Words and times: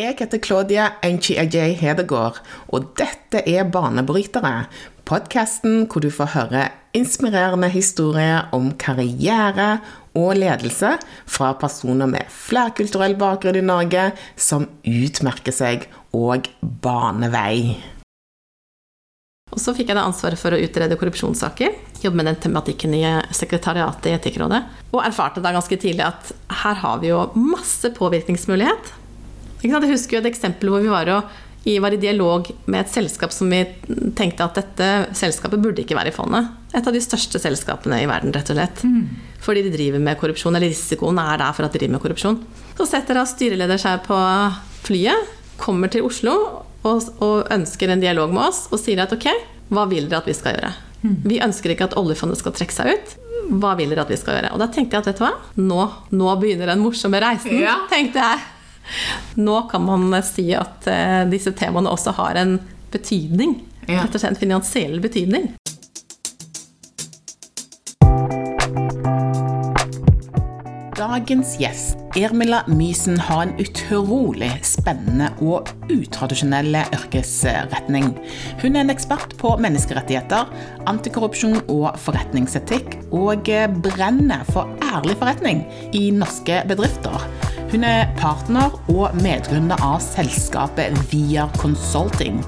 Jeg 0.00 0.14
heter 0.16 0.40
Claudia 0.40 0.84
Enchi-Ajay 1.04 1.74
Hedegaard, 1.76 2.38
og 2.72 2.92
dette 2.96 3.42
er 3.44 3.66
Banebrytere. 3.68 4.70
Podkasten 5.04 5.82
hvor 5.90 6.00
du 6.00 6.08
får 6.14 6.30
høre 6.36 6.62
inspirerende 6.96 7.68
historier 7.74 8.48
om 8.56 8.70
karriere 8.80 9.82
og 10.16 10.38
ledelse 10.38 10.94
fra 11.28 11.50
personer 11.60 12.08
med 12.08 12.30
flerkulturell 12.32 13.18
bakgrunn 13.20 13.58
i 13.60 13.66
Norge 13.66 14.06
som 14.40 14.64
utmerker 14.88 15.52
seg 15.52 15.84
og 16.16 16.48
baner 16.60 17.34
vei. 17.34 17.58
Og 19.50 19.58
så 19.60 19.74
fikk 19.74 19.90
jeg 19.90 19.98
da 19.98 20.06
ansvaret 20.06 20.40
for 20.40 20.54
å 20.54 20.62
utrede 20.62 20.96
korrupsjonssaker. 20.96 21.74
Jobbe 22.00 22.22
med 22.22 22.30
den 22.30 22.40
tematikken 22.46 22.94
i 22.96 23.02
sekretariatet 23.36 24.08
i 24.08 24.16
Etikkrådet. 24.16 24.62
Og 24.94 25.02
erfarte 25.02 25.42
da 25.44 25.52
ganske 25.52 25.76
tidlig 25.76 26.06
at 26.06 26.32
her 26.62 26.80
har 26.86 27.02
vi 27.02 27.10
jo 27.10 27.26
masse 27.34 27.90
påvirkningsmulighet. 27.98 28.94
Jeg 29.62 29.92
husker 29.92 30.16
jo 30.16 30.22
et 30.22 30.30
eksempel 30.30 30.72
hvor 30.72 30.82
vi 30.84 30.92
var, 30.92 31.10
i, 31.68 31.78
var 31.82 31.92
i 31.92 32.00
dialog 32.00 32.48
med 32.64 32.80
et 32.80 32.92
selskap 32.92 33.34
som 33.34 33.50
vi 33.52 33.64
tenkte 34.16 34.46
at 34.46 34.56
dette 34.56 34.88
selskapet 35.18 35.60
burde 35.60 35.84
ikke 35.84 35.98
være 35.98 36.12
i 36.12 36.16
fondet. 36.16 36.48
Et 36.72 36.86
av 36.86 36.94
de 36.94 37.02
største 37.02 37.40
selskapene 37.42 37.98
i 38.00 38.08
verden, 38.08 38.32
rett 38.34 38.52
og 38.52 38.56
slett. 38.56 38.82
Mm. 38.86 39.36
Fordi 39.44 39.64
de 39.66 39.74
driver 39.74 40.02
med 40.02 40.18
korrupsjon, 40.20 40.56
eller 40.56 40.70
risikoen 40.70 41.20
er 41.20 41.40
der 41.40 41.54
for 41.56 41.66
at 41.66 41.74
de 41.74 41.80
driver 41.80 41.96
med 41.96 42.04
korrupsjon. 42.04 42.40
Så 42.78 42.88
setter 42.88 43.18
da 43.18 43.26
styreleder 43.28 43.80
seg 43.80 44.04
på 44.06 44.18
flyet, 44.86 45.38
kommer 45.60 45.92
til 45.92 46.06
Oslo 46.08 46.36
og, 46.88 47.08
og, 47.20 47.50
ønsker 47.52 47.92
en 47.92 48.00
dialog 48.00 48.30
med 48.32 48.46
oss 48.46 48.62
og 48.72 48.80
sier 48.80 49.02
at 49.04 49.12
ok, 49.12 49.26
hva 49.68 49.84
vil 49.90 50.06
dere 50.08 50.22
at 50.22 50.30
vi 50.30 50.36
skal 50.36 50.56
gjøre? 50.56 50.70
Mm. 51.00 51.18
Vi 51.28 51.40
ønsker 51.44 51.74
ikke 51.74 51.90
at 51.90 51.98
oljefondet 52.00 52.40
skal 52.40 52.54
trekke 52.56 52.76
seg 52.76 52.94
ut. 52.94 53.12
Hva 53.60 53.74
vil 53.76 53.92
dere 53.92 54.06
at 54.06 54.12
vi 54.12 54.18
skal 54.20 54.38
gjøre? 54.38 54.54
Og 54.54 54.62
da 54.62 54.70
tenkte 54.72 54.96
jeg 54.96 55.04
at 55.04 55.10
vet 55.10 55.20
du 55.20 55.26
hva, 55.26 55.34
nå, 55.60 55.84
nå 56.16 56.32
begynner 56.40 56.72
den 56.72 56.82
morsomme 56.84 57.20
reisen, 57.20 57.60
ja. 57.60 57.76
tenkte 57.92 58.24
jeg. 58.24 58.40
Nå 59.40 59.62
kan 59.70 59.86
man 59.86 60.12
si 60.26 60.50
at 60.56 60.88
uh, 60.90 61.22
disse 61.30 61.54
temaene 61.58 61.92
også 61.92 62.16
har 62.18 62.40
en 62.40 62.58
betydning. 62.90 63.60
Ja. 63.86 64.04
Rett 64.04 64.14
og 64.14 64.22
slett 64.22 64.36
en 64.36 64.44
finansiell 64.44 65.00
betydning. 65.02 65.52
Dagens 71.00 71.54
gjest, 71.56 71.96
Ermila 72.18 72.58
Mysen, 72.68 73.16
har 73.24 73.46
en 73.46 73.54
utrolig 73.62 74.50
spennende 74.68 75.30
og 75.40 75.70
utradisjonell 75.88 76.76
yrkesretning. 76.82 78.10
Hun 78.60 78.76
er 78.76 78.82
en 78.82 78.92
ekspert 78.92 79.32
på 79.40 79.54
menneskerettigheter, 79.64 80.52
antikorrupsjon 80.92 81.62
og 81.72 81.96
forretningsetikk, 82.04 82.98
og 83.16 83.48
brenner 83.80 84.44
for 84.52 84.68
ærlig 84.90 85.16
forretning 85.22 85.64
i 85.96 86.10
norske 86.12 86.60
bedrifter. 86.68 87.24
Hun 87.70 87.84
er 87.86 88.08
partner 88.18 88.72
og 88.90 89.12
medgrunner 89.22 89.78
av 89.86 90.00
selskapet 90.02 90.96
Via 91.12 91.44
Consulting 91.60 92.40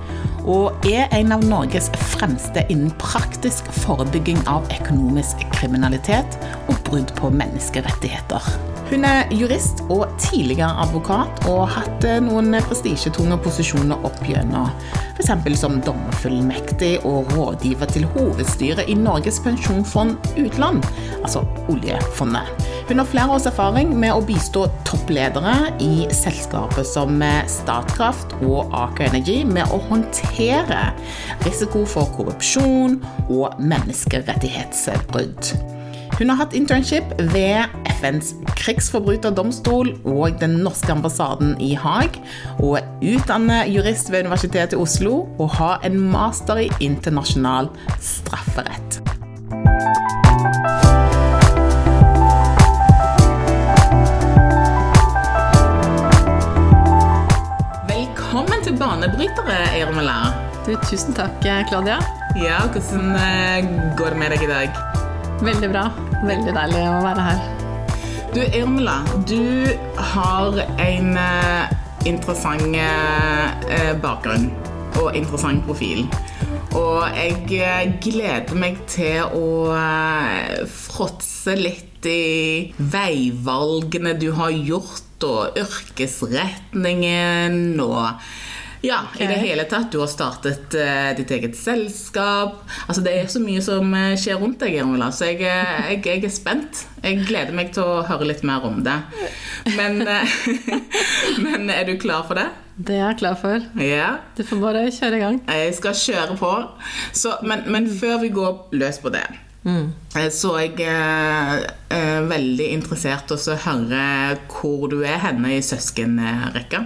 og 0.43 0.89
er 0.91 1.07
en 1.15 1.31
av 1.37 1.45
Norges 1.47 1.87
fremste 2.17 2.65
innen 2.67 2.91
praktisk 2.99 3.71
forebygging 3.85 4.43
av 4.51 4.67
økonomisk 4.81 5.47
kriminalitet 5.55 6.35
og 6.67 6.75
brudd 6.89 7.15
på 7.21 7.31
menneskerettigheter. 7.39 8.72
Hun 8.93 9.07
er 9.09 9.31
jurist 9.33 9.79
og 9.89 10.03
tidligere 10.21 10.69
advokat, 10.83 11.47
og 11.49 11.63
har 11.63 11.71
hatt 11.79 12.05
eh, 12.05 12.19
noen 12.21 12.53
prestisjetunge 12.67 13.39
posisjoner 13.41 14.05
opp 14.05 14.19
gjennom, 14.29 14.69
f.eks. 15.17 15.31
som 15.57 15.79
dommerfullmektig 15.87 16.99
og 17.09 17.33
rådgiver 17.33 17.89
til 17.89 18.05
hovedstyret 18.13 18.91
i 18.93 18.95
Norges 19.01 19.41
pensjonsfond 19.41 20.21
utland, 20.37 20.85
altså 21.23 21.41
oljefondet. 21.73 22.45
Hun 22.91 23.01
har 23.01 23.09
flere 23.09 23.33
års 23.33 23.49
erfaring 23.49 23.97
med 23.97 24.13
å 24.13 24.21
bistå 24.29 24.69
toppledere 24.85 25.73
i 25.81 26.05
selskaper 26.13 26.85
som 26.85 27.17
Statkraft 27.49 28.37
og 28.45 28.69
Aker 28.77 29.09
Energy 29.09 29.41
med 29.49 29.73
å 29.73 29.81
håndtere 29.89 30.93
risiko 31.47 31.89
for 31.89 32.13
korrupsjon 32.19 33.01
og 33.33 33.57
menneskerettighetsbrudd. 33.57 35.72
Hun 36.19 36.29
har 36.29 36.37
hatt 36.37 36.53
internship 36.55 37.15
ved 37.33 37.73
FNs 37.99 38.35
krigsforbryterdomstol 38.59 39.95
og 40.05 40.37
den 40.43 40.59
norske 40.65 40.93
ambassaden 40.93 41.55
i 41.63 41.73
Haag, 41.79 42.19
og 42.61 42.77
er 42.79 43.15
utdannet 43.15 43.73
jurist 43.73 44.13
ved 44.13 44.27
Universitetet 44.27 44.77
i 44.77 44.83
Oslo 44.83 45.23
og 45.41 45.55
har 45.57 45.81
en 45.89 45.97
master 46.13 46.67
i 46.67 46.69
internasjonal 46.85 47.71
strafferett. 47.97 49.01
Velkommen 57.89 58.65
til 58.69 58.77
banebrytere. 58.79 59.61
Du, 60.67 60.77
tusen 60.87 61.17
takk, 61.17 61.41
Claudia. 61.73 61.99
Ja, 62.37 62.63
Hvordan 62.71 63.15
eh, 63.17 63.71
går 63.97 64.15
det 64.15 64.19
med 64.19 64.37
deg 64.37 64.45
i 64.45 64.53
dag? 64.53 64.92
Veldig 65.43 65.73
bra. 65.73 65.89
Veldig 66.23 66.53
deilig 66.55 66.83
å 66.87 66.99
være 67.03 67.23
her. 67.27 67.41
Du, 68.33 68.41
Irmela, 68.47 69.03
du 69.27 69.67
har 70.13 70.55
en 70.81 71.19
uh, 71.19 71.67
interessant 72.07 72.77
uh, 72.79 73.51
bakgrunn 74.05 74.47
og 75.01 75.17
interessant 75.19 75.65
profil. 75.67 76.07
Og 76.79 77.03
jeg 77.17 77.97
gleder 78.05 78.55
meg 78.55 78.79
til 78.89 79.23
å 79.35 79.75
fråtse 80.71 81.55
litt 81.59 82.07
i 82.07 82.73
veivalgene 82.79 84.15
du 84.23 84.33
har 84.39 84.51
gjort, 84.55 85.27
og 85.27 85.59
yrkesretningen 85.59 87.81
og 87.83 88.15
ja, 88.83 89.01
okay. 89.15 89.25
i 89.25 89.29
det 89.29 89.35
hele 89.35 89.65
tatt. 89.65 89.93
Du 89.93 90.01
har 90.03 90.09
startet 90.11 90.75
uh, 90.75 91.13
ditt 91.17 91.31
eget 91.31 91.55
selskap. 91.57 92.65
Altså, 92.89 93.03
det 93.05 93.13
er 93.15 93.29
så 93.31 93.39
mye 93.43 93.61
som 93.63 93.93
uh, 93.95 94.15
skjer 94.19 94.41
rundt 94.43 94.59
deg, 94.63 94.81
så 95.15 95.29
jeg, 95.29 95.39
uh, 95.47 95.85
jeg, 95.93 96.01
jeg, 96.03 96.25
er 96.27 96.33
spent. 96.35 96.81
Jeg 97.03 97.21
gleder 97.29 97.55
meg 97.55 97.71
til 97.77 97.87
å 97.87 98.01
høre 98.09 98.27
litt 98.27 98.43
mer 98.47 98.67
om 98.67 98.81
det. 98.83 98.97
Men, 99.77 100.03
men 101.45 101.71
er 101.71 101.87
du 101.87 101.95
klar 102.03 102.27
for 102.27 102.39
det? 102.39 102.49
Det 102.75 102.97
er 102.97 103.13
jeg 103.13 103.21
klar 103.21 103.37
for. 103.39 103.63
Yeah. 103.79 104.19
Du 104.35 104.43
får 104.49 104.59
bare 104.63 104.83
kjøre 104.91 105.19
i 105.19 105.23
gang. 105.23 105.39
Jeg 105.47 105.77
skal 105.79 105.95
kjøre 105.99 106.37
på. 106.41 106.51
Så, 107.15 107.37
men, 107.47 107.63
men, 107.71 107.87
før 107.87 108.19
vi 108.25 108.33
går 108.35 108.75
løs 108.81 108.99
på 109.03 109.13
det 109.13 109.27
mm. 109.69 109.91
Så 110.33 110.57
jeg 110.59 110.89
er 110.89 112.27
veldig 112.27 112.67
interessert 112.73 113.31
i 113.31 113.39
å 113.39 113.59
høre 113.67 114.03
hvor 114.49 114.91
du 114.91 115.05
er 115.07 115.23
henne 115.23 115.55
i 115.55 115.63
søskenrekka. 115.63 116.83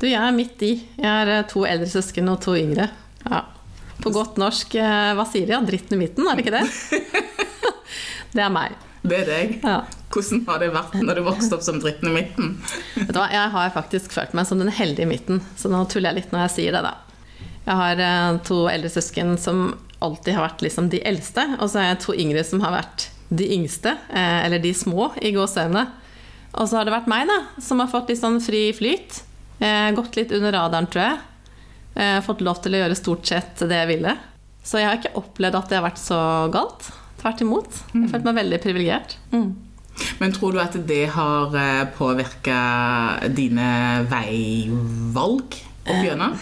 Du, 0.00 0.06
jeg 0.08 0.20
er 0.20 0.34
midt 0.34 0.62
i. 0.64 0.72
Jeg 0.98 1.06
har 1.06 1.30
eh, 1.30 1.44
to 1.50 1.62
eldre 1.68 1.88
søsken 1.90 2.30
og 2.32 2.40
to 2.44 2.56
yngre. 2.58 2.88
Ja. 3.24 3.44
På 4.02 4.10
godt 4.14 4.40
norsk, 4.40 4.74
eh, 4.80 5.12
hva 5.16 5.26
sier 5.30 5.48
de? 5.48 5.60
Dritten 5.68 5.96
i 5.96 6.00
midten, 6.00 6.26
er 6.26 6.36
det 6.36 6.44
ikke 6.44 6.56
det? 6.56 6.64
det 8.34 8.42
er 8.44 8.52
meg. 8.52 8.74
Det 9.04 9.20
er 9.22 9.30
deg. 9.30 9.54
Ja. 9.62 9.78
Hvordan 10.14 10.44
har 10.48 10.60
det 10.62 10.70
vært 10.74 10.94
når 11.02 11.18
du 11.18 11.24
vokste 11.26 11.56
opp 11.56 11.64
som 11.66 11.80
dritten 11.82 12.10
i 12.10 12.14
midten? 12.14 12.52
Vet 12.96 13.10
du 13.12 13.18
hva, 13.18 13.28
Jeg 13.32 13.50
har 13.54 13.74
faktisk 13.74 14.14
følt 14.14 14.34
meg 14.36 14.46
som 14.48 14.60
den 14.62 14.72
heldige 14.72 15.06
i 15.06 15.10
midten, 15.10 15.42
så 15.58 15.70
nå 15.70 15.82
tuller 15.90 16.12
jeg 16.12 16.22
litt 16.22 16.34
når 16.34 16.46
jeg 16.46 16.54
sier 16.58 16.76
det, 16.76 16.84
da. 16.86 16.94
Jeg 17.64 17.80
har 17.80 18.04
eh, 18.08 18.38
to 18.46 18.62
eldre 18.70 18.92
søsken 18.92 19.36
som 19.40 19.66
alltid 20.04 20.36
har 20.36 20.48
vært 20.48 20.64
liksom 20.66 20.90
de 20.92 21.00
eldste, 21.06 21.46
og 21.60 21.68
så 21.70 21.80
har 21.80 21.92
jeg 21.92 22.02
to 22.04 22.16
yngre 22.18 22.42
som 22.44 22.60
har 22.64 22.74
vært 22.74 23.08
de 23.34 23.46
yngste, 23.56 23.94
eller 24.12 24.60
de 24.60 24.74
små, 24.76 25.06
i 25.24 25.30
gåseøynene. 25.32 25.86
Og 26.60 26.68
så 26.68 26.76
har 26.76 26.86
det 26.86 26.92
vært 26.92 27.08
meg, 27.10 27.24
da, 27.30 27.38
som 27.64 27.80
har 27.80 27.88
fått 27.90 28.12
litt 28.12 28.20
sånn 28.20 28.36
fri 28.44 28.66
flyt. 28.76 29.22
Eh, 29.58 29.90
gått 29.90 30.16
litt 30.16 30.32
under 30.32 30.52
radaren, 30.52 30.86
tror 30.90 31.04
jeg. 31.04 31.18
Eh, 31.94 32.20
fått 32.26 32.42
lov 32.42 32.60
til 32.62 32.74
å 32.74 32.82
gjøre 32.82 32.98
stort 32.98 33.28
sett 33.28 33.62
det 33.68 33.78
jeg 33.82 33.90
ville. 33.92 34.16
Så 34.64 34.80
jeg 34.80 34.88
har 34.88 34.98
ikke 34.98 35.20
opplevd 35.20 35.58
at 35.58 35.70
det 35.70 35.78
har 35.78 35.86
vært 35.86 36.00
så 36.02 36.18
galt. 36.54 36.88
Tvert 37.20 37.44
imot. 37.44 37.78
Jeg 37.94 38.10
følte 38.10 38.26
meg 38.28 38.40
veldig 38.42 38.58
privilegert. 38.64 39.16
Mm. 39.32 39.54
Men 40.18 40.34
tror 40.34 40.56
du 40.56 40.58
at 40.62 40.74
det 40.88 41.04
har 41.14 41.54
eh, 41.60 41.86
påvirka 41.94 42.58
dine 43.30 43.68
veivalg 44.10 45.54
opp 45.54 45.94
igjennom? 45.94 46.36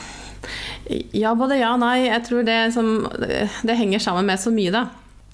Ja, 1.14 1.34
både 1.38 1.60
ja 1.60 1.74
og 1.76 1.82
nei. 1.84 2.08
Jeg 2.08 2.24
tror 2.26 2.46
det, 2.46 2.58
som, 2.74 3.06
det 3.20 3.78
henger 3.78 4.02
sammen 4.02 4.26
med 4.26 4.40
så 4.40 4.50
mye, 4.54 4.72
da. 4.74 4.88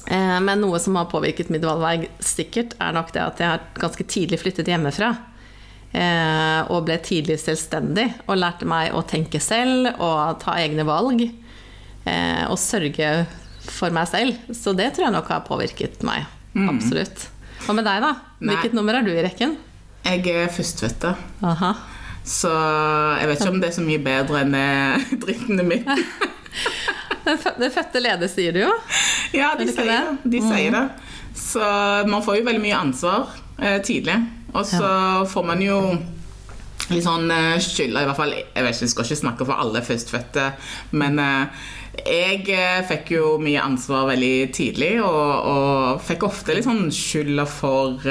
Men 0.08 0.62
noe 0.62 0.78
som 0.80 0.96
har 0.96 1.08
påvirket 1.10 1.50
mitt 1.52 1.64
valgvei 1.66 2.06
sikkert, 2.24 2.72
er 2.80 2.94
nok 2.96 3.10
det 3.12 3.20
at 3.20 3.40
jeg 3.42 3.50
har 3.50 3.64
ganske 3.76 4.04
tidlig 4.08 4.38
flyttet 4.40 4.70
hjemmefra. 4.70 5.10
Eh, 5.88 6.60
og 6.68 6.84
ble 6.84 6.98
tidlig 7.00 7.38
selvstendig 7.40 8.10
og 8.26 8.36
lærte 8.36 8.66
meg 8.68 8.92
å 8.92 9.00
tenke 9.08 9.40
selv 9.40 9.88
og 9.96 10.40
ta 10.42 10.58
egne 10.60 10.84
valg. 10.88 11.24
Eh, 12.04 12.44
og 12.48 12.58
sørge 12.60 13.12
for 13.68 13.94
meg 13.94 14.08
selv. 14.10 14.36
Så 14.54 14.74
det 14.76 14.92
tror 14.94 15.08
jeg 15.08 15.16
nok 15.16 15.32
har 15.32 15.46
påvirket 15.48 16.04
meg. 16.06 16.28
Mm. 16.54 16.68
Absolutt. 16.74 17.28
Hva 17.64 17.76
med 17.76 17.88
deg, 17.88 18.04
da? 18.04 18.14
Hvilket 18.40 18.72
Nei. 18.72 18.78
nummer 18.80 18.98
er 18.98 19.06
du 19.06 19.12
i 19.14 19.24
rekken? 19.24 19.56
Jeg 20.04 20.24
er 20.30 20.52
førstefødte. 20.52 21.14
Så 22.28 22.52
jeg 22.52 23.28
vet 23.28 23.40
ikke 23.40 23.52
om 23.54 23.60
det 23.60 23.70
er 23.70 23.76
så 23.76 23.84
mye 23.84 24.00
bedre 24.04 24.44
enn 24.44 24.56
drittene 25.24 25.66
mine. 25.66 25.98
Den 27.60 27.72
fødte 27.72 28.00
leder, 28.00 28.30
sier 28.30 28.54
du 28.56 28.62
jo. 28.62 28.72
Ja, 29.36 29.52
de, 29.58 29.66
sier 29.68 29.88
det. 29.88 30.00
de 30.24 30.40
sier 30.40 30.72
mm. 30.72 30.76
det. 30.78 31.16
Så 31.38 31.60
man 32.08 32.22
får 32.24 32.40
jo 32.40 32.46
veldig 32.48 32.62
mye 32.62 32.78
ansvar 32.78 33.34
eh, 33.60 33.76
tidlig. 33.84 34.16
Og 34.54 34.64
så 34.66 34.82
ja. 34.82 35.24
får 35.28 35.44
man 35.46 35.62
jo 35.62 35.80
litt 36.88 37.04
sånn 37.04 37.28
uh, 37.28 37.56
skylda, 37.60 38.02
i 38.02 38.08
hvert 38.08 38.16
fall 38.16 38.32
Jeg 38.32 38.64
vet 38.64 38.72
ikke, 38.72 38.86
jeg 38.86 38.92
skal 38.94 39.08
ikke 39.08 39.22
snakke 39.22 39.48
for 39.48 39.60
alle 39.60 39.84
førstfødte, 39.84 40.46
men 40.96 41.20
uh, 41.20 41.66
jeg 41.98 42.44
uh, 42.54 42.80
fikk 42.88 43.12
jo 43.16 43.34
mye 43.42 43.60
ansvar 43.60 44.08
veldig 44.12 44.34
tidlig, 44.56 44.94
og, 45.04 45.32
og 45.52 46.04
fikk 46.06 46.28
ofte 46.30 46.56
litt 46.56 46.68
sånn 46.68 46.88
skylda 46.94 47.44
for 47.50 48.08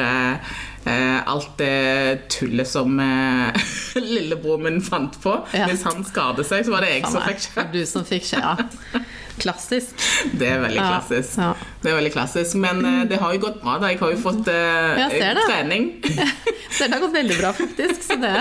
alt 0.87 1.57
det 1.59 2.29
tullet 2.31 2.69
som 2.69 2.99
lillebror 3.95 4.61
min 4.63 4.81
fant 4.83 5.17
på. 5.23 5.35
Ja. 5.53 5.67
Hvis 5.71 5.85
han 5.87 6.05
skadet 6.07 6.47
seg, 6.47 6.65
så 6.67 6.75
var 6.75 6.85
det 6.85 6.95
jeg 6.95 7.05
som 7.11 7.23
fikk 7.25 7.45
skje. 7.45 7.67
Du 7.73 7.81
som 7.89 8.07
fikk 8.07 8.27
skje, 8.29 8.43
ja. 8.43 9.03
Klassisk. 9.37 9.93
Det 10.39 10.47
er 10.49 10.61
veldig 10.61 10.81
klassisk. 10.81 11.37
Ja, 11.37 11.51
ja. 11.51 11.73
Det 11.83 11.91
er 11.91 11.97
veldig 11.99 12.11
klassisk. 12.13 12.57
Men 12.61 12.81
uh, 12.85 13.03
det 13.09 13.19
har 13.21 13.35
jo 13.35 13.41
gått 13.45 13.59
bra. 13.61 13.77
da 13.81 13.91
Jeg 13.91 13.99
har 14.01 14.13
jo 14.13 14.19
fått 14.21 14.49
uh, 14.49 15.43
trening. 15.45 15.89
ser 16.77 16.89
det 16.89 16.97
har 16.97 17.03
gått 17.03 17.15
veldig 17.15 17.37
bra, 17.39 17.51
faktisk. 17.57 18.01
Så 18.07 18.17
det, 18.21 18.33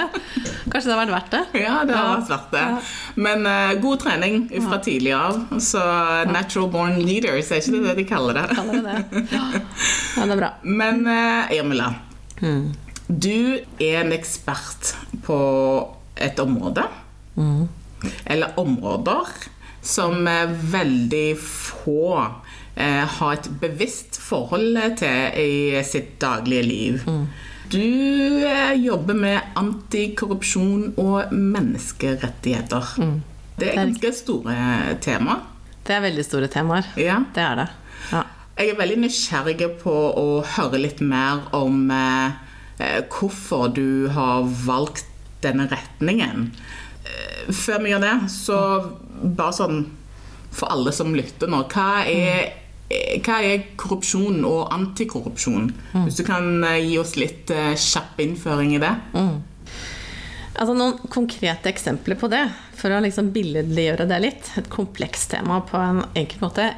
kanskje 0.72 0.88
det 0.88 0.94
har 0.94 1.02
vært 1.02 1.14
verdt 1.14 1.37
det? 1.37 1.43
Ja, 1.66 1.76
det 1.88 1.98
har 1.98 2.10
vært 2.14 2.32
verdt 2.32 2.56
det. 2.56 2.64
Men 3.28 3.46
uh, 3.48 3.76
god 3.82 4.02
trening 4.06 4.40
fra 4.69 4.81
tidlig 4.84 5.14
av. 5.16 5.44
Så 5.60 5.84
natural 6.32 6.72
born 6.72 6.98
leaders, 7.02 7.52
er 7.52 7.60
ikke 7.60 7.76
det 7.76 7.84
det 7.90 7.96
de 8.00 8.08
kaller 8.08 8.40
det? 8.40 8.48
Kaller 8.56 8.81
det 8.81 8.98
det. 9.12 9.25
Ja, 9.37 9.46
det 10.25 10.31
er 10.32 10.37
bra. 10.40 10.52
Men 10.64 11.04
Jamila, 11.52 11.93
mm. 12.40 12.74
du 13.08 13.60
er 13.78 14.00
en 14.02 14.14
ekspert 14.16 14.94
på 15.26 15.38
et 16.16 16.38
område. 16.40 16.86
Mm. 17.36 17.68
Eller 18.24 18.58
områder 18.60 19.32
som 19.86 20.26
veldig 20.72 21.36
få 21.38 22.16
eh, 22.74 23.04
har 23.18 23.36
et 23.36 23.50
bevisst 23.60 24.18
forhold 24.20 24.78
til 24.98 25.38
i 25.40 25.84
sitt 25.86 26.16
daglige 26.22 26.66
liv. 26.66 27.04
Mm. 27.06 27.26
Du 27.70 28.46
eh, 28.46 28.74
jobber 28.78 29.14
med 29.18 29.58
antikorrupsjon 29.58 30.94
og 31.02 31.32
menneskerettigheter. 31.32 32.94
Mm. 33.02 33.18
Det 33.56 33.72
er 33.72 33.80
ganske 33.80 34.12
store 34.14 34.96
tema. 35.02 35.40
Det 35.86 35.96
er 35.96 36.04
veldig 36.04 36.24
store 36.26 36.50
temaer. 36.52 36.88
Ja. 37.00 37.20
Det 37.34 37.42
er 37.42 37.62
det. 37.62 37.66
Ja. 38.12 38.22
Jeg 38.56 38.73
er 38.73 38.79
veldig 38.79 39.03
nysgjerrig 39.03 39.67
på 39.82 39.93
å 40.17 40.26
høre 40.56 40.79
litt 40.81 41.03
mer 41.05 41.44
om 41.56 41.91
eh, 41.93 42.37
eh 42.81 43.03
hvorfor 43.12 43.69
du 43.76 44.08
har 44.12 44.47
valgt 44.64 45.05
denne 45.44 45.67
retningen. 45.69 46.49
Eh, 47.05 47.50
før 47.53 47.82
vi 47.85 47.93
gjør 47.93 48.06
det, 48.06 48.14
så 48.32 48.61
bare 49.20 49.56
sånn 49.58 49.82
for 50.56 50.73
alle 50.73 50.94
som 50.97 51.12
lytter 51.12 51.53
nå. 51.53 51.67
Hva 51.69 52.06
er, 52.08 52.49
hva 53.20 53.43
er 53.44 53.67
korrupsjon 53.76 54.41
og 54.49 54.73
antikorrupsjon? 54.73 55.69
Mm. 55.93 56.06
Hvis 56.06 56.23
du 56.23 56.25
kan 56.25 56.64
eh, 56.64 56.81
gi 56.81 56.97
oss 57.03 57.12
litt 57.20 57.53
kjapp 57.53 58.25
innføring 58.25 58.73
i 58.79 58.81
det? 58.81 58.94
Mm. 59.12 59.37
Altså 60.56 60.73
Noen 60.73 61.11
konkrete 61.12 61.69
eksempler 61.69 62.17
på 62.17 62.31
det, 62.32 62.47
for 62.79 62.93
å 62.93 63.00
liksom 63.05 63.29
billedliggjøre 63.35 64.06
det 64.08 64.20
litt. 64.25 64.49
Et 64.56 64.70
komplekst 64.73 65.35
tema 65.35 65.58
på 65.69 65.76
en 65.76 66.00
enkel 66.17 66.41
måte. 66.41 66.70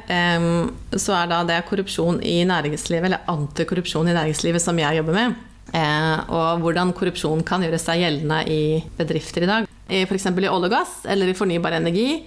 Så 0.95 1.15
er 1.15 1.29
da 1.31 1.39
det 1.47 1.61
korrupsjon 1.69 2.19
i 2.19 2.41
næringslivet, 2.49 3.07
eller 3.07 3.31
antikorrupsjon 3.31 4.11
i 4.11 4.17
næringslivet, 4.17 4.63
som 4.63 4.83
jeg 4.83 4.99
jobber 4.99 5.15
med. 5.15 5.39
Uh, 5.69 6.17
og 6.33 6.63
hvordan 6.63 6.91
korrupsjon 6.97 7.43
kan 7.47 7.63
gjøre 7.63 7.79
seg 7.79 8.01
gjeldende 8.01 8.39
i 8.49 8.61
bedrifter 8.97 9.45
i 9.45 9.51
dag 9.51 9.67
f.eks. 9.89 10.25
i 10.25 10.49
olje 10.49 10.67
og 10.67 10.71
gass 10.71 11.05
eller 11.09 11.27
i 11.29 11.33
fornybar 11.37 11.71
energi. 11.79 12.23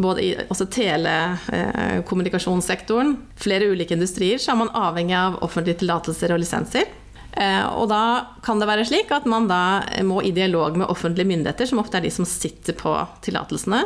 Både 0.00 0.22
i 0.22 0.36
telekommunikasjonssektoren, 0.76 3.10
eh, 3.10 3.16
flere 3.42 3.64
ulike 3.72 3.94
industrier, 3.94 4.38
så 4.38 4.50
er 4.52 4.56
man 4.62 4.70
avhengig 4.70 5.16
av 5.18 5.38
offentlige 5.42 5.78
tillatelser 5.82 6.32
og 6.32 6.38
lisenser. 6.44 6.84
Eh, 7.32 7.66
og 7.66 7.88
da 7.92 8.02
kan 8.44 8.60
det 8.60 8.68
være 8.70 8.86
slik 8.88 9.12
at 9.14 9.28
man 9.30 9.46
da 9.50 9.82
må 10.06 10.22
i 10.26 10.32
dialog 10.34 10.78
med 10.80 10.90
offentlige 10.90 11.28
myndigheter, 11.30 11.68
som 11.70 11.82
ofte 11.82 12.00
er 12.00 12.06
de 12.06 12.14
som 12.14 12.28
sitter 12.28 12.76
på 12.78 12.94
tillatelsene, 13.26 13.84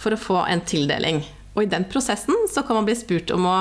for 0.00 0.14
å 0.14 0.20
få 0.20 0.42
en 0.44 0.62
tildeling. 0.68 1.24
Og 1.56 1.64
i 1.64 1.72
den 1.72 1.88
prosessen 1.88 2.46
så 2.52 2.62
kan 2.66 2.78
man 2.78 2.86
bli 2.88 2.96
spurt 2.98 3.32
om 3.34 3.48
å 3.48 3.56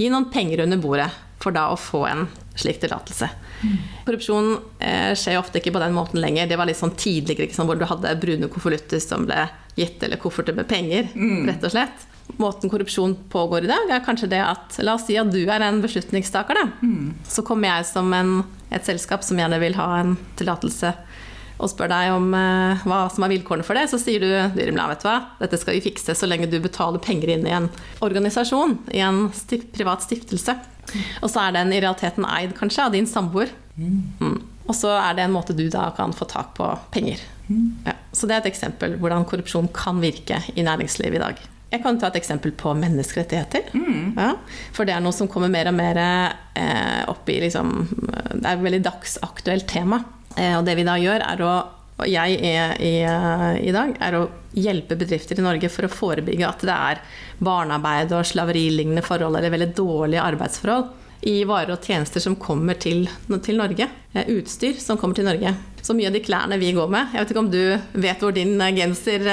gi 0.00 0.10
noen 0.12 0.28
penger 0.32 0.62
under 0.64 0.80
bordet 0.80 1.10
for 1.40 1.56
da 1.56 1.70
å 1.72 1.78
få 1.80 2.04
en 2.08 2.26
slik 2.60 2.80
tillatelse. 2.82 3.28
Mm. 3.64 3.76
Korrupsjon 4.04 4.50
eh, 4.78 5.12
skjer 5.16 5.38
ofte 5.40 5.60
ikke 5.60 5.72
på 5.72 5.80
den 5.82 5.96
måten 5.96 6.20
lenger. 6.20 6.48
Det 6.50 6.58
var 6.60 6.68
litt 6.68 6.80
sånn 6.80 6.94
tidligere 6.98 7.48
liksom, 7.48 7.68
hvor 7.68 7.80
du 7.80 7.86
hadde 7.88 8.12
brune 8.20 8.50
konvolutter 8.52 9.00
som 9.00 9.24
ble 9.28 9.46
gitt, 9.78 10.02
eller 10.04 10.20
kofferter 10.20 10.56
med 10.56 10.68
penger, 10.68 11.08
mm. 11.14 11.48
rett 11.48 11.64
og 11.64 11.72
slett. 11.72 12.06
Måten 12.40 12.70
korrupsjon 12.70 13.16
pågår 13.32 13.64
i 13.64 13.70
dag, 13.70 13.90
er 13.90 14.04
kanskje 14.04 14.28
det 14.30 14.42
at 14.44 14.76
La 14.84 14.94
oss 14.98 15.08
si 15.08 15.16
at 15.18 15.32
du 15.32 15.40
er 15.42 15.64
en 15.64 15.80
beslutningstaker, 15.82 16.60
da. 16.60 16.66
Mm. 16.84 17.14
Så 17.26 17.44
kommer 17.46 17.72
jeg 17.72 17.88
som 17.90 18.12
en, 18.16 18.34
et 18.70 18.86
selskap 18.86 19.24
som 19.26 19.38
gjerne 19.40 19.58
vil 19.62 19.76
ha 19.78 19.88
en 20.00 20.16
tillatelse 20.38 20.94
og 21.60 21.68
spør 21.68 21.90
deg 21.92 22.14
om 22.14 22.30
eh, 22.36 22.84
hva 22.88 23.02
som 23.12 23.24
er 23.26 23.34
vilkårene 23.34 23.64
for 23.66 23.76
det, 23.76 23.86
så 23.92 24.00
sier 24.00 24.22
du 24.22 24.30
Dyrimla, 24.56 24.86
vet 24.94 25.02
du 25.02 25.08
hva, 25.10 25.16
dette 25.42 25.58
skal 25.60 25.76
vi 25.76 25.84
fikse 25.84 26.16
så 26.16 26.28
lenge 26.28 26.48
du 26.48 26.56
betaler 26.62 27.02
penger 27.04 27.34
inn 27.34 27.44
i 27.44 27.52
en 27.52 27.68
organisasjon, 28.04 28.78
i 28.96 29.02
en 29.04 29.26
stift, 29.36 29.68
privat 29.74 30.04
stiftelse. 30.06 30.56
Og 31.20 31.28
så 31.30 31.44
er 31.44 31.58
den 31.58 31.74
i 31.74 31.82
realiteten 31.82 32.24
eid 32.26 32.56
kanskje 32.58 32.86
av 32.86 32.96
din 32.96 33.08
samboer. 33.08 33.52
Mm. 33.76 34.40
Og 34.66 34.74
så 34.76 34.94
er 34.96 35.18
det 35.18 35.26
en 35.26 35.36
måte 35.36 35.56
du 35.56 35.66
da 35.72 35.90
kan 35.96 36.14
få 36.16 36.26
tak 36.30 36.54
på 36.56 36.66
penger. 36.94 37.20
Ja. 37.84 37.94
Så 38.14 38.26
det 38.26 38.36
er 38.36 38.44
et 38.44 38.52
eksempel 38.52 38.96
hvordan 39.00 39.26
korrupsjon 39.28 39.68
kan 39.74 40.00
virke 40.02 40.40
i 40.54 40.64
næringslivet 40.66 41.18
i 41.18 41.22
dag. 41.22 41.40
Jeg 41.70 41.84
kan 41.84 41.98
ta 42.02 42.08
et 42.10 42.18
eksempel 42.18 42.52
på 42.58 42.72
menneskerettigheter. 42.74 43.70
Mm. 43.78 44.16
Ja, 44.18 44.32
for 44.74 44.88
det 44.88 44.96
er 44.96 45.02
noe 45.04 45.14
som 45.14 45.30
kommer 45.30 45.52
mer 45.52 45.70
og 45.70 45.76
mer 45.78 46.00
eh, 46.02 47.02
opp 47.10 47.28
i 47.30 47.38
liksom, 47.44 47.76
Det 48.34 48.42
er 48.42 48.56
et 48.56 48.64
veldig 48.64 48.82
dagsaktuelt 48.88 49.68
tema. 49.70 50.02
Eh, 50.36 50.56
og 50.58 50.64
det 50.66 50.74
vi 50.78 50.86
da 50.88 50.96
gjør, 50.98 51.26
er 51.34 51.44
å 51.46 51.52
og 52.00 52.08
jeg 52.08 52.38
er 52.48 52.78
i, 52.80 52.94
eh, 53.04 53.58
i, 53.60 53.72
dag, 53.74 53.92
er 54.00 54.16
å 54.16 54.28
hjelpe 54.56 54.96
bedrifter 54.96 55.38
i 55.38 55.44
Norge 55.44 55.68
for 55.72 55.86
å 55.86 55.92
forebygge 55.92 56.46
at 56.48 56.64
det 56.64 56.76
er 56.76 57.02
barnearbeid 57.44 58.14
og 58.16 58.28
slaverilignende 58.28 59.04
forhold 59.04 59.36
eller 59.38 59.52
veldig 59.52 59.74
dårlige 59.76 60.24
arbeidsforhold 60.24 61.28
i 61.28 61.42
varer 61.44 61.74
og 61.74 61.84
tjenester 61.84 62.22
som 62.24 62.38
kommer 62.40 62.78
til, 62.80 63.04
til, 63.28 63.60
Norge. 63.60 63.90
Eh, 64.14 64.32
utstyr 64.38 64.80
som 64.80 64.96
kommer 65.00 65.18
til 65.18 65.28
Norge. 65.28 65.52
Så 65.84 65.96
mye 65.96 66.08
av 66.08 66.16
de 66.16 66.24
klærne 66.24 66.58
vi 66.60 66.74
går 66.76 66.90
med 66.92 67.14
Jeg 67.14 67.22
vet 67.22 67.30
ikke 67.32 67.40
om 67.44 67.52
du 67.52 67.62
vet 68.04 68.24
hvor 68.24 68.34
din 68.36 68.56
genser 68.76 69.28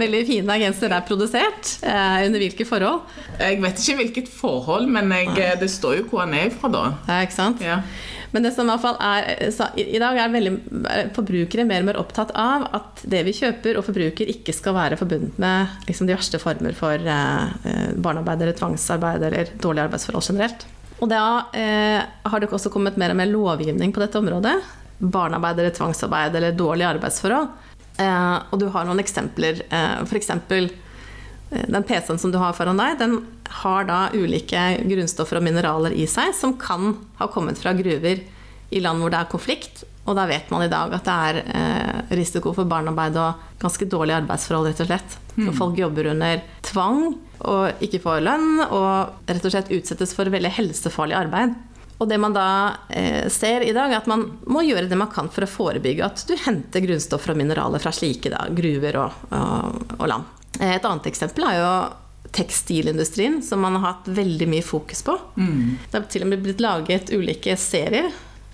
veldig 0.00 0.24
fine 0.28 0.58
genser 0.62 0.94
er 0.94 1.04
produsert? 1.06 1.76
under 1.84 2.42
hvilke 2.42 2.66
forhold? 2.68 3.04
Jeg 3.38 3.60
vet 3.62 3.82
ikke 3.82 4.00
hvilket 4.00 4.32
forhold, 4.32 4.88
men 4.90 5.12
jeg, 5.14 5.58
det 5.60 5.70
står 5.70 6.00
jo 6.00 6.08
hvor 6.10 6.24
han 6.24 6.34
er 6.38 6.50
fra, 6.54 6.70
da. 6.72 6.84
Ja, 7.08 7.22
ikke 7.26 7.36
sant? 7.36 7.62
Ja. 7.64 7.80
Men 8.34 8.42
det 8.42 8.50
som 8.56 8.66
i 8.66 8.72
hvert 8.72 8.82
fall 8.82 8.96
er 8.98 9.28
I 9.78 9.98
dag 10.02 10.16
er 10.18 10.32
veldig, 10.32 10.52
forbrukere 11.14 11.66
mer 11.68 11.84
og 11.84 11.86
mer 11.86 11.98
opptatt 12.00 12.32
av 12.34 12.64
at 12.74 13.04
det 13.06 13.20
vi 13.28 13.34
kjøper 13.36 13.78
og 13.78 13.86
forbruker, 13.86 14.30
ikke 14.32 14.54
skal 14.56 14.74
være 14.74 14.98
forbundet 14.98 15.38
med 15.38 15.76
liksom, 15.86 16.08
de 16.08 16.16
verste 16.16 16.40
former 16.42 16.74
for 16.74 16.98
eh, 16.98 17.92
barnearbeid 17.94 18.42
eller 18.42 18.56
tvangsarbeid 18.58 19.28
eller 19.28 19.52
dårlige 19.54 19.86
arbeidsforhold 19.86 20.26
generelt. 20.32 20.66
Og 20.98 21.12
da 21.12 21.22
eh, 21.54 22.00
har 22.02 22.42
det 22.42 22.50
også 22.50 22.74
kommet 22.74 22.98
mer 22.98 23.14
og 23.14 23.20
mer 23.22 23.30
lovgivning 23.30 23.94
på 23.94 24.02
dette 24.02 24.18
området. 24.18 24.56
Barnearbeid 24.98 25.62
eller 25.62 25.78
tvangsarbeid 25.78 26.34
eller 26.34 26.58
dårlige 26.58 26.90
arbeidsforhold. 26.90 27.52
Eh, 27.98 28.36
og 28.50 28.58
du 28.60 28.68
har 28.74 28.86
noen 28.88 29.02
eksempler. 29.02 29.62
Eh, 29.68 30.02
F.eks. 30.04 30.30
Eh, 30.30 30.68
den 31.68 31.86
PC-en 31.86 32.18
som 32.18 32.32
du 32.34 32.38
har 32.42 32.54
foran 32.56 32.80
deg, 32.80 32.98
den 32.98 33.18
har 33.62 33.86
da 33.88 33.98
ulike 34.14 34.62
grunnstoffer 34.82 35.38
og 35.38 35.46
mineraler 35.46 35.94
i 35.94 36.06
seg 36.10 36.34
som 36.34 36.56
kan 36.58 36.96
ha 37.20 37.28
kommet 37.30 37.60
fra 37.60 37.74
gruver 37.76 38.24
i 38.74 38.80
land 38.82 39.02
hvor 39.02 39.12
det 39.12 39.20
er 39.20 39.30
konflikt. 39.30 39.84
Og 40.04 40.16
da 40.18 40.26
vet 40.28 40.50
man 40.52 40.64
i 40.66 40.72
dag 40.72 40.92
at 40.92 41.06
det 41.06 41.18
er 41.28 41.38
eh, 41.44 42.00
risiko 42.18 42.52
for 42.56 42.68
barnearbeid 42.68 43.16
og 43.20 43.44
ganske 43.62 43.86
dårlige 43.88 44.18
arbeidsforhold, 44.24 44.72
rett 44.72 44.82
og 44.84 44.90
slett. 44.90 45.20
Mm. 45.34 45.48
folk 45.58 45.78
jobber 45.80 46.12
under 46.12 46.42
tvang 46.62 46.98
og 47.42 47.82
ikke 47.82 47.98
får 48.04 48.20
lønn, 48.22 48.60
og 48.68 49.26
rett 49.26 49.46
og 49.48 49.50
slett 49.50 49.72
utsettes 49.74 50.12
for 50.14 50.30
veldig 50.30 50.52
helsefarlig 50.54 51.16
arbeid. 51.18 51.56
Og 52.02 52.08
det 52.10 52.18
man 52.18 52.34
da 52.34 52.46
eh, 52.90 53.28
ser 53.30 53.62
i 53.62 53.72
dag, 53.74 53.92
er 53.92 54.00
at 54.02 54.08
man 54.10 54.26
må 54.50 54.64
gjøre 54.66 54.88
det 54.90 54.98
man 54.98 55.12
kan 55.12 55.30
for 55.32 55.46
å 55.46 55.50
forebygge 55.50 56.06
at 56.06 56.24
du 56.28 56.34
henter 56.46 56.82
grunnstoffer 56.82 57.34
og 57.34 57.38
mineraler 57.38 57.82
fra 57.82 57.92
slike 57.94 58.32
da, 58.32 58.46
gruver 58.50 58.98
og, 59.04 59.26
og, 59.30 59.84
og 60.00 60.08
land. 60.10 60.32
Eh, 60.58 60.74
et 60.74 60.88
annet 60.88 61.06
eksempel 61.10 61.46
er 61.48 61.60
jo 61.60 61.74
tekstilindustrien, 62.34 63.42
som 63.46 63.62
man 63.62 63.78
har 63.78 63.92
hatt 63.92 64.08
veldig 64.10 64.48
mye 64.50 64.64
fokus 64.66 65.04
på. 65.06 65.14
Mm. 65.38 65.76
Det 65.90 65.98
har 65.98 66.06
til 66.10 66.24
og 66.26 66.32
med 66.32 66.42
blitt 66.42 66.62
laget 66.62 67.12
ulike 67.14 67.54
serier 67.60 68.08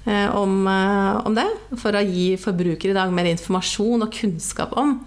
eh, 0.05 0.29
om, 0.37 0.67
eh, 0.69 1.21
om, 1.25 1.37
det, 1.39 1.47
for 1.81 1.97
å 1.97 2.05
gi 2.05 2.35
forbrukere 2.41 2.93
i 2.93 2.99
dag 2.99 3.15
mer 3.15 3.31
informasjon 3.31 4.05
og 4.05 4.13
kunnskap 4.21 4.77
om 4.81 4.99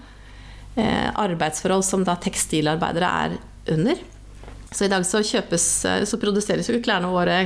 eh, 0.74 1.10
arbeidsforhold 1.22 1.86
som 1.86 2.06
da 2.08 2.18
tekstilarbeidere 2.18 3.14
er 3.28 3.38
under. 3.76 4.02
Så 4.74 4.88
i 4.88 4.92
dag 4.92 5.06
så, 5.06 5.22
kjøpes, 5.22 5.68
eh, 5.86 6.06
så 6.10 6.18
produseres 6.22 6.70
jo 6.70 6.82
klærne 6.82 7.14
våre 7.14 7.44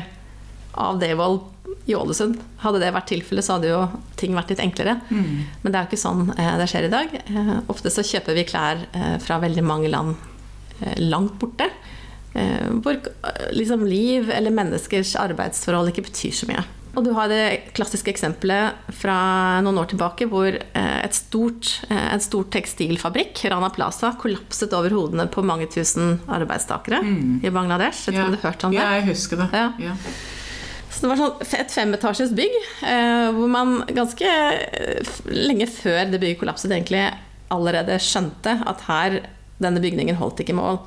av 0.77 0.99
Devold 1.01 1.45
i 1.87 1.95
Ålesund. 1.95 2.39
Hadde 2.63 2.81
det 2.83 2.93
vært 2.95 3.09
tilfellet, 3.11 3.45
så 3.45 3.57
hadde 3.57 3.71
jo 3.71 3.81
ting 4.19 4.35
vært 4.35 4.51
litt 4.51 4.63
enklere. 4.63 4.97
Mm. 5.07 5.43
Men 5.63 5.71
det 5.71 5.79
er 5.79 5.85
jo 5.85 5.91
ikke 5.91 6.03
sånn 6.03 6.25
eh, 6.35 6.55
det 6.59 6.69
skjer 6.71 6.87
i 6.87 6.93
dag. 6.93 7.13
Eh, 7.23 7.53
ofte 7.71 7.91
så 7.93 8.03
kjøper 8.05 8.35
vi 8.37 8.47
klær 8.47 8.83
eh, 8.91 9.15
fra 9.23 9.39
veldig 9.43 9.65
mange 9.65 9.91
land 9.93 10.17
langt 11.01 11.39
borte. 11.41 11.65
Hvor 12.37 12.99
liksom 13.49 13.81
liv 13.89 14.27
eller 14.29 14.53
menneskers 14.53 15.15
arbeidsforhold 15.17 15.89
ikke 15.89 16.03
betyr 16.05 16.35
så 16.37 16.45
mye. 16.45 16.61
Og 16.93 17.01
du 17.07 17.09
har 17.17 17.31
det 17.31 17.71
klassiske 17.73 18.11
eksempelet 18.13 18.93
fra 18.93 19.15
noen 19.65 19.79
år 19.81 19.89
tilbake 19.89 20.27
hvor 20.29 20.53
et 20.53 21.17
stort, 21.17 21.71
et 21.89 22.21
stort 22.21 22.51
tekstilfabrikk, 22.53 23.41
Rana 23.49 23.71
Plaza, 23.73 24.13
kollapset 24.21 24.77
over 24.77 24.93
hodene 24.93 25.25
på 25.33 25.41
mange 25.41 25.65
tusen 25.73 26.19
arbeidstakere 26.29 27.01
mm. 27.01 27.39
i 27.41 27.49
Bangladesh. 27.49 28.05
Vet 28.05 28.19
du 28.19 28.21
ja. 28.21 28.29
du 28.29 28.37
har 28.37 28.51
hørt 28.51 28.69
om 28.69 28.77
det? 28.77 28.83
Ja, 28.83 28.93
jeg 28.99 29.09
husker 29.15 29.41
det. 29.41 29.49
Ja. 29.57 29.71
Ja. 29.81 29.97
Så 30.97 31.05
det 31.05 31.11
var 31.11 31.19
sånn 31.21 31.59
et 31.61 31.73
femetasjes 31.73 32.31
bygg, 32.33 32.55
eh, 32.89 33.27
hvor 33.35 33.49
man 33.53 33.83
ganske 33.93 34.31
lenge 35.29 35.67
før 35.69 36.07
det 36.09 36.17
bygget 36.23 36.39
kollapset, 36.41 36.73
egentlig 36.73 37.03
allerede 37.53 37.99
skjønte 38.01 38.55
at 38.65 38.81
her, 38.87 39.19
denne 39.61 39.81
bygningen 39.83 40.17
holdt 40.17 40.41
ikke 40.41 40.57
mål. 40.57 40.81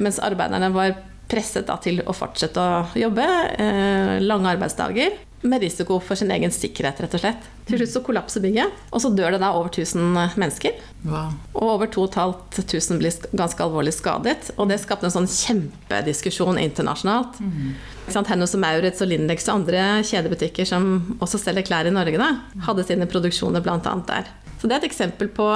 Mens 0.00 0.20
arbeiderne 0.24 0.70
var 0.72 0.96
presset 1.30 1.68
til 1.84 2.00
å 2.08 2.14
fortsette 2.16 2.56
å 2.62 2.86
jobbe. 2.96 3.26
Eh, 3.60 4.16
lange 4.24 4.56
arbeidsdager. 4.56 5.20
Med 5.42 5.62
risiko 5.64 5.96
for 6.04 6.18
sin 6.20 6.30
egen 6.34 6.52
sikkerhet, 6.52 6.98
rett 7.00 7.14
og 7.16 7.22
slett. 7.22 7.46
Til 7.64 7.80
slutt 7.80 7.92
så 7.94 8.02
kollapser 8.04 8.42
bygget, 8.44 8.74
og 8.92 9.00
så 9.00 9.08
dør 9.16 9.32
det 9.32 9.40
da 9.40 9.54
over 9.56 9.70
1000 9.70 10.36
mennesker. 10.40 10.76
Wow. 11.06 11.32
Og 11.54 11.64
over 11.76 11.88
2500 11.94 12.98
blir 13.00 13.38
ganske 13.40 13.64
alvorlig 13.64 13.94
skadet. 13.96 14.50
Og 14.58 14.68
det 14.68 14.80
skapte 14.82 15.08
en 15.08 15.14
sånn 15.14 15.30
kjempediskusjon 15.30 16.60
internasjonalt. 16.60 17.40
Mm. 17.40 17.72
Hennes 18.10 18.56
og 18.56 18.60
Maurits 18.60 19.00
og 19.00 19.08
Lindex 19.08 19.48
og 19.48 19.62
andre 19.62 19.84
kjedebutikker 20.04 20.68
som 20.68 21.16
også 21.22 21.40
selger 21.40 21.64
klær 21.70 21.88
i 21.88 21.94
Norge, 21.94 22.20
da, 22.20 22.32
hadde 22.66 22.84
sine 22.84 23.08
produksjoner 23.08 23.64
bl.a. 23.64 23.80
der. 23.80 24.32
Så 24.60 24.68
det 24.68 24.76
er 24.76 24.82
et 24.82 24.90
eksempel 24.90 25.30
på 25.32 25.46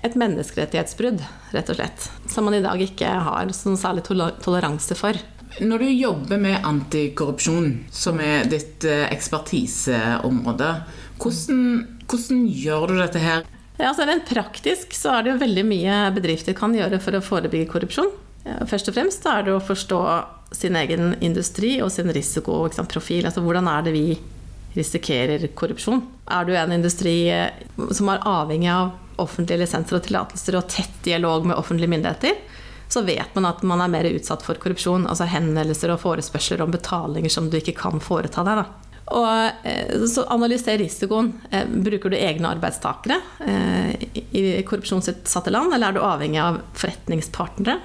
et 0.00 0.16
menneskerettighetsbrudd, 0.18 1.20
rett 1.54 1.70
og 1.70 1.76
slett. 1.76 2.06
Som 2.32 2.48
man 2.48 2.56
i 2.56 2.64
dag 2.64 2.80
ikke 2.82 3.10
har 3.28 3.52
sånn 3.54 3.78
særlig 3.78 4.06
toleranse 4.08 4.96
for. 4.98 5.18
Når 5.60 5.82
du 5.82 5.88
jobber 5.92 6.40
med 6.40 6.64
antikorrupsjon, 6.64 7.72
som 7.92 8.20
er 8.24 8.48
ditt 8.48 8.84
eh, 8.88 9.06
ekspertiseområde, 9.12 10.70
hvordan, 11.20 11.62
hvordan 12.08 12.42
gjør 12.48 12.86
du 12.88 12.96
dette 13.00 13.20
her? 13.20 13.44
Ja, 13.76 13.90
altså 13.90 14.06
Rent 14.08 14.28
praktisk 14.28 14.96
så 14.96 15.14
er 15.14 15.24
det 15.24 15.34
jo 15.34 15.42
veldig 15.42 15.64
mye 15.68 16.00
bedrifter 16.16 16.56
kan 16.56 16.74
gjøre 16.76 17.00
for 17.00 17.16
å 17.16 17.24
forebygge 17.24 17.70
korrupsjon. 17.72 18.10
Først 18.68 18.88
og 18.88 18.96
fremst 18.96 19.26
er 19.28 19.44
det 19.44 19.52
å 19.52 19.62
forstå 19.62 20.00
sin 20.56 20.76
egen 20.76 21.14
industri 21.20 21.76
og 21.84 21.92
sin 21.92 22.10
risikoprofil. 22.12 23.26
Altså 23.28 23.44
hvordan 23.44 23.68
er 23.70 23.84
det 23.86 23.94
vi 23.94 24.06
risikerer 24.76 25.46
korrupsjon? 25.58 26.02
Er 26.30 26.46
du 26.46 26.54
en 26.56 26.74
industri 26.74 27.14
eh, 27.32 27.52
som 27.96 28.10
er 28.12 28.24
avhengig 28.26 28.70
av 28.72 28.96
offentlige 29.20 29.60
lisenser 29.60 29.98
og 29.98 30.04
tillatelser 30.06 30.56
og 30.56 30.68
tett 30.72 31.02
dialog 31.04 31.44
med 31.48 31.58
offentlige 31.60 31.92
myndigheter, 31.92 32.38
så 32.90 33.04
vet 33.06 33.34
man 33.38 33.48
at 33.52 33.64
man 33.66 33.82
er 33.84 33.92
mer 33.92 34.08
utsatt 34.10 34.42
for 34.42 34.58
korrupsjon. 34.60 35.06
Altså 35.06 35.28
henvendelser 35.30 35.94
og 35.94 36.02
forespørsler 36.02 36.64
om 36.64 36.72
betalinger 36.74 37.32
som 37.32 37.50
du 37.50 37.60
ikke 37.60 37.76
kan 37.78 38.02
foreta 38.02 38.42
deg. 38.46 38.64
Da. 38.64 38.90
Og 39.10 39.66
eh, 39.66 39.94
så 40.10 40.24
Analyser 40.30 40.78
risikoen. 40.78 41.32
Eh, 41.50 41.66
bruker 41.66 42.12
du 42.12 42.18
egne 42.18 42.50
arbeidstakere 42.54 43.18
eh, 43.46 44.06
i 44.30 44.44
korrupsjonsutsatte 44.66 45.52
land, 45.54 45.74
eller 45.74 45.90
er 45.90 45.98
du 45.98 46.04
avhengig 46.04 46.40
av 46.42 46.60
forretningspartnere? 46.78 47.78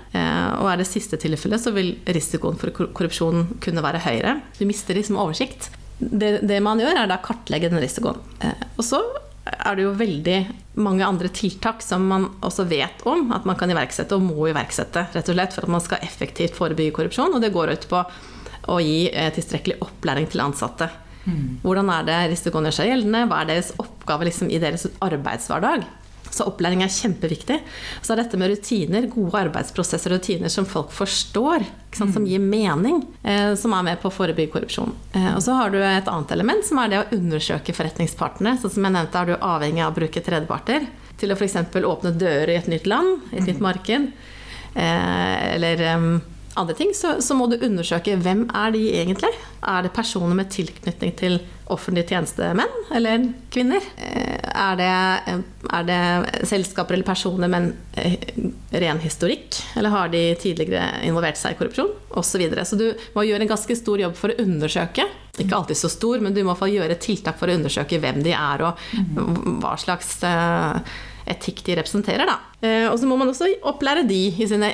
Og 0.62 0.70
er 0.70 0.82
det 0.82 0.90
siste 0.90 1.20
tilfellet, 1.22 1.62
så 1.62 1.74
vil 1.76 1.96
risikoen 2.06 2.60
for 2.62 2.74
korrupsjon 2.76 3.58
kunne 3.64 3.84
være 3.86 4.04
høyere. 4.06 4.38
Du 4.60 4.66
mister 4.70 4.98
liksom 4.98 5.20
oversikt. 5.22 5.72
Det, 5.98 6.40
det 6.46 6.60
man 6.64 6.82
gjør, 6.82 7.02
er 7.02 7.10
da 7.10 7.22
kartlegge 7.24 7.72
den 7.72 7.82
risikoen. 7.82 8.20
Og 8.76 8.84
så 8.86 9.02
er 9.46 9.78
det 9.78 9.84
jo 9.86 9.94
veldig 9.98 10.38
mange 10.82 11.06
andre 11.06 11.30
tiltak 11.30 11.84
som 11.86 12.08
man 12.10 12.28
også 12.46 12.66
vet 12.70 13.04
om 13.08 13.30
at 13.36 13.46
man 13.46 13.58
kan 13.60 13.70
iverksette, 13.70 14.18
og 14.18 14.26
må 14.26 14.50
iverksette, 14.50 15.08
rett 15.14 15.30
og 15.30 15.38
slett 15.38 15.54
for 15.54 15.68
at 15.68 15.74
man 15.76 15.84
skal 15.84 16.06
effektivt 16.06 16.58
forebygge 16.58 16.96
korrupsjon. 16.98 17.36
Og 17.38 17.44
det 17.44 17.54
går 17.54 17.76
ut 17.76 17.90
på 17.92 18.02
å 18.74 18.80
gi 18.82 19.06
eh, 19.12 19.30
tilstrekkelig 19.36 19.78
opplæring 19.86 20.26
til 20.32 20.42
ansatte. 20.42 20.90
Mm. 21.26 21.62
Hvordan 21.62 21.92
er 21.94 22.08
det 22.08 22.18
risikoen 22.34 22.70
gjør 22.70 22.80
seg 22.80 22.90
gjeldende? 22.90 23.26
Hva 23.30 23.44
er 23.44 23.54
deres 23.54 23.72
oppgave 23.82 24.28
liksom, 24.30 24.50
i 24.50 24.62
deres 24.62 24.88
arbeidshverdag? 25.06 25.86
Så 26.32 26.48
opplæring 26.50 26.84
er 26.84 26.92
kjempeviktig. 26.92 27.60
Så 28.02 28.14
er 28.14 28.22
dette 28.22 28.40
med 28.40 28.52
rutiner, 28.52 29.08
gode 29.12 29.40
arbeidsprosesser 29.46 30.14
og 30.14 30.20
rutiner 30.20 30.52
som 30.52 30.68
folk 30.68 30.92
forstår, 30.96 31.66
sant, 31.96 32.14
som 32.16 32.28
gir 32.28 32.44
mening, 32.44 33.04
eh, 33.24 33.54
som 33.60 33.76
er 33.78 33.88
med 33.88 34.02
på 34.02 34.12
å 34.12 34.16
forebygge 34.16 34.54
korrupsjon. 34.58 34.94
Eh, 35.14 35.32
og 35.36 35.42
så 35.46 35.56
har 35.60 35.74
du 35.74 35.80
et 35.80 36.12
annet 36.12 36.36
element, 36.36 36.66
som 36.68 36.82
er 36.82 36.92
det 36.92 37.02
å 37.02 37.10
undersøke 37.16 37.76
forretningspartnerne. 37.78 38.60
Sånn 38.62 38.78
som 38.78 38.88
jeg 38.88 38.98
nevnte, 38.98 39.22
er 39.22 39.32
du 39.32 39.36
avhengig 39.40 39.86
av 39.86 39.94
å 39.94 40.00
bruke 40.02 40.24
tredjeparter 40.26 40.88
til 41.20 41.32
å 41.32 41.40
f.eks. 41.40 41.60
åpne 41.80 42.16
dører 42.20 42.56
i 42.56 42.60
et 42.60 42.72
nytt 42.72 42.88
land, 42.90 43.22
i 43.32 43.40
et 43.40 43.52
nytt 43.52 43.64
marked. 43.64 44.10
Eh, 44.76 45.54
eller 45.56 45.86
andre 46.56 46.76
ting, 46.76 46.94
så, 46.96 47.22
så, 47.22 47.36
må 47.36 47.48
du 47.52 47.58
undersøke 47.60 48.16
hvem 48.24 48.46
er 48.56 48.72
de 48.76 48.84
egentlig. 48.96 49.32
Er 49.66 49.86
det 49.86 49.94
personer 49.96 50.38
med 50.38 50.52
tilknytning 50.54 51.16
til 51.20 51.40
offentlige 51.72 52.14
tjenestemenn 52.14 52.72
eller 52.96 53.34
-kvinner? 53.52 53.84
Eh, 54.56 54.62
er 54.66 54.80
det, 54.80 55.44
er 55.74 55.88
det, 55.88 56.48
selskaper 56.48 56.96
eller 56.96 57.08
personer 57.08 57.52
med 57.52 57.62
en 57.62 57.72
eh, 58.00 58.80
ren 58.82 59.00
historikk? 59.04 59.60
Eller 59.76 59.94
har 59.94 60.12
de 60.14 60.24
tidligere 60.42 61.04
involvert 61.08 61.40
seg 61.40 61.56
i 61.56 61.60
korrupsjon? 61.60 61.92
Osv. 62.16 62.36
Så, 62.36 62.40
videre. 62.42 62.66
så 62.68 62.80
du 62.80 62.88
må 63.16 63.26
gjøre 63.28 63.46
en 63.46 63.52
ganske 63.52 63.78
stor 63.78 64.02
jobb 64.02 64.16
for 64.20 64.32
å 64.32 64.40
undersøke. 64.44 65.08
Ikke 65.40 65.58
alltid 65.58 65.80
så 65.80 65.92
stor, 65.92 66.24
men 66.24 66.36
du 66.36 66.44
må 66.48 66.56
gjøre 66.56 67.00
tiltak 67.02 67.40
for 67.40 67.52
å 67.52 67.58
undersøke 67.58 68.00
hvem 68.04 68.22
de 68.24 68.34
er, 68.36 68.64
og 68.64 69.60
hva 69.64 69.74
slags 69.80 70.18
uh, 70.24 70.80
etikk 71.28 71.64
de 71.66 71.76
representerer. 71.80 72.30
Da. 72.30 72.38
Eh, 72.66 72.86
og 72.90 73.00
så 73.00 73.10
må 73.10 73.18
man 73.20 73.32
også 73.32 73.50
opplære 73.68 74.06
de 74.08 74.22
i 74.32 74.48
sine 74.48 74.72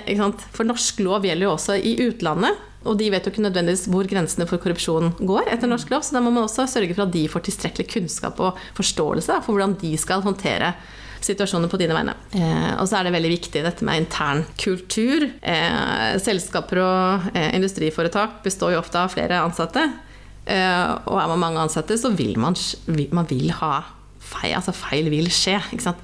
For 0.51 0.67
norsk 0.67 1.01
lov 1.05 1.25
gjelder 1.25 1.47
jo 1.47 1.55
også 1.55 1.77
i 1.77 1.95
utlandet. 2.07 2.67
Og 2.81 2.97
de 2.97 3.11
vet 3.13 3.25
jo 3.25 3.33
ikke 3.33 3.43
nødvendigvis 3.45 3.85
hvor 3.91 4.07
grensene 4.09 4.47
for 4.49 4.61
korrupsjon 4.61 5.13
går 5.19 5.51
etter 5.53 5.69
norsk 5.69 5.91
lov, 5.93 6.05
så 6.05 6.17
da 6.17 6.23
må 6.23 6.31
man 6.33 6.47
også 6.47 6.65
sørge 6.69 6.95
for 6.95 7.05
at 7.05 7.13
de 7.13 7.27
får 7.29 7.45
tilstrekkelig 7.45 7.89
kunnskap 7.91 8.41
og 8.41 8.57
forståelse 8.77 9.37
for 9.45 9.53
hvordan 9.53 9.77
de 9.83 9.93
skal 10.01 10.25
håndtere 10.25 10.73
situasjoner 11.21 11.69
på 11.69 11.77
dine 11.77 11.93
vegne. 11.93 12.15
Eh, 12.33 12.71
og 12.81 12.87
så 12.89 12.97
er 12.97 13.05
det 13.05 13.13
veldig 13.13 13.33
viktig 13.35 13.61
dette 13.61 13.85
med 13.85 14.01
intern 14.01 14.41
kultur. 14.57 15.27
Eh, 15.29 16.17
selskaper 16.23 16.81
og 16.81 17.31
eh, 17.35 17.51
industriforetak 17.59 18.41
består 18.45 18.73
jo 18.73 18.81
ofte 18.81 19.03
av 19.03 19.13
flere 19.13 19.43
ansatte. 19.45 19.85
Eh, 20.49 20.85
og 21.05 21.21
er 21.21 21.29
man 21.29 21.43
mange 21.43 21.61
ansatte, 21.67 21.99
så 22.01 22.09
vil 22.17 22.39
man, 22.41 22.57
man 23.13 23.29
vil 23.29 23.53
ha 23.61 23.75
feil, 24.31 24.55
altså 24.57 24.73
feil 24.75 25.09
vil 25.11 25.29
skje. 25.33 25.57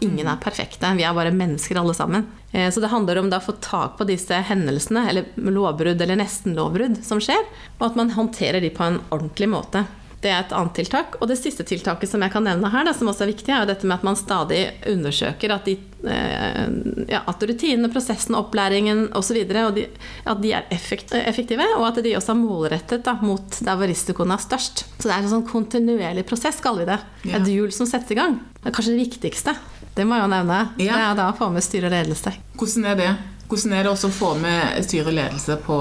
Ingen 0.03 0.27
er 0.27 0.41
perfekte. 0.43 0.91
Vi 0.98 1.05
er 1.07 1.15
bare 1.17 1.34
mennesker 1.36 1.79
alle 1.79 1.96
sammen. 1.98 2.27
Eh, 2.51 2.69
så 2.72 2.84
det 2.84 2.91
handler 2.91 3.22
om 3.22 3.31
å 3.34 3.43
få 3.43 3.57
tak 3.63 3.98
på 4.00 4.07
disse 4.10 4.41
hendelsene, 4.50 5.07
eller 5.10 5.31
lovbrudd 5.36 6.01
eller 6.01 6.19
nesten-lovbrudd 6.19 7.01
som 7.05 7.22
skjer, 7.24 7.48
og 7.79 7.89
at 7.89 8.00
man 8.00 8.13
håndterer 8.15 8.63
de 8.63 8.74
på 8.74 8.86
en 8.86 9.01
ordentlig 9.10 9.50
måte. 9.51 9.86
Det 10.17 10.31
er 10.31 10.39
et 10.41 10.53
annet 10.55 10.74
tiltak. 10.79 11.19
Og 11.21 11.29
det 11.29 11.38
siste 11.38 11.62
tiltaket 11.67 12.09
som 12.09 12.24
jeg 12.25 12.33
kan 12.33 12.45
nevne 12.47 12.71
her, 12.74 12.88
da, 12.88 12.93
som 12.97 13.09
også 13.12 13.27
er 13.27 13.31
viktig, 13.31 13.53
er 13.53 13.67
dette 13.69 13.86
med 13.86 14.00
at 14.00 14.05
man 14.07 14.17
stadig 14.17 14.62
undersøker 14.89 15.53
at, 15.53 15.69
de, 15.69 15.75
eh, 16.09 16.63
ja, 17.12 17.21
at 17.21 17.45
rutinene, 17.51 17.91
prosessen, 17.93 18.38
opplæringen 18.39 19.07
osv. 19.17 19.38
at 19.45 20.41
de 20.41 20.53
er 20.57 20.65
effektive, 20.74 21.69
og 21.77 21.88
at 21.91 22.01
de 22.01 22.15
også 22.17 22.33
er 22.33 22.41
målrettet 22.41 23.05
da, 23.05 23.13
mot 23.21 23.62
der 23.62 23.77
hvor 23.77 23.93
risikoen 23.93 24.33
er 24.33 24.41
størst. 24.41 24.88
Så 24.97 25.05
det 25.05 25.13
er 25.13 25.21
en 25.21 25.33
sånn 25.38 25.47
kontinuerlig 25.47 26.25
prosess, 26.27 26.62
kaller 26.65 26.88
vi 26.88 26.91
det. 26.95 27.00
Et 27.38 27.53
hjul 27.53 27.69
som 27.75 27.89
settes 27.89 28.17
i 28.17 28.17
gang. 28.17 28.39
Det 28.57 28.71
er 28.71 28.77
kanskje 28.79 28.97
det 28.97 29.05
viktigste. 29.05 29.57
Det 29.97 30.05
må 30.05 30.17
jeg 30.17 30.27
jo 30.27 30.33
nevne. 30.33 30.59
Ja. 30.81 30.93
Det 30.97 31.01
er 31.05 31.17
da 31.17 31.31
å 31.31 31.38
få 31.38 31.53
med 31.53 31.65
styre 31.65 31.89
og 31.89 31.93
ledelse. 31.93 32.33
Hvordan 32.57 32.89
er 32.89 33.00
det? 33.00 33.15
Hvordan 33.47 33.74
er 33.74 33.86
det 33.86 33.93
også 33.93 34.09
å 34.09 34.13
få 34.13 34.36
med 34.41 34.86
styre 34.86 35.12
og 35.12 35.15
ledelse 35.17 35.55
på 35.63 35.75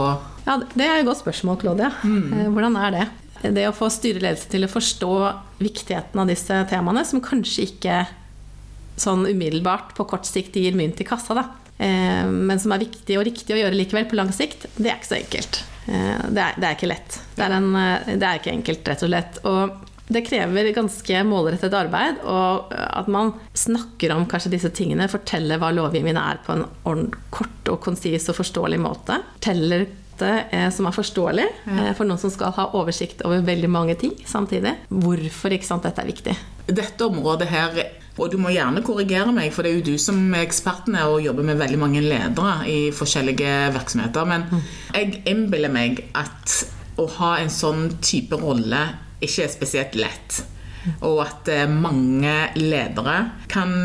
ja, 0.47 0.61
Det 0.63 0.85
er 0.87 1.01
et 1.01 1.09
godt 1.09 1.25
spørsmål, 1.25 1.57
Claudia. 1.61 1.91
Mm. 2.07 2.27
Eh, 2.31 2.51
hvordan 2.55 2.77
er 2.79 2.93
det? 2.95 3.07
Det 3.55 3.67
å 3.69 3.75
få 3.77 3.91
styreledelse 3.93 4.51
til 4.53 4.67
å 4.67 4.71
forstå 4.73 5.13
viktigheten 5.61 6.23
av 6.23 6.31
disse 6.31 6.59
temaene, 6.71 7.05
som 7.07 7.23
kanskje 7.25 7.69
ikke 7.71 8.01
sånn 8.97 9.27
umiddelbart 9.29 9.95
på 9.97 10.07
kort 10.09 10.27
sikt 10.29 10.57
gir 10.57 10.77
mynt 10.77 11.01
i 11.01 11.07
kassa, 11.09 11.37
da. 11.37 11.47
Eh, 11.79 12.27
men 12.27 12.61
som 12.61 12.73
er 12.73 12.87
viktig 12.87 13.19
og 13.19 13.27
riktig 13.29 13.57
å 13.57 13.59
gjøre 13.61 13.77
likevel 13.77 14.07
på 14.09 14.19
lang 14.19 14.33
sikt, 14.35 14.69
det 14.77 14.91
er 14.91 15.01
ikke 15.01 15.11
så 15.11 15.19
enkelt. 15.19 15.59
Eh, 15.87 16.23
det 16.31 16.47
er, 16.47 16.57
det 16.57 16.69
er 16.69 16.79
ikke 16.79 16.93
lett. 16.93 17.19
Det 17.37 17.45
er, 17.45 17.59
en, 17.59 17.69
eh, 17.81 18.15
det 18.15 18.23
er, 18.23 18.41
ikke 18.41 18.55
enkelt, 18.55 18.89
rett 18.93 19.05
og 19.05 19.13
slett. 19.13 19.39
Og 19.45 19.93
det 20.07 20.23
krever 20.23 20.71
ganske 20.75 21.21
målrettet 21.27 21.75
arbeid, 21.75 22.23
og 22.31 22.73
at 22.73 23.09
man 23.11 23.35
snakker 23.59 24.15
om 24.15 24.27
kanskje 24.31 24.53
disse 24.55 24.71
tingene, 24.75 25.11
forteller 25.11 25.61
hva 25.61 25.73
lovgivningen 25.75 26.21
er 26.23 26.41
på 26.47 26.55
en 26.55 27.09
kort 27.35 27.73
og 27.73 27.81
konsis 27.83 28.31
og 28.31 28.39
forståelig 28.39 28.79
måte. 28.81 29.19
Forteller 29.35 29.89
måte 30.17 30.47
eh, 30.51 30.71
som 30.71 30.87
er 30.87 30.95
forståelig 30.95 31.47
ja. 31.67 31.77
eh, 31.89 31.93
for 31.97 32.07
noen 32.07 32.19
som 32.19 32.31
skal 32.31 32.55
ha 32.57 32.71
oversikt 32.75 33.23
over 33.25 33.45
veldig 33.45 33.69
mange 33.69 33.95
ting 33.95 34.15
samtidig. 34.27 34.75
Hvorfor 34.89 35.53
ikke 35.53 35.67
sant, 35.67 35.85
dette 35.85 36.03
er 36.03 36.07
viktig. 36.07 36.37
Dette 36.67 37.07
området 37.07 37.49
her 37.49 37.77
og 38.17 38.31
du 38.33 38.39
må 38.41 38.49
gjerne 38.49 38.81
korrigere 38.81 39.29
meg, 39.29 39.51
for 39.53 39.63
det 39.63 39.71
er 39.71 39.77
jo 39.77 39.93
du 39.93 39.99
som 40.01 40.17
er 40.33 40.47
eksperten 40.47 40.95
her 40.97 41.11
og 41.13 41.21
jobber 41.21 41.45
med 41.45 41.59
veldig 41.61 41.79
mange 41.79 42.01
ledere 42.01 42.55
i 42.65 42.79
forskjellige 42.97 43.75
virksomheter. 43.75 44.25
Men 44.25 44.47
mm. 44.49 44.63
jeg 44.95 45.21
innbiller 45.29 45.69
meg 45.69 46.01
at 46.17 46.63
å 46.97 47.05
ha 47.19 47.35
en 47.43 47.53
sånn 47.53 47.91
type 48.01 48.39
rolle 48.41 48.87
ikke 49.21 49.45
er 49.45 49.53
spesielt 49.53 49.99
lett. 50.01 50.41
Og 51.05 51.21
at 51.27 51.51
eh, 51.53 51.69
mange 51.69 52.33
ledere 52.57 53.19
kan 53.53 53.77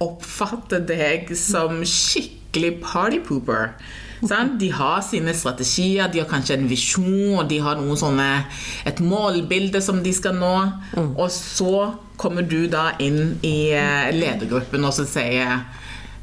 oppfatte 0.00 0.80
deg 0.88 1.34
som 1.36 1.82
skikkelig 1.84 2.38
skikkelig 2.48 2.80
party 2.82 3.20
pooper. 3.20 3.74
Sant? 4.22 4.58
De 4.60 4.70
har 4.74 5.00
sine 5.06 5.34
strategier, 5.36 6.08
de 6.12 6.22
har 6.22 6.28
kanskje 6.30 6.58
en 6.58 6.68
visjon, 6.70 7.38
og 7.38 7.48
de 7.50 7.60
har 7.62 7.80
sånne, 8.00 8.28
et 8.88 9.00
målbilde 9.04 9.82
som 9.84 10.02
de 10.02 10.12
skal 10.14 10.38
nå. 10.38 10.54
Og 11.14 11.28
så 11.34 11.92
kommer 12.18 12.42
du 12.42 12.66
da 12.70 12.92
inn 12.98 13.38
i 13.46 13.70
eh, 13.76 14.08
ledergruppen 14.10 14.82
og 14.82 14.90
så 14.96 15.04
sier 15.06 15.60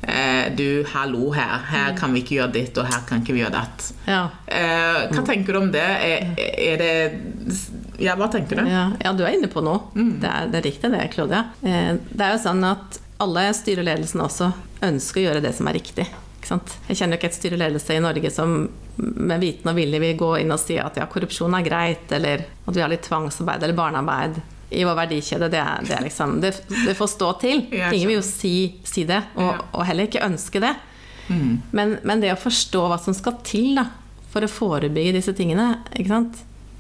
eh, 0.04 0.52
du, 0.52 0.84
hallo 0.92 1.30
her, 1.32 1.54
her 1.70 1.96
kan 1.96 2.12
vi 2.12 2.20
ikke 2.24 2.36
gjøre 2.42 2.52
ditt, 2.58 2.76
og 2.82 2.90
her 2.92 3.06
kan 3.08 3.24
ikke 3.24 3.38
vi 3.38 3.44
gjøre 3.46 3.56
datt. 3.56 3.88
Ja. 4.10 4.26
Eh, 4.46 5.06
hva 5.14 5.24
tenker 5.28 5.56
du 5.56 5.62
om 5.62 5.72
det? 5.72 5.86
Er, 6.10 6.36
er 6.36 6.84
det 6.84 6.92
Ja, 8.04 8.18
hva 8.20 8.28
tenker 8.28 8.60
du? 8.60 8.68
Ja, 8.68 8.90
ja, 9.00 9.16
du 9.16 9.24
er 9.24 9.38
inne 9.38 9.48
på 9.52 9.64
noe. 9.64 9.88
Det, 9.96 10.28
er, 10.28 10.52
det 10.52 10.60
er 10.60 10.68
riktig 10.68 10.92
det, 10.92 11.08
Claudia. 11.16 11.46
Det 11.64 12.20
er 12.20 12.36
jo 12.36 12.44
sånn 12.44 12.64
at 12.68 13.00
alle 13.24 13.48
styreledelsen 13.56 14.20
også 14.26 14.52
ønsker 14.84 15.22
å 15.22 15.28
gjøre 15.30 15.44
det 15.48 15.56
som 15.56 15.72
er 15.72 15.80
riktig. 15.80 16.10
Jeg 16.88 17.00
kjenner 17.00 17.16
jo 17.16 17.22
ikke 17.22 17.32
et 17.32 17.38
styreledelse 17.38 17.96
i 17.96 18.04
Norge 18.04 18.32
som 18.34 18.58
med 18.96 19.42
viten 19.42 19.72
og 19.72 19.78
vilje 19.78 20.02
vil 20.02 20.18
gå 20.20 20.32
inn 20.42 20.54
og 20.56 20.62
si 20.62 20.78
at 20.80 20.98
ja, 21.00 21.08
korrupsjon 21.12 21.56
er 21.58 21.66
greit, 21.66 22.12
eller 22.16 22.46
at 22.46 22.76
vi 22.76 22.84
har 22.84 22.92
litt 22.92 23.04
tvangsarbeid 23.08 23.66
eller 23.66 23.78
barnearbeid 23.78 24.40
i 24.76 24.84
vår 24.88 24.98
verdikjede. 24.98 25.50
Det, 25.52 25.62
er, 25.62 25.86
det, 25.86 25.94
er 25.98 26.06
liksom, 26.06 26.40
det, 26.44 26.54
det 26.70 26.96
får 26.98 27.12
stå 27.16 27.32
til. 27.44 27.66
Ingen 27.76 28.10
vil 28.10 28.18
jo 28.20 28.26
si, 28.26 28.56
si 28.88 29.06
det, 29.10 29.22
og, 29.40 29.66
og 29.76 29.86
heller 29.88 30.10
ikke 30.10 30.24
ønske 30.26 30.62
det. 30.64 30.74
Men, 31.76 31.98
men 32.06 32.22
det 32.22 32.34
å 32.34 32.40
forstå 32.40 32.88
hva 32.92 33.00
som 33.02 33.16
skal 33.18 33.40
til 33.46 33.76
da, 33.80 33.88
for 34.34 34.46
å 34.46 34.52
forebygge 34.52 35.16
disse 35.18 35.34
tingene? 35.38 35.74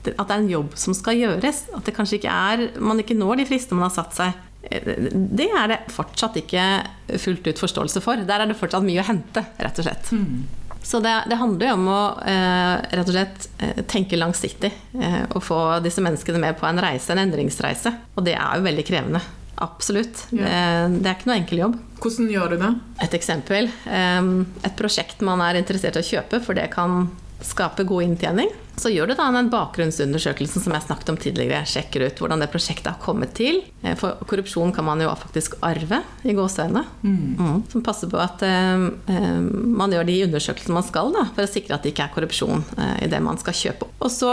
At 0.05 0.27
det 0.27 0.35
er 0.35 0.35
en 0.37 0.51
jobb 0.51 0.75
som 0.77 0.95
skal 0.97 1.17
gjøres. 1.17 1.65
At 1.77 1.87
det 1.87 1.95
kanskje 1.97 2.19
ikke 2.19 2.33
er, 2.33 2.67
man 2.77 3.01
ikke 3.01 3.17
når 3.17 3.41
de 3.41 3.47
fristene 3.49 3.79
man 3.79 3.89
har 3.89 3.95
satt 3.97 4.17
seg. 4.17 4.43
Det 4.69 5.47
er 5.51 5.67
det 5.71 5.79
fortsatt 5.93 6.37
ikke 6.41 6.65
fullt 7.21 7.47
ut 7.47 7.61
forståelse 7.61 8.01
for. 8.03 8.21
Der 8.27 8.43
er 8.43 8.49
det 8.51 8.57
fortsatt 8.59 8.85
mye 8.85 9.01
å 9.03 9.07
hente, 9.07 9.43
rett 9.61 9.81
og 9.81 9.87
slett. 9.87 10.11
Så 10.85 10.99
det, 11.01 11.13
det 11.31 11.37
handler 11.41 11.71
jo 11.71 11.75
om 11.79 11.87
å 11.89 12.01
eh, 12.29 12.75
rett 12.93 13.07
og 13.09 13.15
slett 13.15 13.47
eh, 13.57 13.79
tenke 13.89 14.19
langsiktig 14.19 14.69
eh, 15.01 15.23
og 15.31 15.41
få 15.41 15.57
disse 15.81 16.03
menneskene 16.05 16.37
med 16.43 16.59
på 16.59 16.67
en 16.69 16.77
reise, 16.83 17.09
en 17.15 17.23
endringsreise. 17.23 17.89
Og 18.13 18.25
det 18.27 18.35
er 18.37 18.59
jo 18.59 18.67
veldig 18.67 18.85
krevende. 18.85 19.21
Absolutt. 19.65 20.25
Ja. 20.35 20.43
Det, 20.45 20.99
det 21.01 21.09
er 21.09 21.15
ikke 21.17 21.29
noe 21.31 21.39
enkel 21.39 21.61
jobb. 21.63 21.79
Hvordan 22.03 22.29
gjør 22.29 22.53
du 22.53 22.57
det? 22.61 22.69
Et 23.07 23.17
eksempel. 23.17 23.71
eh, 23.89 24.29
Et 24.69 24.77
prosjekt 24.77 25.25
man 25.25 25.41
er 25.47 25.57
interessert 25.63 25.97
i 25.97 26.03
å 26.03 26.09
kjøpe, 26.11 26.43
for 26.45 26.53
det 26.57 26.67
kan 26.75 27.07
skape 27.45 27.83
god 27.89 28.05
inntjening. 28.11 28.53
Så 28.81 28.91
gjør 28.91 29.07
du 29.11 29.15
da 29.15 29.29
den 29.31 29.49
bakgrunnsundersøkelsen 29.53 30.63
som 30.65 30.75
jeg 30.75 30.85
snakket 30.85 31.11
om 31.13 31.17
tidligere. 31.21 31.61
Sjekker 31.69 32.05
ut 32.07 32.19
hvordan 32.21 32.43
det 32.43 32.49
prosjektet 32.53 32.91
har 32.91 32.99
kommet 33.01 33.33
til. 33.37 33.61
Eh, 33.83 33.95
For 33.99 34.19
korrupsjon 34.27 34.73
kan 34.75 34.87
man 34.87 35.01
jo 35.03 35.11
faktisk 35.15 35.57
arve, 35.65 36.01
i 36.27 36.35
gåseøynene. 36.35 36.83
Mm. 37.05 37.63
Som 37.71 37.83
passer 37.85 38.11
på 38.11 38.19
at 38.21 38.43
eh, 38.45 38.85
eh, 39.15 39.41
man 39.81 39.95
gjør 39.95 40.07
de 40.09 40.19
undersøkelsene 40.27 40.75
man 40.75 40.87
skal, 40.87 41.11
da, 41.15 41.27
for 41.35 41.47
å 41.47 41.51
sikre 41.51 41.77
at 41.77 41.85
det 41.85 41.93
ikke 41.95 42.09
er 42.09 42.15
korrupsjon 42.17 42.63
eh, 42.77 42.95
i 43.07 43.11
det 43.11 43.21
man 43.23 43.39
skal 43.41 43.55
kjøpe. 43.57 43.89
Og 44.03 44.11
så 44.13 44.31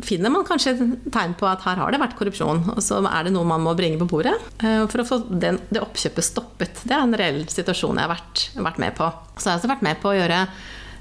finner 0.00 0.32
man 0.32 0.46
kanskje 0.48 0.72
tegn 1.12 1.34
på 1.36 1.44
at 1.50 1.64
her 1.66 1.76
har 1.82 1.92
det 1.92 2.00
vært 2.00 2.14
korrupsjon, 2.16 2.62
og 2.72 2.80
så 2.80 3.02
er 3.04 3.26
det 3.26 3.34
noe 3.34 3.44
man 3.44 3.60
må 3.64 3.74
bringe 3.76 3.98
på 4.00 4.08
bordet 4.08 4.32
eh, 4.64 4.86
for 4.88 5.02
å 5.02 5.08
få 5.08 5.18
den, 5.28 5.58
det 5.68 5.82
oppkjøpet 5.84 6.24
stoppet. 6.24 6.84
Det 6.88 6.96
er 6.96 7.04
en 7.04 7.18
reell 7.18 7.42
situasjon 7.50 7.98
jeg 8.00 8.06
har 8.08 8.14
vært, 8.14 8.46
vært 8.56 8.80
med 8.80 8.96
på. 8.96 9.10
Så 9.36 9.50
har 9.50 9.58
jeg 9.58 9.62
også 9.64 9.72
vært 9.74 9.84
med 9.90 10.00
på 10.00 10.12
å 10.12 10.16
gjøre 10.16 10.46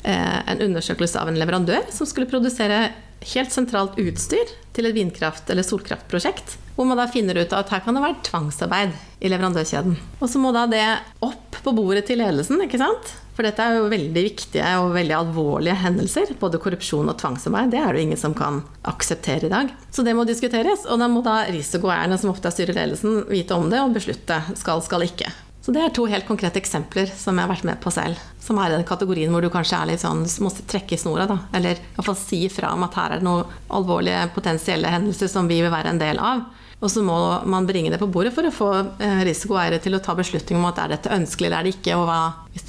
en 0.03 0.61
undersøkelse 0.65 1.19
av 1.21 1.29
en 1.29 1.37
leverandør 1.39 1.87
som 1.93 2.09
skulle 2.09 2.29
produsere 2.29 2.89
helt 3.33 3.53
sentralt 3.53 3.97
utstyr 4.01 4.49
til 4.73 4.87
et 4.89 4.95
vindkraft- 4.95 5.49
eller 5.51 5.65
solkraftprosjekt. 5.65 6.57
Hvor 6.75 6.87
man 6.89 6.97
da 6.97 7.07
finner 7.11 7.37
ut 7.37 7.53
at 7.53 7.69
her 7.69 7.83
kan 7.85 7.97
det 7.97 8.03
være 8.03 8.21
tvangsarbeid 8.25 8.95
i 9.21 9.29
leverandørkjeden. 9.29 9.97
Og 10.19 10.29
så 10.31 10.41
må 10.41 10.53
da 10.55 10.65
det 10.71 10.85
opp 11.21 11.59
på 11.61 11.73
bordet 11.77 12.07
til 12.07 12.21
ledelsen, 12.23 12.63
ikke 12.65 12.79
sant? 12.81 13.11
For 13.35 13.45
dette 13.45 13.63
er 13.63 13.77
jo 13.77 13.91
veldig 13.91 14.23
viktige 14.25 14.71
og 14.81 14.95
veldig 14.95 15.15
alvorlige 15.15 15.77
hendelser. 15.83 16.33
Både 16.41 16.59
korrupsjon 16.61 17.11
og 17.11 17.19
tvangsarbeid. 17.21 17.71
Det 17.75 17.79
er 17.83 17.91
det 17.91 18.01
jo 18.01 18.07
ingen 18.09 18.19
som 18.23 18.35
kan 18.37 18.63
akseptere 18.87 19.47
i 19.47 19.53
dag. 19.53 19.71
Så 19.93 20.05
det 20.07 20.15
må 20.17 20.25
diskuteres, 20.27 20.87
og 20.87 20.99
da 21.01 21.07
må 21.11 21.23
da 21.25 21.43
risikoeierne, 21.51 22.17
som 22.17 22.33
ofte 22.33 22.49
er 22.49 22.57
styreledelsen, 22.57 23.23
vite 23.29 23.57
om 23.57 23.69
det 23.71 23.83
og 23.83 23.95
beslutte 23.95 24.41
skal, 24.59 24.83
skal 24.85 25.07
ikke. 25.07 25.29
Så 25.61 25.73
det 25.73 25.81
er 25.83 25.91
to 25.93 26.07
helt 26.09 26.25
konkrete 26.25 26.57
eksempler 26.57 27.11
som 27.13 27.37
jeg 27.37 27.45
har 27.45 27.51
vært 27.51 27.67
med 27.69 27.81
på 27.83 27.91
selv. 27.93 28.17
Som 28.41 28.57
er 28.57 28.71
i 28.71 28.77
den 28.79 28.87
kategorien 28.87 29.29
hvor 29.33 29.45
du 29.45 29.51
kanskje 29.53 29.77
er 29.77 29.91
litt 29.91 30.01
sånn, 30.01 30.23
må 30.41 30.49
trekke 30.49 30.97
i 30.97 31.01
snora, 31.01 31.27
da. 31.29 31.37
Eller 31.53 31.77
i 31.77 31.93
hvert 31.97 32.07
fall 32.07 32.17
si 32.17 32.41
ifra 32.47 32.73
om 32.73 32.87
at 32.87 32.97
her 32.97 33.13
er 33.13 33.21
det 33.21 33.27
noen 33.27 33.53
alvorlige 33.69 34.25
potensielle 34.33 34.89
hendelser 34.89 35.29
som 35.29 35.49
vi 35.49 35.61
vil 35.61 35.73
være 35.73 35.93
en 35.93 36.01
del 36.01 36.17
av. 36.17 36.47
Og 36.81 36.89
så 36.89 37.03
må 37.05 37.15
man 37.45 37.67
bringe 37.69 37.93
det 37.93 38.01
på 38.01 38.09
bordet 38.09 38.33
for 38.33 38.49
å 38.49 38.53
få 38.53 38.71
eh, 38.97 39.21
risikoeiere 39.27 39.77
til 39.83 39.93
å 39.93 40.01
ta 40.01 40.15
beslutning 40.17 40.57
om 40.57 40.65
at 40.71 40.81
er 40.81 40.95
dette 40.95 41.13
ønskelig 41.13 41.51
eller 41.51 41.59
er 41.59 41.67
det 41.67 41.75
ikke, 41.77 41.97
og 41.99 42.07
hva, 42.09 42.21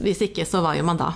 hvis 0.04 0.26
ikke, 0.28 0.44
så 0.44 0.60
hva 0.60 0.74
gjør 0.76 0.90
man 0.90 1.00
da? 1.00 1.14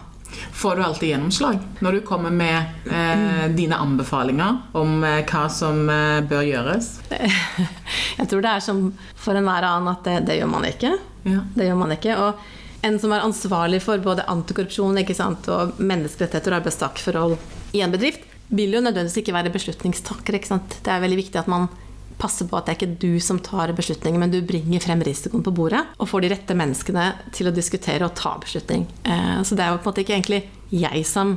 Får 0.56 0.76
du 0.76 0.82
alltid 0.82 1.08
gjennomslag 1.08 1.58
når 1.84 1.92
du 1.92 2.00
kommer 2.08 2.32
med 2.34 2.88
eh, 2.88 3.44
dine 3.52 3.76
anbefalinger 3.80 4.72
om 4.76 5.04
eh, 5.04 5.20
hva 5.28 5.44
som 5.52 5.84
eh, 5.92 6.22
bør 6.26 6.48
gjøres? 6.48 6.88
Jeg 8.18 8.30
tror 8.32 8.44
det 8.44 8.54
er 8.56 8.64
som 8.64 8.80
for 9.12 9.36
enhver 9.38 9.68
annen 9.68 9.92
at 9.92 10.02
det, 10.08 10.16
det 10.30 10.40
gjør 10.40 10.50
man 10.56 10.66
ikke. 10.68 10.96
Ja. 11.26 11.42
Det 11.54 11.66
gjør 11.68 11.80
man 11.82 11.94
ikke. 11.96 12.16
Og 12.22 12.86
en 12.86 12.98
som 13.02 13.12
er 13.12 13.24
ansvarlig 13.26 13.80
for 13.84 13.98
både 14.02 14.26
antikorrupsjon 14.30 15.00
sant, 15.14 15.48
og 15.50 15.78
menneskerettigheter 15.78 16.54
og 16.54 16.60
arbeidstakerforhold 16.60 17.36
i 17.76 17.82
en 17.82 17.94
bedrift, 17.94 18.22
vil 18.48 18.76
jo 18.76 18.80
nødvendigvis 18.80 19.18
ikke 19.24 19.34
være 19.34 19.50
beslutningstaker. 19.50 20.38
Ikke? 20.38 20.60
Det 20.82 20.92
er 20.92 21.02
veldig 21.02 21.18
viktig 21.18 21.40
at 21.42 21.50
man 21.50 21.68
passer 22.16 22.48
på 22.48 22.56
at 22.56 22.66
det 22.66 22.72
er 22.72 22.78
ikke 22.78 23.00
du 23.02 23.20
som 23.20 23.40
tar 23.44 23.72
beslutningen, 23.76 24.20
men 24.22 24.32
du 24.32 24.38
bringer 24.46 24.80
frem 24.80 25.02
risikoen 25.04 25.44
på 25.44 25.52
bordet 25.52 25.82
og 26.00 26.08
får 26.08 26.24
de 26.24 26.30
rette 26.32 26.56
menneskene 26.56 27.10
til 27.36 27.50
å 27.50 27.54
diskutere 27.54 28.06
og 28.06 28.14
ta 28.16 28.36
beslutning. 28.40 28.86
Eh, 29.04 29.42
Så 29.42 29.58
det 29.58 29.66
er 29.66 29.74
jo 29.74 29.82
på 29.82 29.90
en 29.90 29.92
måte 29.92 30.04
ikke 30.04 30.16
egentlig 30.16 30.42
jeg 30.72 31.04
som 31.06 31.36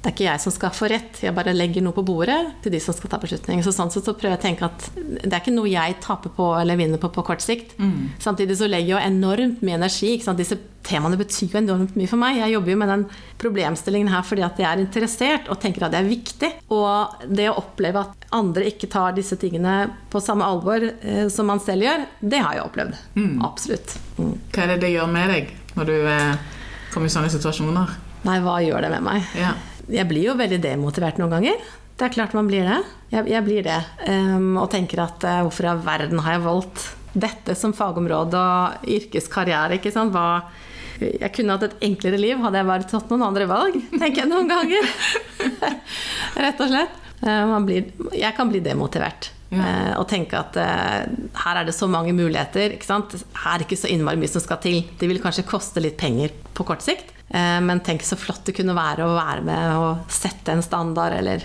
det 0.00 0.08
er 0.08 0.14
ikke 0.14 0.24
jeg 0.24 0.40
som 0.40 0.52
skal 0.54 0.70
få 0.72 0.88
rett, 0.88 1.18
jeg 1.20 1.36
bare 1.36 1.52
legger 1.52 1.84
noe 1.84 1.92
på 1.92 2.04
bordet 2.08 2.38
til 2.64 2.72
de 2.72 2.78
som 2.80 2.94
skal 2.96 3.10
ta 3.12 3.18
beslutning. 3.20 3.60
Så 3.60 3.74
sånn 3.76 3.90
sett 3.92 4.06
så 4.08 4.14
prøver 4.16 4.32
jeg 4.32 4.40
å 4.40 4.44
tenke 4.46 4.68
at 4.70 4.86
det 4.96 5.28
er 5.28 5.42
ikke 5.42 5.52
noe 5.52 5.68
jeg 5.68 5.98
taper 6.00 6.32
på 6.32 6.46
eller 6.56 6.80
vinner 6.80 7.00
på 7.02 7.10
på 7.12 7.24
kort 7.26 7.44
sikt. 7.44 7.74
Samtidig 8.22 8.56
så 8.56 8.68
legger 8.70 8.94
jeg 8.94 8.94
jo 8.94 9.02
enormt 9.10 9.60
mye 9.60 9.76
energi. 9.76 10.14
Disse 10.38 10.56
temaene 10.88 11.20
betyr 11.20 11.52
jo 11.52 11.60
enormt 11.60 12.00
mye 12.00 12.08
for 12.08 12.22
meg. 12.22 12.40
Jeg 12.40 12.54
jobber 12.54 12.72
jo 12.72 12.80
med 12.80 12.92
den 12.94 13.04
problemstillingen 13.44 14.08
her 14.14 14.24
fordi 14.24 14.48
at 14.48 14.64
jeg 14.64 14.70
er 14.70 14.84
interessert 14.86 15.52
og 15.52 15.60
tenker 15.60 15.84
at 15.84 15.92
det 15.92 16.00
er 16.00 16.08
viktig. 16.08 16.52
Og 16.72 17.28
det 17.28 17.50
å 17.50 17.58
oppleve 17.60 18.06
at 18.06 18.28
andre 18.40 18.70
ikke 18.72 18.88
tar 18.88 19.12
disse 19.20 19.36
tingene 19.36 19.82
på 20.08 20.24
samme 20.24 20.48
alvor 20.48 20.80
eh, 20.80 21.26
som 21.28 21.50
man 21.52 21.60
selv 21.60 21.84
gjør, 21.84 22.06
det 22.24 22.40
har 22.40 22.56
jeg 22.56 22.70
opplevd. 22.70 23.00
Absolutt. 23.44 23.98
Mm. 24.16 24.36
Hva 24.48 24.64
er 24.64 24.72
det 24.72 24.84
det 24.86 24.94
gjør 24.96 25.12
med 25.12 25.34
deg 25.36 25.52
når 25.76 25.92
du 25.92 25.98
eh, 26.00 26.54
kommer 26.94 27.10
i 27.10 27.12
sånne 27.12 27.32
situasjoner? 27.36 27.98
Nei, 28.24 28.40
hva 28.44 28.60
gjør 28.64 28.84
det 28.84 28.94
med 28.96 29.04
meg? 29.04 29.28
Ja. 29.36 29.52
Jeg 29.90 30.06
blir 30.10 30.30
jo 30.30 30.38
veldig 30.38 30.60
demotivert 30.62 31.18
noen 31.20 31.34
ganger. 31.34 31.70
Det 32.00 32.06
er 32.06 32.14
klart 32.14 32.32
man 32.36 32.48
blir 32.48 32.64
det. 32.64 32.78
Jeg, 33.12 33.26
jeg 33.28 33.44
blir 33.44 33.66
det. 33.66 33.76
Um, 34.08 34.54
og 34.62 34.70
tenker 34.72 35.02
at 35.04 35.24
uh, 35.26 35.42
hvorfor 35.44 35.66
i 35.66 35.70
all 35.72 35.82
verden 35.84 36.22
har 36.24 36.38
jeg 36.38 36.46
valgt 36.46 36.86
dette 37.12 37.56
som 37.58 37.74
fagområde 37.76 38.40
og 38.40 38.86
yrkeskarriere? 38.88 39.76
ikke 39.76 39.92
sant? 39.92 40.14
Hva, 40.14 40.46
jeg 41.00 41.32
kunne 41.36 41.58
hatt 41.58 41.66
et 41.68 41.84
enklere 41.90 42.20
liv 42.20 42.40
hadde 42.40 42.62
jeg 42.62 42.70
bare 42.70 42.88
tatt 42.88 43.12
noen 43.12 43.26
andre 43.28 43.48
valg, 43.50 43.76
tenker 43.92 44.22
jeg 44.22 44.30
noen 44.30 44.48
ganger. 44.48 44.88
Rett 46.46 46.64
og 46.64 46.72
slett. 46.72 46.96
Uh, 47.20 47.44
man 47.52 47.68
blir, 47.68 47.92
jeg 48.16 48.32
kan 48.38 48.48
bli 48.48 48.64
demotivert. 48.64 49.32
Ja. 49.50 49.60
Uh, 49.60 49.92
og 50.00 50.08
tenke 50.08 50.40
at 50.40 50.56
her 50.56 51.58
er 51.58 51.68
det 51.68 51.76
så 51.76 51.90
mange 51.90 52.14
muligheter. 52.16 52.78
Ikke 52.78 52.88
sant? 52.88 53.18
Her 53.42 53.58
er 53.58 53.60
det 53.60 53.68
ikke 53.68 53.82
så 53.82 53.92
innmari 53.92 54.22
mye 54.22 54.32
som 54.32 54.40
skal 54.40 54.62
til. 54.64 54.86
Det 54.96 55.10
vil 55.10 55.20
kanskje 55.20 55.48
koste 55.50 55.84
litt 55.84 56.00
penger 56.00 56.32
på 56.56 56.64
kort 56.70 56.86
sikt. 56.86 57.12
Eh, 57.30 57.60
Men 57.60 57.80
tenk 57.80 58.02
så 58.02 58.18
flott 58.18 58.44
det 58.48 58.56
kunne 58.58 58.74
være 58.76 59.06
å 59.06 59.16
være 59.16 59.44
med 59.46 59.76
og 59.78 60.10
sette 60.12 60.52
en 60.54 60.62
standard, 60.66 61.14
eller 61.14 61.44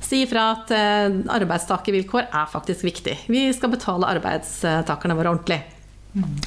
si 0.00 0.22
ifra 0.22 0.44
at 0.54 0.70
eh, 0.70 1.08
arbeidstakervilkår 1.34 2.28
er 2.30 2.46
faktisk 2.52 2.86
viktig. 2.86 3.16
Vi 3.26 3.48
skal 3.52 3.72
betale 3.74 4.06
arbeidstakerne 4.14 5.18
våre 5.18 5.34
ordentlig. 5.34 5.60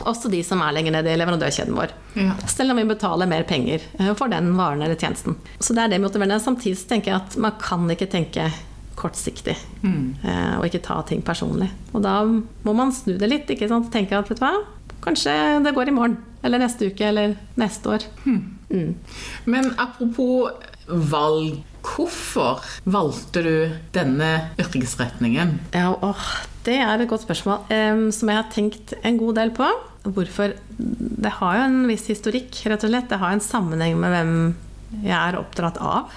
Også 0.08 0.28
de 0.32 0.40
som 0.44 0.60
er 0.66 0.74
lenger 0.76 0.96
nede 0.98 1.12
i 1.14 1.20
leverandørkjeden 1.20 1.76
vår. 1.78 1.92
Ja. 2.18 2.34
Selv 2.50 2.74
om 2.74 2.80
vi 2.82 2.88
betaler 2.90 3.30
mer 3.30 3.44
penger 3.48 3.84
eh, 4.00 4.12
for 4.18 4.32
den 4.32 4.50
varen 4.58 4.82
eller 4.82 4.96
tjenesten. 5.00 5.36
Så 5.60 5.76
det 5.76 5.86
er 5.86 5.94
det 5.94 6.02
motiverende. 6.04 6.40
Samtidig 6.44 6.82
tenker 6.90 7.14
jeg 7.14 7.22
at 7.22 7.38
man 7.40 7.60
kan 7.62 7.86
ikke 7.92 8.10
tenke 8.12 8.50
kortsiktig. 9.02 9.56
Mm. 9.82 10.18
Og 10.60 10.66
ikke 10.68 10.82
ta 10.84 11.00
ting 11.08 11.24
personlig. 11.26 11.70
Og 11.96 12.04
da 12.04 12.20
må 12.28 12.74
man 12.76 12.92
snu 12.94 13.16
det 13.18 13.30
litt. 13.32 13.50
ikke 13.50 13.70
sant? 13.72 13.88
Tenke 13.94 14.18
at 14.20 14.28
vet 14.30 14.38
du 14.38 14.44
hva, 14.44 14.52
kanskje 15.04 15.34
det 15.66 15.74
går 15.76 15.92
i 15.92 15.96
morgen. 15.96 16.18
Eller 16.44 16.62
neste 16.62 16.90
uke. 16.90 17.06
Eller 17.08 17.36
neste 17.60 17.98
år. 17.98 18.06
Men 19.46 19.74
apropos 19.78 20.52
valg. 20.88 21.62
Hvorfor 21.82 22.62
valgte 22.86 23.42
du 23.42 23.54
denne 23.96 24.28
yrkesretningen? 24.62 25.56
Ja, 25.74 25.96
åh, 25.98 26.26
det 26.68 26.76
er 26.78 27.02
et 27.02 27.10
godt 27.10 27.24
spørsmål 27.26 27.64
um, 27.74 28.04
som 28.14 28.30
jeg 28.30 28.38
har 28.38 28.52
tenkt 28.54 28.94
en 29.02 29.18
god 29.18 29.40
del 29.40 29.54
på. 29.58 29.66
Hvorfor? 30.06 30.54
Det 30.78 31.32
har 31.40 31.58
jo 31.58 31.64
en 31.66 31.80
viss 31.90 32.06
historikk, 32.12 32.54
rett 32.70 32.86
og 32.86 32.94
slett. 32.94 33.10
Det 33.10 33.18
har 33.22 33.34
en 33.34 33.42
sammenheng 33.42 33.98
med 33.98 34.14
hvem 34.14 34.36
jeg 35.02 35.16
er 35.18 35.40
oppdratt 35.40 35.82
av, 35.82 36.14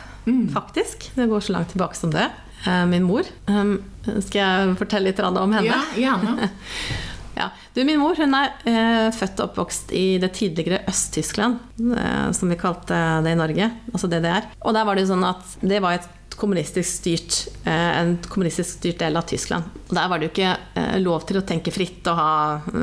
faktisk. 0.53 1.09
Det 1.17 1.31
går 1.33 1.49
så 1.49 1.57
langt 1.57 1.73
tilbake 1.73 1.97
som 1.97 2.13
det. 2.13 2.29
Uh, 2.67 2.85
Min 2.89 3.09
mor. 3.09 3.25
Um, 3.49 3.79
Skal 4.05 4.41
jeg 4.41 4.79
fortelle 4.81 5.13
litt 5.13 5.25
om 5.25 5.53
henne? 5.57 5.65
Ja, 5.73 5.81
gjerne. 5.97 6.53
Ja. 7.35 7.51
Du, 7.75 7.83
min 7.87 7.99
mor 7.99 8.19
hun 8.19 8.35
er 8.39 8.53
eh, 8.69 9.09
født 9.15 9.41
og 9.41 9.51
oppvokst 9.51 9.95
i 9.97 10.19
det 10.23 10.33
tidligere 10.39 10.85
Øst-Tyskland, 10.91 11.59
eh, 11.99 12.29
som 12.37 12.53
vi 12.53 12.59
kalte 12.61 12.99
det 13.25 13.35
i 13.35 13.39
Norge, 13.39 13.71
altså 13.93 14.11
DDR. 14.11 14.51
Og 14.63 14.77
der 14.77 14.87
var 14.87 14.95
det 14.95 15.07
jo 15.07 15.13
sånn 15.15 15.27
at 15.27 15.57
det 15.65 15.81
var 15.83 15.99
et 15.99 16.11
kommunistisk 16.37 16.89
styrt, 16.91 17.41
eh, 17.65 17.91
en 18.01 18.17
kommunistisk 18.29 18.79
styrt 18.79 19.03
del 19.03 19.17
av 19.17 19.27
Tyskland. 19.31 19.65
Og 19.89 19.95
der 19.97 20.09
var 20.11 20.19
det 20.19 20.29
jo 20.29 20.35
ikke 20.35 20.55
eh, 20.81 20.97
lov 21.03 21.27
til 21.29 21.41
å 21.41 21.47
tenke 21.47 21.75
fritt 21.75 22.07
og 22.11 22.19
ha 22.19 22.31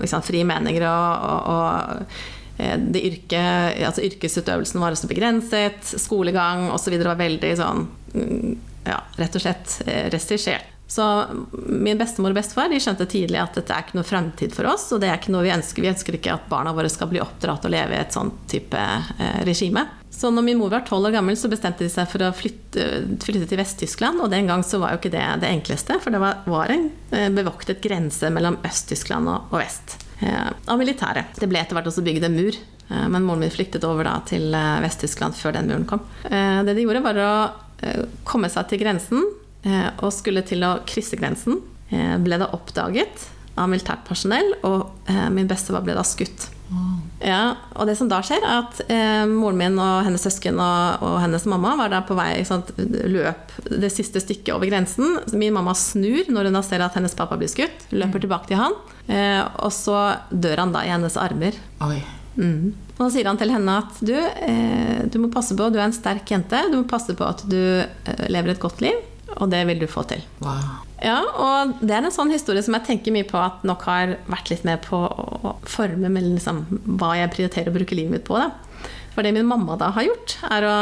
liksom, 0.02 0.24
frie 0.26 0.48
meninger 0.48 0.86
og, 0.88 1.26
og, 1.32 1.52
og 1.56 2.60
eh, 2.62 2.76
det 2.80 3.06
yrke, 3.12 3.44
altså 3.88 4.06
yrkesutøvelsen 4.08 4.84
var 4.84 4.96
også 4.96 5.12
begrenset, 5.12 5.96
skolegang 6.00 6.70
osv. 6.76 6.98
var 7.04 7.20
veldig 7.20 7.54
sånn 7.60 7.88
mm, 8.16 8.52
ja, 8.88 9.02
rett 9.20 9.36
og 9.38 9.44
slett 9.44 9.82
eh, 9.86 10.08
restringert. 10.14 10.71
Så 10.92 11.26
min 11.54 11.96
bestemor 11.98 12.34
og 12.34 12.36
bestefar 12.36 12.68
de 12.68 12.80
skjønte 12.84 13.06
tidlig 13.08 13.38
at 13.40 13.56
dette 13.56 13.72
er 13.72 13.86
ikke 13.86 13.96
noe 13.96 14.08
fremtid 14.08 14.52
for 14.52 14.68
oss. 14.68 14.90
Og 14.92 15.00
det 15.00 15.08
er 15.08 15.22
ikke 15.22 15.32
noe 15.32 15.46
vi 15.46 15.54
ønsker. 15.54 15.86
Vi 15.86 15.92
ønsker 15.92 16.18
ikke 16.18 16.34
at 16.36 16.50
barna 16.52 16.74
våre 16.76 16.92
skal 16.92 17.08
bli 17.08 17.22
oppdratt 17.24 17.64
og 17.64 17.72
leve 17.72 17.96
i 17.96 18.02
et 18.02 18.12
sånt 18.12 18.42
type 18.52 18.76
eh, 18.76 19.38
regime. 19.48 19.86
Så 20.12 20.34
når 20.36 20.44
min 20.50 20.60
mor 20.60 20.74
var 20.74 20.84
tolv 20.84 21.08
år 21.08 21.16
gammel, 21.16 21.38
så 21.40 21.48
bestemte 21.48 21.86
de 21.86 21.94
seg 21.94 22.10
for 22.12 22.26
å 22.28 22.34
flytte, 22.36 22.90
flytte 23.24 23.48
til 23.48 23.62
Vest-Tyskland. 23.62 24.20
Og 24.20 24.34
den 24.36 24.52
gang 24.52 24.68
så 24.68 24.82
var 24.84 24.92
jo 24.92 25.00
ikke 25.00 25.14
det 25.16 25.24
det 25.40 25.56
enkleste, 25.56 25.96
for 26.04 26.12
det 26.12 26.20
var, 26.20 26.44
var 26.52 26.76
en 26.76 26.90
eh, 27.16 27.30
bevoktet 27.40 27.80
grense 27.80 28.28
mellom 28.36 28.60
Øst-Tyskland 28.68 29.32
og, 29.32 29.48
og, 29.48 29.62
vest. 29.64 29.96
Eh, 30.20 30.52
av 30.52 30.82
militæret. 30.82 31.40
Det 31.40 31.48
ble 31.48 31.64
etter 31.64 31.80
hvert 31.80 31.88
også 31.88 32.04
bygd 32.04 32.28
en 32.28 32.36
mur. 32.36 32.60
Eh, 32.92 33.08
men 33.08 33.24
moren 33.24 33.48
min 33.48 33.56
flyktet 33.56 33.88
over 33.88 34.12
da 34.12 34.20
til 34.28 34.52
eh, 34.52 34.82
Vest-Tyskland 34.84 35.40
før 35.40 35.56
den 35.56 35.72
muren 35.72 35.88
kom. 35.88 36.04
Eh, 36.28 36.66
det 36.68 36.76
de 36.76 36.84
gjorde, 36.84 37.08
var 37.08 37.24
å 37.24 37.36
komme 38.28 38.46
seg 38.52 38.68
til 38.70 38.84
grensen 38.84 39.24
Eh, 39.24 39.41
og 39.62 40.10
skulle 40.16 40.42
til 40.48 40.64
å 40.66 40.80
krysse 40.90 41.20
grensen. 41.20 41.60
Eh, 41.92 42.16
ble 42.24 42.40
da 42.40 42.48
oppdaget 42.56 43.28
av 43.60 43.68
militært 43.70 44.06
personell, 44.08 44.54
og 44.64 45.12
eh, 45.12 45.28
min 45.34 45.50
bestefar 45.50 45.84
ble 45.86 45.96
da 45.98 46.06
skutt. 46.08 46.48
Ja, 47.22 47.58
og 47.76 47.90
det 47.90 47.98
som 48.00 48.08
da 48.10 48.22
skjer, 48.24 48.42
er 48.48 48.62
at 48.64 48.80
eh, 48.88 49.26
moren 49.28 49.60
min 49.60 49.76
og 49.76 50.06
hennes 50.08 50.24
søsken 50.24 50.56
og, 50.56 51.04
og, 51.04 51.18
hennes 51.22 51.44
mamma 51.52 51.74
var 51.78 51.92
da 51.92 52.00
på 52.08 52.16
vei 52.18 52.46
sant, 52.48 52.72
løp 52.80 53.52
det 53.68 53.92
siste 53.92 54.22
stykket 54.24 54.54
over 54.56 54.72
grensen. 54.72 55.20
Min 55.36 55.54
mamma 55.54 55.76
snur 55.78 56.32
når 56.32 56.48
hun 56.48 56.58
da 56.58 56.64
ser 56.66 56.86
at 56.86 56.96
hennes 56.98 57.18
pappa 57.18 57.38
blir 57.38 57.52
skutt, 57.52 57.86
løper 57.92 58.22
mm. 58.22 58.24
tilbake 58.24 58.50
til 58.50 58.62
han, 58.62 58.80
eh, 59.12 59.44
og 59.60 59.76
så 59.76 60.00
dør 60.32 60.64
han 60.64 60.74
da 60.74 60.86
i 60.88 60.94
hennes 60.94 61.20
armer. 61.20 61.60
Mm. 62.40 62.72
Og 62.96 63.04
da 63.04 63.12
sier 63.12 63.28
han 63.28 63.38
til 63.42 63.52
henne 63.52 63.78
at 63.84 64.02
du, 64.08 64.16
eh, 64.16 65.04
du 65.12 65.20
må 65.22 65.30
passe 65.34 65.58
på, 65.60 65.70
du 65.70 65.78
er 65.78 65.90
en 65.90 66.00
sterk 66.00 66.32
jente, 66.32 66.66
du 66.72 66.80
må 66.80 66.88
passe 66.90 67.14
på 67.20 67.28
at 67.28 67.44
du 67.52 67.60
lever 68.32 68.56
et 68.56 68.64
godt 68.64 68.82
liv 68.88 69.11
og 69.42 69.52
det 69.52 69.62
vil 69.70 69.82
du 69.82 69.88
få 69.90 70.06
til. 70.10 70.24
Wow. 70.44 70.82
Ja, 71.02 71.20
og 71.26 71.78
det 71.82 71.96
er 71.98 72.06
en 72.06 72.14
sånn 72.14 72.34
historie 72.34 72.62
som 72.62 72.76
jeg 72.78 72.86
tenker 72.86 73.14
mye 73.16 73.26
på 73.28 73.40
at 73.42 73.64
nok 73.66 73.86
har 73.90 74.16
vært 74.30 74.52
litt 74.54 74.66
med 74.68 74.84
på 74.86 75.00
å 75.02 75.56
forme 75.66 76.12
liksom, 76.14 76.64
hva 77.02 77.16
jeg 77.18 77.34
prioriterer 77.34 77.72
å 77.72 77.78
bruke 77.80 77.98
livet 77.98 78.14
mitt 78.14 78.28
på. 78.28 78.38
Da. 78.38 78.52
For 79.16 79.26
det 79.26 79.34
min 79.36 79.50
mamma 79.50 79.80
da 79.82 79.90
har 79.96 80.06
gjort, 80.08 80.38
er 80.54 80.68
å 80.68 80.78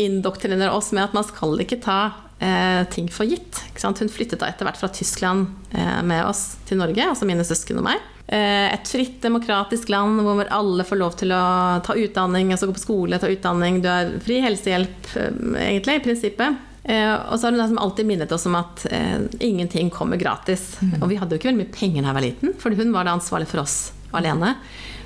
indoktrinere 0.00 0.72
oss 0.74 0.92
med 0.94 1.08
at 1.08 1.16
man 1.16 1.26
skal 1.26 1.58
ikke 1.60 1.82
ta 1.82 1.98
eh, 2.38 2.86
ting 2.94 3.10
for 3.12 3.28
gitt. 3.28 3.64
Hun 3.82 4.10
flyttet 4.10 4.40
da 4.40 4.48
etter 4.48 4.68
hvert 4.68 4.78
fra 4.80 4.92
Tyskland 4.94 5.50
eh, 5.74 6.00
med 6.06 6.22
oss 6.24 6.54
til 6.68 6.78
Norge, 6.80 7.10
altså 7.10 7.28
mine 7.28 7.46
søsken 7.46 7.82
og 7.82 7.88
meg. 7.90 8.02
Eh, 8.26 8.70
et 8.72 8.88
fritt, 8.88 9.18
demokratisk 9.20 9.90
land 9.92 10.22
hvor 10.24 10.48
alle 10.48 10.86
får 10.88 11.00
lov 11.00 11.16
til 11.20 11.34
å 11.36 11.42
ta 11.84 11.96
utdanning, 11.98 12.54
altså 12.54 12.70
gå 12.70 12.76
på 12.78 12.86
skole, 12.86 13.18
ta 13.20 13.28
utdanning. 13.28 13.82
Du 13.84 13.90
har 13.90 14.14
fri 14.24 14.38
helsehjelp, 14.44 15.10
eh, 15.18 15.42
egentlig, 15.66 15.98
i 15.98 16.04
prinsippet. 16.06 16.62
Eh, 16.84 17.14
og 17.14 17.38
så 17.38 17.46
har 17.46 17.52
hun 17.52 17.60
liksom 17.60 17.78
alltid 17.78 18.06
minnet 18.06 18.32
oss 18.32 18.46
om 18.46 18.56
at 18.58 18.86
eh, 18.90 19.20
ingenting 19.40 19.90
kommer 19.90 20.20
gratis. 20.20 20.74
Mm. 20.82 20.96
Og 21.02 21.08
vi 21.08 21.20
hadde 21.20 21.34
jo 21.34 21.40
ikke 21.40 21.48
veldig 21.50 21.64
mye 21.64 21.76
penger 21.76 22.02
da 22.02 22.10
jeg 22.10 22.18
var 22.18 22.26
liten, 22.26 22.56
for 22.60 22.80
hun 22.80 22.92
var 22.92 23.08
da 23.08 23.14
ansvarlig 23.16 23.48
for 23.48 23.64
oss 23.64 23.78
alene. 24.14 24.54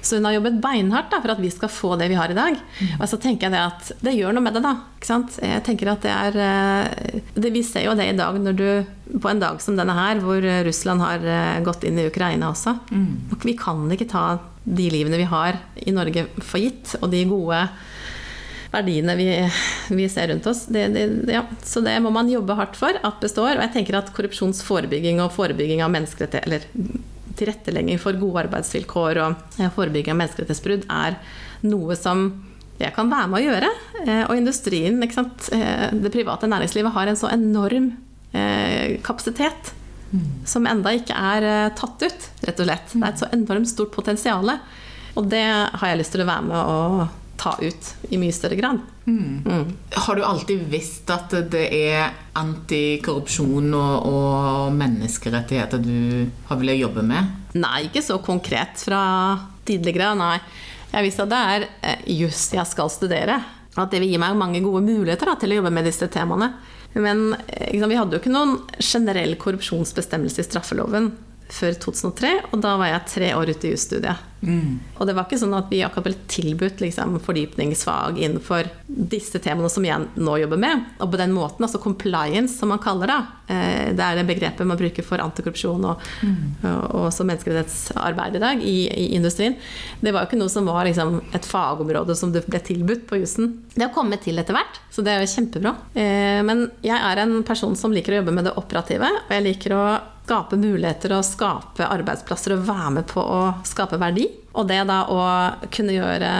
Så 0.03 0.19
hun 0.19 0.27
har 0.29 0.37
jobbet 0.37 0.59
beinhardt 0.63 1.11
da, 1.11 1.19
for 1.23 1.35
at 1.35 1.41
vi 1.43 1.51
skal 1.51 1.71
få 1.73 1.93
det 1.99 2.09
vi 2.11 2.19
har 2.19 2.31
i 2.31 2.37
dag. 2.37 2.59
Mm. 2.59 2.91
Og 2.99 3.09
så 3.11 3.19
tenker 3.23 3.49
jeg 3.49 3.55
det 3.55 3.63
at 3.63 4.05
det 4.07 4.15
gjør 4.15 4.35
noe 4.35 4.45
med 4.47 4.55
det, 4.59 4.63
da. 4.67 4.75
Ikke 4.99 5.11
sant? 5.11 5.39
Jeg 5.43 5.65
tenker 5.67 5.91
at 5.93 6.07
det 6.07 6.15
er 6.15 6.39
eh, 6.43 7.23
det, 7.35 7.53
Vi 7.55 7.63
ser 7.67 7.87
jo 7.87 7.97
det 7.99 8.09
i 8.11 8.17
dag 8.19 8.39
når 8.43 8.59
du 8.59 8.69
På 9.23 9.31
en 9.31 9.43
dag 9.43 9.63
som 9.63 9.79
denne 9.79 9.95
her, 9.97 10.23
hvor 10.23 10.43
Russland 10.67 11.03
har 11.03 11.63
gått 11.67 11.87
inn 11.87 11.99
i 11.99 12.09
Ukraina 12.11 12.51
også. 12.51 12.75
Mm. 12.91 13.39
Vi 13.45 13.55
kan 13.59 13.87
ikke 13.95 14.11
ta 14.11 14.25
de 14.69 14.91
livene 14.93 15.17
vi 15.17 15.29
har 15.31 15.63
i 15.81 15.95
Norge 15.95 16.27
for 16.43 16.61
gitt, 16.61 16.99
og 17.01 17.09
de 17.15 17.23
gode 17.31 17.63
verdiene 18.73 19.15
vi, 19.17 19.29
vi 19.97 20.09
ser 20.13 20.29
rundt 20.33 20.47
oss. 20.51 20.67
Det, 20.67 20.89
det, 20.95 21.05
ja. 21.33 21.45
Så 21.65 21.81
det 21.85 21.97
må 22.05 22.13
man 22.15 22.31
jobbe 22.31 22.57
hardt 22.59 22.77
for 22.79 22.99
at 23.01 23.23
består. 23.23 23.57
Og 23.57 23.65
jeg 23.65 23.75
tenker 23.79 24.01
at 24.01 24.13
korrupsjonsforebygging 24.17 25.23
og 25.25 25.33
forebygging 25.37 25.85
av 25.85 25.93
menneskerettigheter 25.95 26.49
eller 26.49 26.67
tilrettelegging 27.39 28.01
for 28.03 28.19
gode 28.19 28.47
arbeidsvilkår 28.47 29.21
og 29.23 29.57
forebygging 29.77 30.15
av 30.15 30.21
menneskerettighetsbrudd 30.25 30.89
er 30.91 31.19
noe 31.69 31.97
som 31.99 32.29
jeg 32.79 32.95
kan 32.95 33.11
være 33.11 33.31
med 33.31 33.41
å 33.41 33.47
gjøre. 33.47 33.71
Eh, 34.05 34.25
og 34.29 34.37
industrien, 34.39 35.01
eh, 35.03 35.89
det 35.93 36.13
private 36.15 36.51
næringslivet, 36.51 36.95
har 36.95 37.11
en 37.11 37.19
så 37.19 37.31
enorm 37.33 37.93
eh, 38.33 39.01
kapasitet 39.03 39.75
som 40.49 40.65
enda 40.65 40.95
ikke 40.97 41.13
er 41.13 41.75
tatt 41.77 42.01
ut, 42.01 42.29
rett 42.47 42.61
og 42.63 42.69
slett. 42.69 42.93
Det 42.95 43.03
er 43.03 43.11
et 43.11 43.21
så 43.21 43.27
enormt 43.35 43.69
stort 43.69 43.93
potensial. 43.93 44.55
Og 45.19 45.27
det 45.29 45.45
har 45.45 45.91
jeg 45.91 45.99
lyst 46.01 46.15
til 46.15 46.23
å 46.25 46.29
være 46.31 46.47
med 46.47 46.57
å 46.57 47.09
ta 47.39 47.55
ut 47.63 47.91
i 48.11 48.19
mye 48.19 48.35
større 48.35 48.57
grad. 48.59 48.81
Mm. 49.07 49.43
Mm. 49.47 49.67
Har 49.95 50.17
du 50.17 50.25
alltid 50.25 50.65
visst 50.71 51.11
at 51.11 51.33
det 51.53 51.67
er 51.75 52.11
antikorrupsjon 52.39 53.71
og, 53.79 54.09
og 54.09 54.73
menneskerettigheter 54.77 55.83
du 55.83 56.27
har 56.49 56.61
villet 56.61 56.81
jobbe 56.83 57.05
med? 57.07 57.37
Nei, 57.59 57.87
ikke 57.87 58.03
så 58.05 58.19
konkret 58.25 58.83
fra 58.83 59.03
tidligere, 59.69 60.15
nei. 60.19 60.37
Jeg 60.91 61.05
visste 61.05 61.25
at 61.29 61.33
det 61.33 61.45
er 61.55 61.69
eh, 61.69 62.03
juss 62.19 62.49
jeg 62.57 62.67
skal 62.69 62.91
studere. 62.93 63.39
At 63.79 63.93
det 63.93 64.03
vil 64.03 64.11
gi 64.11 64.21
meg 64.21 64.37
mange 64.39 64.63
gode 64.65 64.83
muligheter 64.83 65.31
da, 65.31 65.39
til 65.39 65.55
å 65.55 65.61
jobbe 65.61 65.73
med 65.75 65.87
disse 65.87 66.09
temaene. 66.11 66.51
Men 66.99 67.31
liksom, 67.37 67.91
vi 67.93 67.99
hadde 68.01 68.17
jo 68.17 68.23
ikke 68.23 68.35
noen 68.35 68.57
generell 68.83 69.37
korrupsjonsbestemmelse 69.39 70.43
i 70.43 70.47
straffeloven 70.49 71.13
før 71.53 71.79
2003, 71.81 72.33
og 72.53 72.61
da 72.65 72.75
var 72.81 72.93
jeg 72.93 73.07
tre 73.15 73.31
år 73.37 73.55
ute 73.55 73.69
i 73.69 73.73
jusstudiet. 73.73 74.25
Mm. 74.41 74.79
Og 75.01 75.07
det 75.09 75.15
var 75.17 75.27
ikke 75.27 75.39
sånn 75.41 75.57
at 75.57 75.71
vi 75.71 75.81
akkurat 75.83 76.07
ble 76.07 76.19
tilbudt 76.31 76.83
liksom, 76.83 77.17
fordypningsfag 77.25 78.21
innenfor 78.23 78.69
disse 78.87 79.41
temaene 79.43 79.71
som 79.73 79.87
jeg 79.87 80.05
nå 80.15 80.37
jobber 80.43 80.61
med. 80.63 80.85
Og 81.03 81.11
på 81.11 81.19
den 81.21 81.35
måten, 81.35 81.65
altså 81.67 81.81
compliance, 81.83 82.55
som 82.59 82.71
man 82.71 82.83
kaller 82.83 83.11
det, 83.11 83.19
eh, 83.55 83.89
det 83.99 84.05
er 84.05 84.21
det 84.21 84.27
begrepet 84.29 84.69
man 84.69 84.79
bruker 84.79 85.07
for 85.07 85.23
antikorrupsjon 85.25 85.89
og, 85.91 86.05
mm. 86.23 86.69
og 86.69 87.09
også 87.09 87.27
menneskerettighetsarbeid 87.27 88.39
i 88.39 88.43
dag 88.45 88.63
i, 88.63 88.77
i, 88.87 89.09
industrien. 89.19 89.57
Det 90.01 90.15
var 90.15 90.25
jo 90.25 90.31
ikke 90.31 90.43
noe 90.43 90.53
som 90.53 90.69
var 90.71 90.87
liksom, 90.87 91.19
et 91.35 91.49
fagområde 91.49 92.17
som 92.19 92.35
du 92.35 92.39
ble 92.47 92.63
tilbudt 92.63 93.09
på 93.11 93.23
jussen. 93.23 93.57
Det 93.75 93.89
har 93.89 93.97
kommet 93.97 94.23
til 94.27 94.39
etter 94.39 94.55
hvert, 94.55 94.79
så 94.95 95.03
det 95.03 95.15
er 95.17 95.25
jo 95.25 95.33
kjempebra. 95.35 95.75
Eh, 95.99 96.39
men 96.47 96.69
jeg 96.87 96.99
er 96.99 97.25
en 97.25 97.41
person 97.49 97.75
som 97.79 97.95
liker 97.95 98.15
å 98.15 98.23
jobbe 98.23 98.39
med 98.39 98.47
det 98.47 98.55
operative, 98.61 99.11
og 99.27 99.35
jeg 99.35 99.47
liker 99.49 99.75
å 99.75 99.83
skape 100.29 100.59
muligheter 100.61 101.15
og 101.17 101.25
skape 101.25 101.87
arbeidsplasser 101.89 102.53
og 102.59 102.67
være 102.69 102.91
med 102.99 103.09
på 103.09 103.23
å 103.23 103.41
skape 103.67 103.97
verdi. 104.01 104.27
Og 104.59 104.67
det 104.69 104.83
da 104.89 105.03
å 105.09 105.21
kunne 105.73 105.95
gjøre 105.95 106.31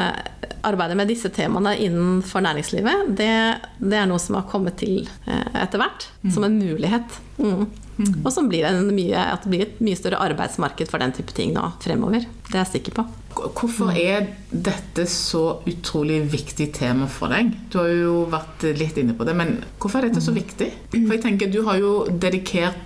arbeidet 0.67 0.97
med 0.99 1.09
disse 1.09 1.31
temaene 1.33 1.77
innenfor 1.87 2.43
næringslivet, 2.45 3.13
det, 3.17 3.33
det 3.79 4.01
er 4.01 4.09
noe 4.11 4.21
som 4.21 4.37
har 4.37 4.49
kommet 4.51 4.77
til 4.81 5.07
eh, 5.29 5.61
etter 5.63 5.81
hvert, 5.81 6.09
mm. 6.25 6.33
som 6.35 6.45
en 6.45 6.59
mulighet. 6.59 7.21
Mm. 7.39 7.69
Mm. 7.99 8.13
Og 8.25 8.31
som 8.35 8.51
blir 8.51 8.67
mye, 8.91 9.23
at 9.23 9.47
det 9.47 9.53
blir 9.53 9.65
et 9.65 9.81
mye 9.83 9.99
større 9.99 10.21
arbeidsmarked 10.29 10.91
for 10.91 11.03
den 11.03 11.15
type 11.17 11.35
ting 11.35 11.55
nå 11.57 11.71
fremover. 11.83 12.27
Det 12.49 12.57
er 12.57 12.65
jeg 12.65 12.75
sikker 12.79 13.01
på. 13.01 13.07
Hvorfor 13.39 13.93
er 13.95 14.27
dette 14.51 15.05
så 15.11 15.61
utrolig 15.69 16.21
viktig 16.33 16.69
tema 16.77 17.07
for 17.11 17.33
deg? 17.33 17.53
Du 17.71 17.79
har 17.81 17.91
jo 17.93 18.15
vært 18.31 18.65
litt 18.79 18.99
inne 19.01 19.15
på 19.17 19.27
det, 19.29 19.35
men 19.39 19.59
hvorfor 19.79 20.01
er 20.01 20.09
dette 20.09 20.23
så 20.25 20.35
viktig? 20.35 20.71
For 20.93 21.15
jeg 21.15 21.25
tenker 21.25 21.53
Du 21.53 21.61
har 21.69 21.79
jo 21.81 21.93
dedikert 22.11 22.79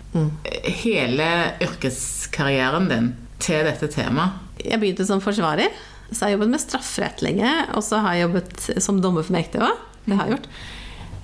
hele 0.83 1.29
yrkeskarrieren 1.65 2.91
din 2.91 3.13
til 3.43 3.65
dette 3.67 3.89
temaet. 3.91 4.41
Jeg 4.63 4.79
begynte 4.83 5.07
som 5.09 5.23
forsvarer, 5.23 5.73
så 6.13 6.25
har 6.25 6.33
jeg 6.33 6.39
jobbet 6.39 6.53
med 6.53 6.63
strafferett 6.63 7.25
lenge. 7.25 7.55
Og 7.77 7.83
så 7.87 8.03
har 8.05 8.19
jeg 8.19 8.29
jobbet 8.29 8.69
som 8.85 9.01
dommer 9.03 9.27
for 9.27 9.35
mektige 9.35 9.65
òg. 9.67 9.81
Det 10.05 10.19
har 10.19 10.29
jeg 10.29 10.37
gjort. 10.37 10.53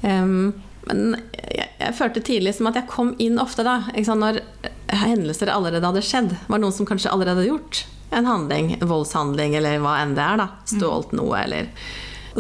Um, 0.02 0.48
men 0.88 1.04
jeg, 1.34 1.68
jeg, 1.68 1.94
følte 1.98 2.24
tidlig 2.24 2.54
som 2.56 2.70
at 2.70 2.78
jeg 2.80 2.90
kom 2.90 3.12
inn 3.20 3.38
ofte 3.42 3.66
da, 3.66 3.82
når 3.92 4.40
hendelser 4.88 5.52
allerede 5.52 5.84
hadde 5.84 6.04
skjedd. 6.06 6.34
Var 6.48 6.62
noen 6.62 6.74
som 6.74 6.88
kanskje 6.88 7.12
allerede 7.12 7.42
hadde 7.42 7.52
gjort 7.52 7.84
en 8.10 8.28
handling, 8.28 8.74
en 8.78 8.90
voldshandling 8.90 9.56
eller 9.58 9.80
hva 9.84 9.98
enn 10.02 10.14
det 10.16 10.24
er. 10.24 10.44
da, 10.44 10.50
Stjålet 10.68 11.16
noe 11.18 11.42
eller 11.44 11.72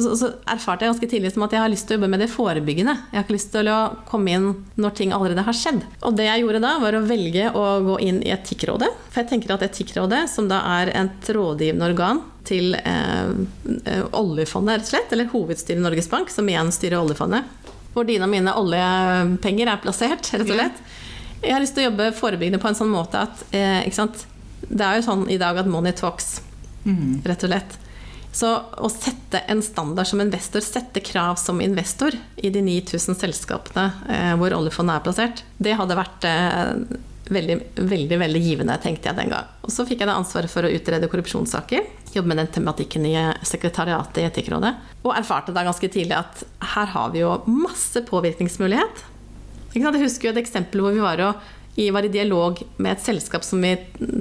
så, 0.02 0.12
så, 0.16 0.28
erfarte 0.46 0.84
jeg 0.84 0.92
ganske 0.92 1.08
tidlig 1.10 1.30
som 1.34 1.44
at 1.46 1.54
jeg 1.54 1.62
har 1.62 1.70
lyst 1.72 1.88
til 1.88 1.96
å 1.96 1.98
jobbe 1.98 2.10
med 2.12 2.22
det 2.22 2.28
forebyggende. 2.30 2.94
Jeg 3.10 3.18
har 3.18 3.24
ikke 3.24 3.34
lyst 3.34 3.50
til 3.54 3.70
å 3.72 3.78
komme 4.08 4.34
inn 4.34 4.48
når 4.78 4.94
ting 4.98 5.14
allerede 5.16 5.44
har 5.46 5.56
skjedd. 5.56 5.80
Og 6.06 6.16
det 6.18 6.28
jeg 6.28 6.44
gjorde 6.44 6.62
da, 6.62 6.74
var 6.82 6.94
å 6.94 7.04
velge 7.06 7.48
å 7.50 7.64
gå 7.86 7.98
inn 8.06 8.20
i 8.22 8.32
Etikkrådet. 8.34 8.90
For 9.08 9.22
jeg 9.22 9.30
tenker 9.32 9.54
at 9.56 9.64
Etikkrådet, 9.66 10.24
som 10.30 10.50
da 10.50 10.60
er 10.78 10.92
et 10.94 11.32
rådgivende 11.34 11.88
organ 11.90 12.22
til 12.48 12.76
eh, 12.78 13.32
eh, 13.84 14.04
oljefondet, 14.16 14.78
rett 14.78 14.86
og 14.86 14.92
slett, 14.92 15.16
eller 15.16 15.32
hovedstyret 15.32 15.80
i 15.80 15.86
Norges 15.88 16.10
Bank, 16.12 16.30
som 16.32 16.48
igjen 16.48 16.70
styrer 16.74 17.00
oljefondet, 17.00 17.48
hvor 17.94 18.06
dine 18.08 18.28
og 18.28 18.32
mine 18.32 18.54
oljepenger 18.60 19.72
er 19.72 19.82
plassert, 19.82 20.30
rett 20.34 20.46
og 20.46 20.54
slett. 20.54 20.82
Jeg 21.42 21.54
har 21.54 21.62
lyst 21.62 21.76
til 21.76 21.84
å 21.84 21.90
jobbe 21.90 22.12
forebyggende 22.18 22.62
på 22.62 22.70
en 22.70 22.78
sånn 22.78 22.90
måte 22.90 23.20
at 23.26 23.42
eh, 23.54 23.82
det 24.68 24.84
er 24.84 24.98
jo 24.98 25.06
sånn 25.08 25.28
i 25.32 25.38
dag 25.40 25.58
at 25.60 25.68
money 25.70 25.94
talks, 25.96 26.38
rett 26.84 27.44
og 27.44 27.52
slett. 27.52 27.78
Så 28.38 28.48
å 28.76 28.88
sette 28.92 29.40
en 29.50 29.62
standard 29.64 30.06
som 30.06 30.20
investor, 30.20 30.62
sette 30.62 31.00
krav 31.02 31.38
som 31.40 31.62
investor 31.64 32.14
i 32.36 32.50
de 32.54 32.60
9000 32.62 33.16
selskapene 33.18 33.86
eh, 34.12 34.34
hvor 34.38 34.54
oljefondet 34.54 34.98
er 34.98 35.04
plassert, 35.06 35.44
det 35.58 35.74
hadde 35.78 35.96
vært 35.98 36.26
eh, 36.28 36.74
veldig, 37.32 37.56
veldig 37.88 38.18
veldig 38.20 38.42
givende, 38.44 38.76
tenkte 38.82 39.10
jeg 39.10 39.18
den 39.18 39.32
gang. 39.32 39.48
Og 39.64 39.72
så 39.72 39.86
fikk 39.88 40.04
jeg 40.04 40.10
da 40.10 40.16
ansvaret 40.20 40.52
for 40.52 40.66
å 40.66 40.72
utrede 40.72 41.10
korrupsjonssaker. 41.10 41.88
Jobbe 42.14 42.30
med 42.30 42.42
den 42.42 42.52
tematikken 42.60 43.06
i 43.08 43.16
sekretariatet 43.48 44.22
i 44.22 44.26
Etikkrådet. 44.28 44.74
Og 45.02 45.14
erfarte 45.16 45.54
da 45.56 45.66
ganske 45.66 45.90
tidlig 45.92 46.18
at 46.20 46.44
her 46.76 46.92
har 46.94 47.12
vi 47.14 47.24
jo 47.24 47.34
masse 47.48 48.04
påvirkningsmulighet. 48.08 49.04
Jeg 49.76 50.00
husker 50.00 50.30
jo 50.30 50.36
et 50.36 50.40
eksempel 50.40 50.82
hvor 50.82 50.94
vi 50.94 51.04
var 51.04 51.20
og 51.26 51.48
vi 51.78 51.90
var 51.90 52.02
i 52.02 52.08
dialog 52.08 52.58
med 52.76 52.92
et 52.92 53.02
selskap 53.04 53.44
som 53.46 53.62
vi 53.62 53.68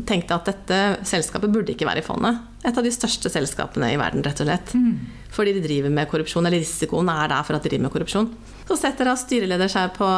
tenkte 0.05 0.35
at 0.35 0.45
dette 0.45 1.07
selskapet 1.09 1.49
burde 1.49 1.73
ikke 1.73 1.87
være 1.89 2.03
i 2.03 2.05
fondet. 2.05 2.37
Et 2.61 2.77
av 2.77 2.85
de 2.85 2.91
største 2.93 3.31
selskapene 3.33 3.89
i 3.95 3.97
verden, 3.97 4.21
rett 4.21 4.43
og 4.43 4.45
slett. 4.45 4.73
Mm. 4.77 5.23
Fordi 5.33 5.55
de 5.55 5.63
driver 5.63 5.95
med 5.95 6.05
korrupsjon, 6.11 6.45
eller 6.45 6.61
risikoen 6.61 7.09
er 7.09 7.31
der 7.31 7.47
for 7.47 7.57
at 7.57 7.65
de 7.65 7.71
driver 7.71 7.87
med 7.87 7.93
korrupsjon. 7.95 8.29
Så 8.69 8.77
setter 8.77 9.09
da 9.09 9.17
styreleder 9.17 9.73
seg 9.73 9.89
på 9.97 10.11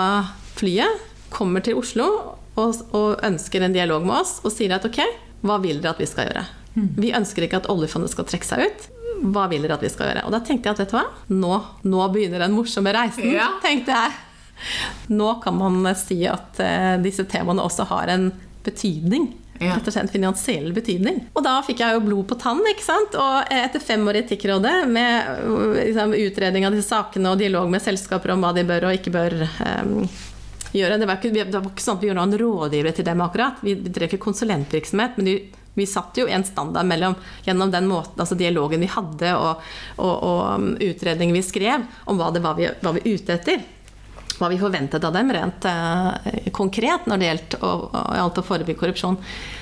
flyet, 0.60 1.08
kommer 1.32 1.64
til 1.64 1.80
Oslo 1.80 2.12
og, 2.60 2.84
og, 2.92 3.24
ønsker 3.24 3.64
en 3.64 3.80
dialog 3.80 4.04
med 4.04 4.18
oss 4.20 4.42
og 4.44 4.52
sier 4.52 4.76
at 4.76 4.92
ok, 4.92 5.00
hva 5.48 5.62
vil 5.64 5.80
dere 5.80 5.96
at 5.96 6.04
vi 6.04 6.12
skal 6.12 6.28
gjøre? 6.28 6.48
Mm. 6.76 6.94
Vi 7.00 7.16
ønsker 7.24 7.48
ikke 7.48 7.64
at 7.64 7.72
oljefondet 7.72 8.12
skal 8.18 8.28
trekke 8.28 8.52
seg 8.52 8.68
ut. 8.68 8.90
Hva 9.32 9.48
vil 9.48 9.64
dere 9.64 9.80
at 9.80 9.88
vi 9.88 9.96
skal 9.96 10.12
gjøre? 10.12 10.28
Og 10.28 10.36
da 10.36 10.44
tenkte 10.44 10.68
jeg 10.68 10.76
at 10.76 10.84
vet 10.84 10.92
du 10.92 11.00
hva, 11.00 11.08
nå, 11.32 11.60
nå 11.88 12.08
begynner 12.12 12.44
den 12.50 12.60
morsomme 12.60 12.92
reisen, 13.00 13.32
ja. 13.32 13.54
tenkte 13.64 13.96
jeg. 13.96 14.26
Nå 15.08 15.34
kan 15.44 15.58
man 15.58 15.84
si 15.98 16.22
at 16.30 16.60
eh, 16.64 16.96
disse 17.04 17.26
temaene 17.30 17.66
også 17.66 17.88
har 17.90 18.12
en 18.14 18.30
betydning. 18.66 19.32
Ja. 19.60 19.74
Rett 19.76 19.90
og 19.92 19.94
slett 19.94 20.12
finansiell 20.14 20.72
betydning. 20.72 21.20
Og 21.36 21.44
da 21.44 21.58
fikk 21.68 21.82
jeg 21.84 21.98
jo 21.98 22.04
blod 22.06 22.30
på 22.30 22.38
tann. 22.40 22.62
ikke 22.72 22.86
sant? 22.86 23.16
Og 23.20 23.52
etter 23.52 23.84
fem 23.84 24.06
år 24.08 24.22
i 24.22 24.24
Etikkrådet 24.24 24.76
med 24.88 25.44
liksom, 25.76 26.16
utredning 26.16 26.68
av 26.68 26.76
disse 26.76 26.88
sakene 26.94 27.34
og 27.34 27.42
dialog 27.42 27.68
med 27.72 27.84
selskaper 27.84 28.36
om 28.36 28.46
hva 28.46 28.54
de 28.56 28.64
bør 28.68 28.88
og 28.88 28.96
ikke 28.96 29.14
bør 29.14 29.36
um, 29.44 30.08
gjøre 30.72 31.00
det 31.02 31.10
var, 31.10 31.20
ikke, 31.20 31.34
det 31.36 31.52
var, 31.52 31.68
ikke, 31.74 31.84
sånn 31.84 31.98
at 31.98 32.04
vi 32.06 32.12
gjorde 32.12 32.24
noen 32.24 32.40
rådgivere 32.40 32.96
til 32.96 33.08
dem 33.10 33.24
akkurat. 33.26 33.60
Vi 33.66 33.76
drev 33.84 34.08
ikke 34.08 34.22
konsulentvirksomhet, 34.30 35.20
men 35.20 35.28
de, 35.28 35.36
vi 35.76 35.88
satte 35.90 36.24
jo 36.24 36.30
en 36.32 36.48
standard 36.48 36.88
mellom, 36.88 37.18
gjennom 37.44 37.74
den 37.74 37.90
måten, 37.90 38.22
altså 38.24 38.40
dialogen 38.40 38.80
vi 38.80 38.90
hadde 38.92 39.34
og, 39.36 39.66
og, 39.98 40.14
og 40.14 40.40
um, 40.56 40.70
utredningen 40.80 41.36
vi 41.36 41.44
skrev, 41.44 41.84
om 42.08 42.22
hva 42.22 42.32
det 42.32 42.46
var 42.46 42.56
vi 42.56 42.72
var 42.80 42.96
vi 42.96 43.12
ute 43.12 43.36
etter 43.36 43.68
hva 44.40 44.50
vi 44.52 44.60
forventet 44.62 45.04
av 45.06 45.16
dem 45.16 45.32
rent 45.36 45.66
eh, 45.68 46.50
konkret 46.56 47.08
når 47.10 47.20
det 47.20 47.30
gjaldt 47.30 47.58
å, 47.60 47.72
å 47.92 48.46
forebygge 48.46 48.80
korrupsjon. 48.80 49.18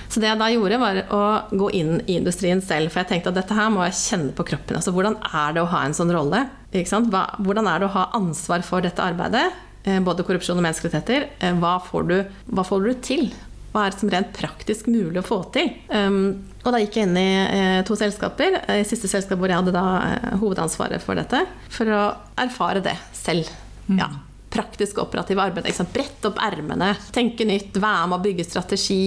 Så 0.07 0.21
det 0.23 0.29
jeg 0.29 0.39
da 0.39 0.47
gjorde, 0.51 0.79
var 0.79 0.99
å 1.11 1.23
gå 1.51 1.69
inn 1.75 1.97
i 2.05 2.17
industrien 2.19 2.61
selv. 2.63 2.93
For 2.93 3.03
jeg 3.03 3.11
tenkte 3.11 3.33
at 3.33 3.39
dette 3.41 3.57
her 3.57 3.71
må 3.73 3.83
jeg 3.87 3.97
kjenne 3.99 4.35
på 4.37 4.45
kroppen. 4.47 4.79
Altså 4.79 4.93
hvordan 4.95 5.17
er 5.25 5.57
det 5.57 5.63
å 5.63 5.71
ha 5.73 5.83
en 5.83 5.97
sånn 5.97 6.13
rolle? 6.15 6.45
Hva, 6.71 7.23
hvordan 7.43 7.67
er 7.69 7.81
det 7.81 7.89
å 7.89 7.95
ha 7.95 8.05
ansvar 8.17 8.63
for 8.65 8.85
dette 8.85 9.03
arbeidet? 9.03 9.49
Eh, 9.83 9.99
både 10.03 10.25
korrupsjon 10.27 10.59
og 10.59 10.65
menneskerettigheter. 10.65 11.27
Eh, 11.41 11.57
hva, 11.59 11.77
får 11.83 12.07
du, 12.07 12.17
hva 12.53 12.65
får 12.67 12.87
du 12.87 12.93
til? 13.03 13.27
Hva 13.73 13.85
er 13.85 13.93
det 13.93 14.01
som 14.01 14.11
rent 14.11 14.31
praktisk 14.35 14.87
mulig 14.89 15.19
å 15.21 15.25
få 15.27 15.41
til? 15.53 15.73
Um, 15.91 16.47
og 16.63 16.71
da 16.73 16.79
gikk 16.81 16.97
jeg 16.97 17.09
inn 17.09 17.19
i 17.19 17.27
eh, 17.43 17.81
to 17.87 17.97
selskaper. 17.99 18.61
I 18.73 18.87
siste 18.87 19.11
selskap 19.11 19.39
hvor 19.39 19.51
jeg 19.51 19.59
hadde 19.59 19.75
da 19.75 19.85
eh, 20.07 20.31
hovedansvaret 20.39 21.03
for 21.03 21.19
dette. 21.19 21.43
For 21.73 21.91
å 21.91 22.01
erfare 22.39 22.81
det 22.83 22.95
selv. 23.15 23.51
Mm. 23.87 23.99
Ja 23.99 24.09
praktiske 24.49 25.01
operative 25.01 25.41
arbeidet. 25.41 25.67
Liksom, 25.69 25.89
brette 25.93 26.29
opp 26.29 26.39
ermene, 26.41 26.93
tenke 27.13 27.45
nytt, 27.47 27.75
være 27.77 28.07
med 28.07 28.19
å 28.19 28.23
bygge 28.23 28.45
strategi. 28.47 29.01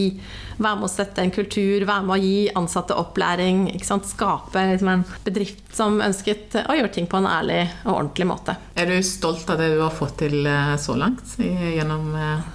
Være 0.60 0.76
med 0.76 0.86
å 0.86 0.92
sette 0.92 1.24
en 1.24 1.32
kultur, 1.32 1.86
være 1.88 2.06
med 2.06 2.14
å 2.16 2.20
gi 2.20 2.36
ansatte 2.60 2.96
opplæring. 3.00 3.64
Skape 3.80 4.66
liksom, 4.72 4.92
en 4.92 5.04
bedrift 5.24 5.74
som 5.76 6.00
ønsket 6.04 6.58
å 6.66 6.76
gjøre 6.76 6.92
ting 6.94 7.08
på 7.10 7.20
en 7.20 7.28
ærlig 7.30 7.62
og 7.86 7.94
ordentlig 7.94 8.28
måte. 8.30 8.56
Er 8.76 8.90
du 8.90 8.98
stolt 9.06 9.48
av 9.50 9.60
det 9.60 9.72
du 9.74 9.80
har 9.82 9.94
fått 9.94 10.18
til 10.24 10.44
eh, 10.46 10.76
så 10.80 10.96
langt 11.00 11.36
gjennom 11.40 12.12
eh, 12.14 12.46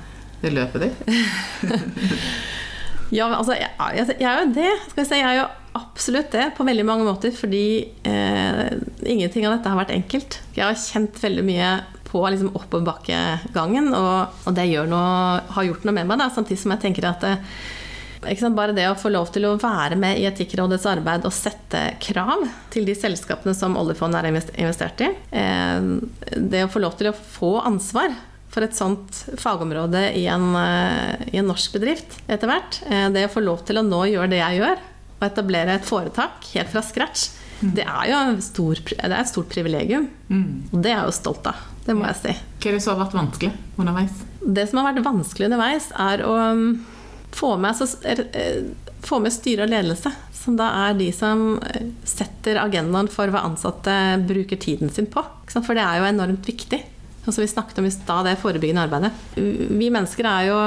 det 0.43 0.53
løpet 0.53 0.85
ditt? 0.85 1.13
ja, 3.17 3.29
altså, 3.31 3.57
jeg, 3.57 3.71
jeg, 3.97 4.17
jeg, 4.19 4.29
er 4.29 4.43
jo 4.43 4.55
det. 4.61 4.71
Skal 4.91 5.01
vi 5.01 5.09
si, 5.09 5.21
jeg 5.21 5.31
er 5.31 5.41
jo 5.41 5.49
absolutt 5.75 6.31
det, 6.31 6.45
på 6.55 6.67
veldig 6.67 6.85
mange 6.87 7.07
måter. 7.07 7.33
Fordi 7.35 7.65
eh, 8.05 8.63
ingenting 9.01 9.49
av 9.49 9.57
dette 9.57 9.73
har 9.73 9.81
vært 9.81 9.95
enkelt. 9.97 10.39
Jeg 10.55 10.67
har 10.67 10.79
kjent 10.85 11.19
veldig 11.25 11.49
mye 11.49 11.73
på 12.15 12.23
liksom 12.31 12.53
oppoverbakkegangen, 12.55 13.91
og, 13.97 14.43
og 14.47 14.55
det 14.55 14.69
noe, 14.87 15.39
har 15.57 15.67
gjort 15.67 15.87
noe 15.87 15.95
med 15.97 16.07
meg. 16.07 16.21
Da, 16.21 16.29
samtidig 16.31 16.61
som 16.61 16.75
jeg 16.75 16.85
tenker 16.85 17.09
at 17.09 17.25
det, 17.25 17.33
sant, 18.39 18.55
bare 18.57 18.75
det 18.75 18.87
å 18.89 18.95
få 18.97 19.11
lov 19.11 19.29
til 19.35 19.47
å 19.49 19.55
være 19.61 19.97
med 19.99 20.19
i 20.21 20.25
Etikkrådets 20.29 20.87
arbeid 20.89 21.27
og 21.27 21.35
sette 21.35 21.81
krav 22.01 22.45
til 22.73 22.87
de 22.87 22.95
selskapene 22.97 23.53
som 23.57 23.75
oljefondet 23.79 24.23
er 24.23 24.31
investert 24.63 25.03
i, 25.03 25.11
eh, 25.35 25.91
det 26.39 26.65
å 26.65 26.71
få 26.71 26.81
lov 26.81 26.95
til 26.99 27.11
å 27.11 27.17
få 27.17 27.57
ansvar 27.65 28.15
for 28.55 28.63
et 28.63 28.75
sånt 28.77 29.25
fagområde 29.41 30.07
i 30.15 30.25
en, 30.31 30.47
eh, 30.55 31.27
i 31.35 31.39
en 31.41 31.49
norsk 31.51 31.75
bedrift 31.75 32.21
etter 32.31 32.47
hvert, 32.47 32.79
eh, 32.87 33.09
det 33.11 33.27
å 33.27 33.33
få 33.35 33.43
lov 33.43 33.65
til 33.67 33.81
å 33.81 33.85
nå 33.85 34.05
gjøre 34.07 34.31
det 34.31 34.39
jeg 34.39 34.61
gjør, 34.61 34.85
og 35.19 35.27
etablere 35.27 35.75
et 35.75 35.87
foretak 35.87 36.47
helt 36.55 36.71
fra 36.71 36.81
scratch, 36.81 37.29
det 37.61 37.85
er 37.87 38.09
jo 38.11 38.41
stor, 38.43 38.75
det 38.75 39.05
er 39.05 39.21
et 39.21 39.31
stort 39.31 39.49
privilegium. 39.49 40.09
Mm. 40.29 40.69
Og 40.73 40.81
det 40.83 40.91
er 40.91 40.99
jeg 40.99 41.07
jo 41.07 41.15
stolt 41.21 41.47
av. 41.47 41.55
Det 41.85 41.93
må 41.93 42.07
jeg 42.09 42.17
si. 42.21 42.33
Hva 42.33 42.71
er 42.71 42.77
det 42.77 42.83
som 42.83 42.95
har 42.95 43.03
vært 43.05 43.17
vanskelig 43.19 43.51
underveis? 43.77 44.23
Det 44.41 44.65
som 44.69 44.81
har 44.81 44.89
vært 44.89 45.05
vanskelig 45.05 45.49
underveis, 45.49 45.89
er 46.01 46.23
å 46.25 46.33
um, 46.53 46.65
få 47.35 47.55
med, 47.61 47.77
så, 47.77 47.87
eh, 48.09 48.63
få 49.05 49.19
med 49.21 49.33
styre 49.33 49.67
og 49.67 49.73
ledelse. 49.73 50.11
Som 50.35 50.57
da 50.59 50.71
er 50.85 50.97
de 50.97 51.11
som 51.13 51.45
eh, 51.61 51.87
setter 52.07 52.59
agendaen 52.61 53.09
for 53.11 53.29
hva 53.33 53.45
ansatte 53.45 53.93
bruker 54.25 54.61
tiden 54.61 54.91
sin 54.93 55.09
på. 55.11 55.23
For 55.55 55.77
det 55.77 55.85
er 55.85 56.01
jo 56.01 56.09
enormt 56.09 56.49
viktig. 56.49 56.81
Som 57.25 57.41
vi 57.41 57.49
snakket 57.49 57.81
om 57.81 57.87
i 57.89 57.93
stad, 57.93 58.27
det 58.27 58.37
forebyggende 58.37 58.85
arbeidet. 58.85 59.09
Vi 59.35 59.89
mennesker 59.89 60.27
er 60.29 60.49
jo 60.51 60.59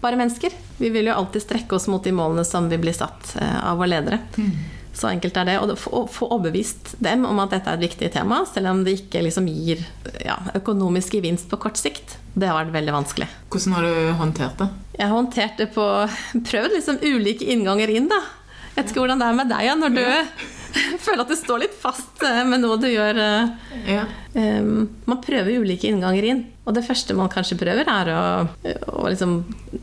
bare 0.00 0.18
mennesker. 0.18 0.54
Vi 0.80 0.90
vil 0.90 1.10
jo 1.10 1.14
alltid 1.14 1.44
strekke 1.44 1.76
oss 1.76 1.86
mot 1.90 2.02
de 2.02 2.12
målene 2.14 2.44
som 2.46 2.66
vi 2.70 2.78
blir 2.82 2.96
satt 2.96 3.36
eh, 3.38 3.58
av 3.62 3.78
våre 3.78 3.92
ledere. 3.94 4.22
Mm. 4.38 4.50
Så 4.92 5.08
enkelt 5.10 5.36
er 5.38 5.46
det. 5.48 5.56
Og 5.62 5.78
få, 5.78 6.04
få 6.10 6.28
overbevist 6.34 6.94
dem 7.02 7.24
om 7.28 7.38
at 7.42 7.54
dette 7.54 7.70
er 7.70 7.78
et 7.78 7.86
viktig 7.88 8.10
tema, 8.14 8.42
selv 8.48 8.72
om 8.72 8.82
det 8.86 8.96
ikke 8.98 9.22
liksom 9.26 9.48
gir 9.50 9.82
ja, 10.24 10.36
økonomisk 10.58 11.16
gevinst 11.18 11.50
på 11.50 11.60
kort 11.62 11.80
sikt. 11.80 12.16
Det 12.34 12.48
har 12.50 12.58
vært 12.58 12.74
veldig 12.74 12.94
vanskelig. 12.94 13.28
Hvordan 13.50 13.76
har 13.76 13.88
du 13.88 14.12
håndtert 14.20 14.62
det? 14.62 14.70
Jeg 14.98 15.06
har 15.06 15.16
håndtert 15.16 15.60
det 15.60 15.70
på 15.74 15.86
Prøvd 16.50 16.76
liksom 16.76 17.02
ulike 17.02 17.48
innganger 17.54 17.92
inn, 17.92 18.10
da. 18.10 18.20
Jeg 18.70 18.84
vet 18.84 18.92
ikke 18.92 19.02
hvordan 19.02 19.22
det 19.22 19.28
er 19.28 19.38
med 19.38 19.50
deg, 19.50 19.66
ja, 19.66 19.76
når 19.78 19.94
du 19.96 20.02
ja. 20.02 20.24
føler 21.04 21.24
at 21.24 21.30
du 21.30 21.36
står 21.38 21.62
litt 21.64 21.76
fast 21.76 22.22
eh, 22.26 22.42
med 22.46 22.62
noe 22.62 22.78
du 22.80 22.88
gjør. 22.90 23.18
Eh, 23.20 23.76
ja. 23.96 24.06
Um, 24.30 24.86
man 25.10 25.18
prøver 25.22 25.62
ulike 25.62 25.88
innganger 25.90 26.26
inn. 26.30 26.42
Og 26.68 26.74
det 26.76 26.84
første 26.86 27.16
man 27.18 27.30
kanskje 27.32 27.58
prøver, 27.58 27.88
er 27.90 28.10
å, 28.14 28.22
å 29.00 29.08
liksom 29.10 29.40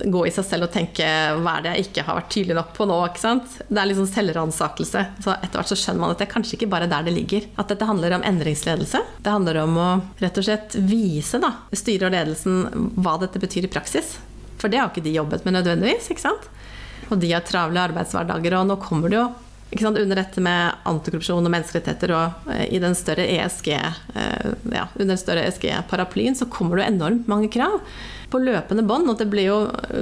gå 0.07 0.21
i 0.27 0.31
seg 0.31 0.45
selv 0.47 0.67
og 0.67 0.73
tenke 0.75 1.07
hva 1.41 1.57
er 1.57 1.65
det 1.65 1.73
jeg 1.73 1.87
ikke 1.87 2.05
har 2.07 2.19
vært 2.19 2.29
tydelig 2.31 2.57
nok 2.59 2.69
på 2.77 2.87
nå? 2.87 2.99
ikke 3.09 3.23
sant? 3.23 3.57
Det 3.67 3.81
er 3.81 3.89
liksom 3.89 4.07
selvransakelse. 4.11 5.03
Så 5.25 5.33
etter 5.33 5.59
hvert 5.59 5.73
så 5.73 5.79
skjønner 5.79 6.03
man 6.05 6.13
at 6.13 6.21
det 6.21 6.27
er 6.29 6.33
kanskje 6.35 6.59
ikke 6.59 6.71
bare 6.71 6.89
der 6.91 7.07
det 7.07 7.15
ligger. 7.17 7.49
At 7.59 7.73
dette 7.73 7.89
handler 7.89 8.15
om 8.19 8.27
endringsledelse. 8.27 9.03
Det 9.25 9.33
handler 9.33 9.63
om 9.65 9.81
å 9.81 9.89
rett 10.21 10.39
og 10.39 10.47
slett 10.47 10.77
vise 10.87 11.41
da, 11.43 11.51
styret 11.75 12.07
og 12.07 12.15
ledelsen 12.15 12.93
hva 12.95 13.17
dette 13.23 13.41
betyr 13.43 13.67
i 13.67 13.73
praksis. 13.73 14.15
For 14.61 14.71
det 14.71 14.79
har 14.79 14.93
ikke 14.93 15.05
de 15.05 15.17
jobbet 15.17 15.43
med 15.45 15.57
nødvendigvis. 15.59 16.07
ikke 16.13 16.23
sant? 16.23 16.47
Og 17.11 17.19
de 17.19 17.33
har 17.33 17.43
travle 17.47 17.83
arbeidshverdager, 17.83 18.57
og 18.57 18.71
nå 18.71 18.79
kommer 18.83 19.11
det 19.11 19.19
jo 19.19 19.27
under 19.71 20.15
dette 20.15 20.41
med 20.43 20.75
antikorrupsjon 20.87 21.45
og 21.45 21.51
menneskerettigheter 21.53 22.13
og 22.15 22.51
eh, 22.53 22.67
i 22.73 22.79
den 22.83 22.95
større 22.95 23.25
ESG 23.27 23.73
eh, 23.75 24.53
ja, 24.73 24.87
under 24.95 25.13
den 25.13 25.19
større 25.19 25.47
ESG-paraplyen 25.47 26.37
så 26.37 26.47
kommer 26.51 26.79
det 26.79 26.87
enormt 26.87 27.27
mange 27.27 27.51
krav 27.51 27.81
på 28.31 28.41
løpende 28.43 28.83
bånd. 28.87 29.09
Og 29.09 29.19
det 29.19 29.43
jo, 29.43 29.57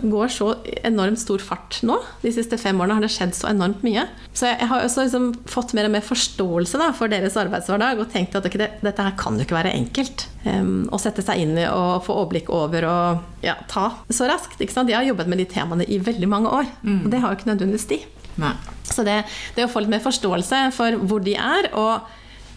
går 0.10 0.32
så 0.34 0.50
enormt 0.86 1.22
stor 1.22 1.42
fart 1.44 1.80
nå. 1.86 1.98
De 2.24 2.34
siste 2.34 2.58
fem 2.62 2.80
årene 2.82 2.98
har 2.98 3.06
det 3.06 3.12
skjedd 3.14 3.36
så 3.38 3.50
enormt 3.52 3.84
mye. 3.86 4.08
Så 4.34 4.50
jeg, 4.50 4.70
har 4.70 4.86
også 4.86 5.06
liksom 5.06 5.28
fått 5.50 5.76
mer 5.78 5.90
og 5.90 5.96
mer 5.96 6.06
forståelse 6.06 6.82
da, 6.82 6.92
for 6.98 7.12
deres 7.12 7.38
arbeidshverdag 7.40 8.02
og 8.02 8.10
tenkt 8.14 8.38
at 8.38 8.48
okay, 8.48 8.70
dette 8.82 9.06
her 9.08 9.18
kan 9.20 9.38
jo 9.38 9.46
ikke 9.46 9.60
være 9.60 9.76
enkelt. 9.78 10.28
Um, 10.46 10.86
å 10.94 11.00
sette 11.02 11.26
seg 11.26 11.42
inn 11.42 11.56
i 11.58 11.66
og 11.70 12.04
få 12.06 12.18
overblikk 12.20 12.52
over 12.54 12.86
og 12.90 13.46
ja, 13.46 13.58
ta 13.72 13.92
så 14.10 14.30
raskt. 14.30 14.62
Jeg 14.62 14.94
har 14.94 15.06
jobbet 15.08 15.30
med 15.30 15.42
de 15.42 15.50
temaene 15.50 15.88
i 15.90 16.02
veldig 16.02 16.30
mange 16.30 16.52
år, 16.54 16.70
mm. 16.82 17.00
og 17.06 17.10
det 17.14 17.22
har 17.22 17.32
jo 17.32 17.40
ikke 17.40 17.52
nødvendigvis 17.54 17.90
de. 17.94 18.04
Nei. 18.42 18.54
Så 18.84 19.04
det, 19.04 19.24
det, 19.56 19.66
å 19.66 19.72
få 19.72 19.84
litt 19.84 19.94
mer 19.96 20.04
forståelse 20.04 20.68
for 20.76 20.98
hvor 21.08 21.24
de 21.26 21.36
er, 21.40 21.70
og 21.74 22.08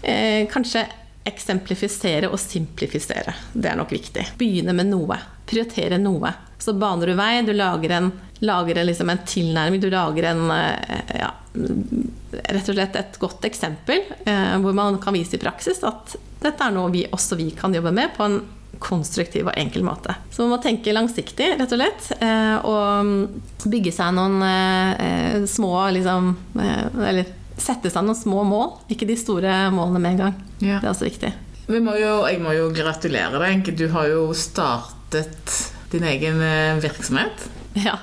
eh, 0.02 0.44
kanskje 0.50 0.84
eksemplifisere 1.28 2.30
og 2.30 2.40
simplifisere. 2.40 3.34
Det 3.52 3.70
er 3.70 3.78
nok 3.78 3.92
viktig. 3.92 4.24
Begynne 4.40 4.74
med 4.76 4.88
noe. 4.90 5.18
Prioritere 5.48 5.98
noe. 6.00 6.32
Så 6.58 6.74
baner 6.78 7.10
du 7.10 7.16
vei, 7.18 7.32
du 7.46 7.52
lager 7.54 7.94
en, 7.98 8.10
lager 8.44 8.80
liksom 8.84 9.12
en 9.12 9.24
tilnærming, 9.26 9.80
du 9.82 9.90
lager 9.92 10.30
en 10.32 10.48
eh, 10.54 11.18
ja, 11.20 11.32
rett 12.48 12.68
og 12.68 12.76
slett 12.76 12.96
et 12.98 13.18
godt 13.20 13.46
eksempel 13.48 14.02
eh, 14.26 14.56
hvor 14.62 14.74
man 14.76 14.98
kan 15.02 15.16
vise 15.16 15.38
i 15.38 15.42
praksis 15.42 15.80
at 15.86 16.16
dette 16.42 16.64
er 16.66 16.74
noe 16.74 16.90
vi, 16.92 17.06
også 17.10 17.38
vi 17.38 17.48
kan 17.56 17.74
jobbe 17.74 17.92
med 17.94 18.12
på 18.16 18.26
en 18.26 18.40
konstruktiv 18.82 19.48
og 19.48 19.56
enkel 19.58 19.84
måte. 19.86 20.14
Så 20.30 20.44
man 20.44 20.56
må 20.56 20.60
tenke 20.62 20.94
langsiktig, 20.94 21.50
rett 21.58 21.74
og 21.74 21.80
slett. 21.80 22.08
Eh, 22.22 22.68
og 22.68 23.66
bygge 23.68 23.92
seg 23.94 24.14
noen 24.16 24.38
eh, 24.46 25.44
små 25.50 25.72
liksom 25.96 26.30
Eller 26.58 27.26
sette 27.58 27.90
seg 27.90 28.06
noen 28.06 28.18
små 28.18 28.44
mål, 28.46 28.76
ikke 28.92 29.08
de 29.08 29.18
store 29.18 29.64
målene 29.74 30.02
med 30.02 30.12
en 30.12 30.22
gang. 30.22 30.38
Ja. 30.62 30.78
Det 30.78 30.86
er 30.86 30.92
også 30.92 31.08
viktig. 31.08 31.32
Må 31.68 31.96
jo, 32.00 32.12
jeg 32.30 32.38
må 32.40 32.54
jo 32.56 32.70
gratulere 32.72 33.40
deg. 33.42 33.72
Du 33.76 33.88
har 33.92 34.08
jo 34.08 34.28
startet 34.36 35.58
din 35.92 36.06
egen 36.06 36.38
virksomhet. 36.80 37.48
Ja. 37.76 37.98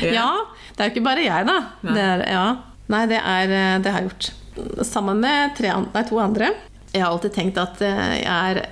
ja. 0.00 0.14
ja 0.14 0.30
det 0.76 0.84
er 0.84 0.88
jo 0.88 0.94
ikke 0.94 1.08
bare 1.10 1.26
jeg, 1.26 1.44
da. 1.48 1.56
Det 1.82 2.04
er, 2.06 2.22
ja. 2.32 2.44
Nei, 2.90 3.02
det, 3.10 3.18
er, 3.18 3.52
det 3.82 3.92
har 3.92 4.00
jeg 4.00 4.12
gjort. 4.12 4.30
Sammen 4.86 5.20
med 5.22 5.52
tre, 5.58 5.74
nei, 5.90 6.04
to 6.08 6.22
andre. 6.22 6.54
Jeg 6.90 7.04
har 7.04 7.12
alltid 7.12 7.34
tenkt 7.36 7.58
at 7.60 7.78
jeg, 7.84 8.24
er, 8.26 8.64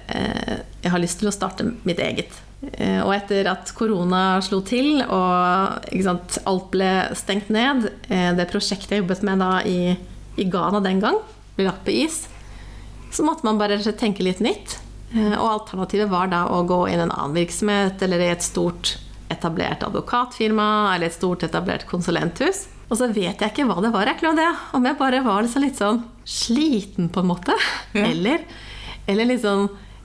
jeg 0.83 0.90
har 0.90 1.02
lyst 1.02 1.20
til 1.20 1.31
å 1.31 1.35
starte 1.35 1.66
mitt 1.87 2.00
eget. 2.02 2.35
Eh, 2.59 2.98
og 3.04 3.12
etter 3.14 3.46
at 3.46 3.70
korona 3.78 4.40
slo 4.42 4.59
til 4.66 4.98
og 5.04 5.92
sant, 6.02 6.40
alt 6.48 6.70
ble 6.72 6.90
stengt 7.18 7.52
ned, 7.54 7.87
eh, 8.11 8.33
det 8.35 8.48
prosjektet 8.50 8.96
jeg 8.96 9.04
jobbet 9.04 9.22
med 9.26 9.38
da 9.42 9.52
i, 9.62 9.94
i 10.35 10.46
Ghana 10.50 10.83
den 10.83 10.98
gang, 11.02 11.20
ble 11.54 11.68
lagt 11.68 11.85
på 11.87 11.94
is, 11.94 12.24
så 13.14 13.24
måtte 13.24 13.46
man 13.46 13.61
bare 13.61 13.78
tenke 13.94 14.26
litt 14.26 14.42
nytt. 14.42 14.81
Eh, 15.14 15.37
og 15.38 15.52
alternativet 15.52 16.11
var 16.11 16.33
da 16.33 16.48
å 16.50 16.64
gå 16.66 16.83
inn 16.88 16.98
i 16.98 17.07
en 17.07 17.14
annen 17.14 17.37
virksomhet 17.38 18.02
eller 18.02 18.26
i 18.26 18.33
et 18.33 18.44
stort 18.44 18.96
etablert 19.31 19.85
advokatfirma 19.87 20.96
eller 20.96 21.12
et 21.12 21.16
stort 21.16 21.46
etablert 21.46 21.87
konsulenthus. 21.87 22.66
Og 22.88 22.96
så 22.96 23.09
vet 23.12 23.42
jeg 23.42 23.53
ikke 23.53 23.66
hva 23.68 23.83
det 23.85 23.90
var, 23.92 24.09
jeg, 24.09 24.33
det. 24.38 24.48
Om 24.77 24.87
jeg 24.88 24.98
bare 25.01 25.20
var 25.24 25.44
liksom 25.44 25.64
litt 25.64 25.81
sånn 25.81 26.01
sliten, 26.24 27.11
på 27.12 27.24
en 27.24 27.31
måte. 27.35 27.57
Ja. 27.96 28.05
Eller, 28.05 28.42
eller 29.09 29.24
liksom 29.31 29.62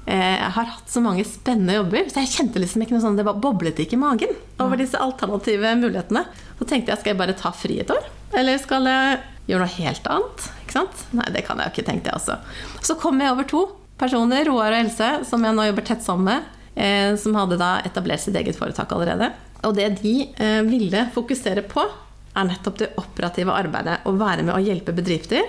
eh, 0.08 0.38
Jeg 0.40 0.52
har 0.56 0.70
hatt 0.72 0.88
så 0.90 1.02
mange 1.04 1.26
spennende 1.28 1.76
jobber, 1.76 2.08
så 2.08 2.22
jeg 2.22 2.32
kjente 2.32 2.62
liksom 2.64 2.86
ikke 2.86 2.96
noe 2.96 3.04
sånn 3.04 3.18
Det 3.20 3.26
bare 3.28 3.42
boblet 3.44 3.82
ikke 3.84 3.98
i 3.98 4.00
magen 4.00 4.32
over 4.64 4.80
disse 4.80 5.00
alternative 5.04 5.74
mulighetene. 5.82 6.24
Så 6.60 6.68
tenkte 6.70 6.94
jeg 6.94 7.02
skal 7.02 7.12
jeg 7.12 7.20
bare 7.20 7.36
ta 7.38 7.52
fri 7.56 7.82
et 7.84 7.92
år? 7.92 8.08
Eller 8.40 8.58
skal 8.64 8.88
jeg 8.88 9.20
gjøre 9.52 9.66
noe 9.66 9.76
helt 9.76 10.10
annet? 10.16 10.48
Ikke 10.64 10.78
sant? 10.80 11.06
Nei, 11.20 11.28
det 11.36 11.44
kan 11.46 11.60
jeg 11.60 11.70
jo 11.70 11.76
ikke, 11.76 11.88
tenkte 11.92 12.14
jeg 12.14 12.22
også. 12.22 12.40
Så 12.88 12.98
kom 13.04 13.20
jeg 13.22 13.36
over 13.36 13.48
to 13.52 13.66
personer, 14.00 14.48
Roar 14.48 14.72
og 14.72 14.80
Else, 14.80 15.10
som 15.28 15.44
jeg 15.44 15.60
nå 15.60 15.68
jobber 15.68 15.88
tett 15.92 16.06
sammen 16.06 16.30
med. 16.32 16.52
Eh, 16.74 17.12
som 17.20 17.36
hadde 17.38 17.60
da 17.62 17.76
etablert 17.86 18.24
sitt 18.24 18.38
eget 18.40 18.58
foretak 18.58 18.96
allerede. 18.96 19.30
Og 19.68 19.76
det 19.78 19.92
de 20.02 20.16
eh, 20.34 20.62
ville 20.66 21.06
fokusere 21.14 21.68
på, 21.70 21.84
er 22.34 22.48
nettopp 22.50 22.80
det 22.82 22.94
operative 23.02 23.54
arbeidet. 23.54 24.02
Å 24.06 24.16
være 24.18 24.46
med 24.46 24.56
å 24.56 24.64
hjelpe 24.64 24.96
bedrifter 24.96 25.46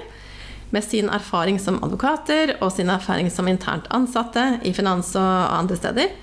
med 0.74 0.84
sin 0.84 1.08
erfaring 1.12 1.60
som 1.62 1.78
advokater 1.86 2.56
og 2.60 2.72
sin 2.74 2.90
erfaring 2.90 3.30
som 3.30 3.48
internt 3.48 3.86
ansatte 3.94 4.58
i 4.66 4.72
finans 4.74 5.12
og 5.20 5.58
andre 5.58 5.78
steder. 5.78 6.14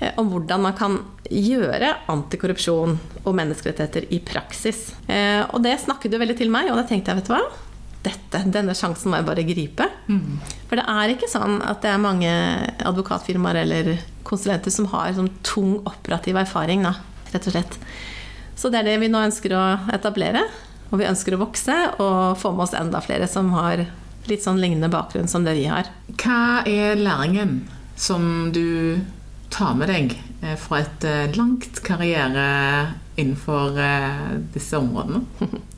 Eh, 0.00 0.12
om 0.20 0.30
hvordan 0.30 0.64
man 0.66 0.76
kan 0.78 0.98
gjøre 1.30 1.94
antikorrupsjon 2.12 2.96
og 3.24 3.36
menneskerettigheter 3.38 4.08
i 4.12 4.20
praksis. 4.26 4.90
Eh, 5.08 5.42
og 5.48 5.62
det 5.64 5.78
snakket 5.80 6.12
du 6.12 6.18
veldig 6.20 6.36
til 6.38 6.52
meg, 6.52 6.70
og 6.70 6.80
da 6.80 6.86
tenkte 6.88 7.12
jeg, 7.12 7.22
vet 7.22 7.30
du 7.30 7.34
hva 7.36 7.44
dette, 8.04 8.42
denne 8.52 8.74
sjansen 8.76 9.10
må 9.10 9.20
jeg 9.20 9.28
bare 9.30 9.46
gripe. 9.48 9.86
Mm. 10.12 10.40
For 10.68 10.76
det 10.76 10.84
er 10.92 11.12
ikke 11.14 11.30
sånn 11.30 11.62
at 11.64 11.80
det 11.84 11.92
er 11.94 12.02
mange 12.02 12.32
advokatfirmaer 12.84 13.62
eller 13.62 13.94
konsulenter 14.28 14.72
som 14.74 14.90
har 14.92 15.14
sånn 15.16 15.32
tung 15.46 15.78
operativ 15.88 16.36
erfaring, 16.40 16.84
da, 16.84 16.98
rett 17.32 17.48
og 17.48 17.56
slett. 17.56 17.78
Så 18.54 18.70
det 18.70 18.82
er 18.82 18.92
det 18.92 19.00
vi 19.02 19.10
nå 19.10 19.20
ønsker 19.26 19.54
å 19.56 19.64
etablere. 19.94 20.44
Og 20.92 21.00
vi 21.00 21.08
ønsker 21.08 21.34
å 21.34 21.42
vokse 21.42 21.74
og 21.98 22.38
få 22.38 22.52
med 22.54 22.66
oss 22.68 22.76
enda 22.78 23.00
flere 23.02 23.26
som 23.30 23.50
har 23.56 23.82
litt 24.30 24.44
sånn 24.44 24.60
lignende 24.62 24.90
bakgrunn 24.92 25.28
som 25.28 25.44
det 25.44 25.56
vi 25.58 25.66
har. 25.68 25.90
Hva 26.20 26.62
er 26.68 26.96
læringen 27.00 27.64
som 27.96 28.52
du 28.54 29.00
tar 29.54 29.76
med 29.78 29.90
deg 29.90 30.16
eh, 30.42 30.56
fra 30.58 30.80
et 30.82 31.06
eh, 31.06 31.36
langt 31.36 31.82
karriere 31.84 32.46
innenfor 33.20 33.78
eh, 33.78 34.26
disse 34.54 34.80
områdene? 34.80 35.24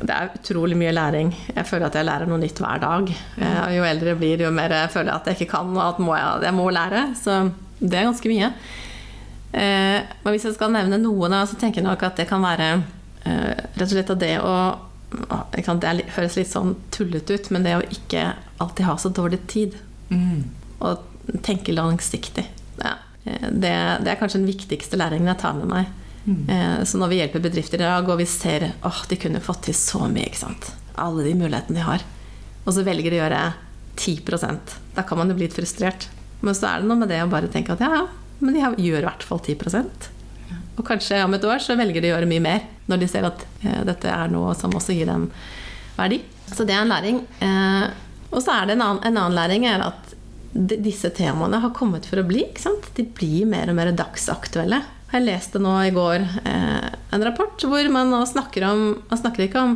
Det 0.00 0.12
er 0.12 0.30
utrolig 0.36 0.76
mye 0.76 0.92
læring. 0.92 1.30
Jeg 1.54 1.64
føler 1.68 1.86
at 1.86 1.96
jeg 1.96 2.06
lærer 2.06 2.28
noe 2.28 2.40
nytt 2.40 2.58
hver 2.60 2.80
dag. 2.80 3.08
Jo 3.72 3.84
eldre 3.84 4.10
jeg 4.12 4.18
blir, 4.20 4.42
jo 4.44 4.50
mer 4.52 4.72
jeg 4.72 4.92
føler 4.92 5.12
at 5.12 5.28
jeg 5.28 5.38
ikke 5.38 5.54
kan, 5.54 5.70
og 5.76 6.00
at 6.00 6.44
jeg 6.44 6.56
må 6.56 6.66
lære. 6.72 7.02
Så 7.16 7.36
det 7.80 7.98
er 7.98 8.06
ganske 8.08 8.32
mye. 8.32 8.50
Eh, 9.52 9.98
men 10.22 10.34
hvis 10.34 10.46
jeg 10.46 10.56
skal 10.56 10.72
nevne 10.74 11.00
noe, 11.02 11.42
så 11.48 11.58
tenker 11.58 11.80
jeg 11.80 11.88
nok 11.88 12.04
at 12.06 12.20
det 12.20 12.28
kan 12.30 12.42
være 12.44 12.70
eh, 13.26 13.58
rett 13.74 13.86
og 13.88 13.92
slett 13.96 14.14
av 14.14 14.22
det 14.22 14.36
å 14.38 14.54
Det 15.10 15.92
høres 16.14 16.36
litt 16.38 16.52
sånn 16.52 16.76
tullete 16.94 17.34
ut, 17.34 17.48
men 17.50 17.64
det 17.66 17.72
å 17.74 17.82
ikke 17.82 18.28
alltid 18.62 18.86
ha 18.86 18.94
så 18.94 19.10
dårlig 19.10 19.40
tid. 19.50 19.74
Mm. 20.10 20.44
Og 20.86 21.40
tenke 21.42 21.74
langsiktig. 21.74 22.44
Ja. 22.78 22.94
Eh, 23.24 23.48
det, 23.50 23.72
det, 24.04 24.12
er 24.12 24.20
kanskje 24.20 24.38
den 24.38 24.52
viktigste 24.52 25.00
læringen 25.00 25.32
jeg 25.32 25.42
tar 25.42 25.58
med 25.58 25.72
meg. 25.72 25.96
Mm. 26.20 26.84
Så 26.86 26.98
når 27.00 27.08
vi 27.10 27.16
hjelper 27.16 27.42
bedrifter 27.42 27.80
i 27.80 27.86
dag, 27.88 28.06
og 28.06 28.20
vi 28.20 28.26
ser 28.28 28.68
åh, 28.68 28.86
oh, 28.86 28.98
de 29.08 29.16
kunne 29.18 29.40
fått 29.42 29.64
til 29.66 29.74
så 29.74 30.04
mye, 30.04 30.28
ikke 30.28 30.44
sant? 30.44 30.68
alle 31.00 31.24
de 31.24 31.32
mulighetene 31.32 31.78
de 31.78 31.84
har, 31.86 32.02
og 32.66 32.74
så 32.76 32.84
velger 32.84 33.14
de 33.14 33.18
å 33.18 33.22
gjøre 33.22 33.44
10% 33.96 34.74
Da 34.94 35.04
kan 35.08 35.18
man 35.18 35.30
jo 35.32 35.36
bli 35.38 35.46
litt 35.46 35.56
frustrert. 35.56 36.06
Men 36.44 36.56
så 36.56 36.68
er 36.68 36.80
det 36.80 36.88
noe 36.88 37.00
med 37.00 37.10
det 37.12 37.22
å 37.24 37.30
bare 37.30 37.48
tenke 37.52 37.72
at 37.74 37.82
ja, 37.82 37.88
ja, 38.00 38.19
men 38.40 38.56
de 38.56 38.64
gjør 38.88 39.04
i 39.04 39.08
hvert 39.08 39.24
fall 39.26 39.40
10% 39.44 40.10
Og 40.78 40.84
kanskje 40.86 41.22
om 41.24 41.34
et 41.36 41.44
år 41.44 41.62
så 41.62 41.76
velger 41.78 42.02
de 42.02 42.10
å 42.10 42.14
gjøre 42.16 42.30
mye 42.30 42.44
mer 42.44 42.68
når 42.90 43.02
de 43.02 43.08
ser 43.12 43.26
at 43.28 43.44
eh, 43.62 43.82
dette 43.86 44.10
er 44.10 44.32
noe 44.32 44.54
som 44.58 44.72
også 44.74 44.96
gir 44.96 45.10
dem 45.10 45.28
verdi. 45.98 46.22
Så 46.50 46.64
det 46.66 46.74
er 46.74 46.82
en 46.82 46.90
læring. 46.90 47.20
Eh, 47.44 47.84
og 48.30 48.40
så 48.42 48.56
er 48.56 48.66
det 48.66 48.78
en 48.78 48.86
annen, 48.86 49.02
en 49.04 49.20
annen 49.20 49.36
læring 49.36 49.66
er 49.68 49.84
at 49.84 50.16
disse 50.52 51.12
temaene 51.14 51.60
har 51.62 51.74
kommet 51.76 52.08
for 52.10 52.22
å 52.22 52.26
bli. 52.26 52.42
De 52.96 53.04
blir 53.06 53.46
mer 53.46 53.70
og 53.70 53.78
mer 53.78 53.92
dagsaktuelle. 53.94 54.80
Jeg 55.10 55.26
leste 55.26 55.58
nå 55.62 55.72
i 55.88 55.94
går 55.94 56.22
eh, 56.46 56.88
en 57.14 57.24
rapport 57.26 57.66
hvor 57.66 57.86
man 57.90 58.12
nå 58.12 58.20
snakker 58.30 58.62
om 58.68 58.82
Man 59.10 59.18
snakker 59.18 59.48
ikke 59.48 59.62
om 59.66 59.72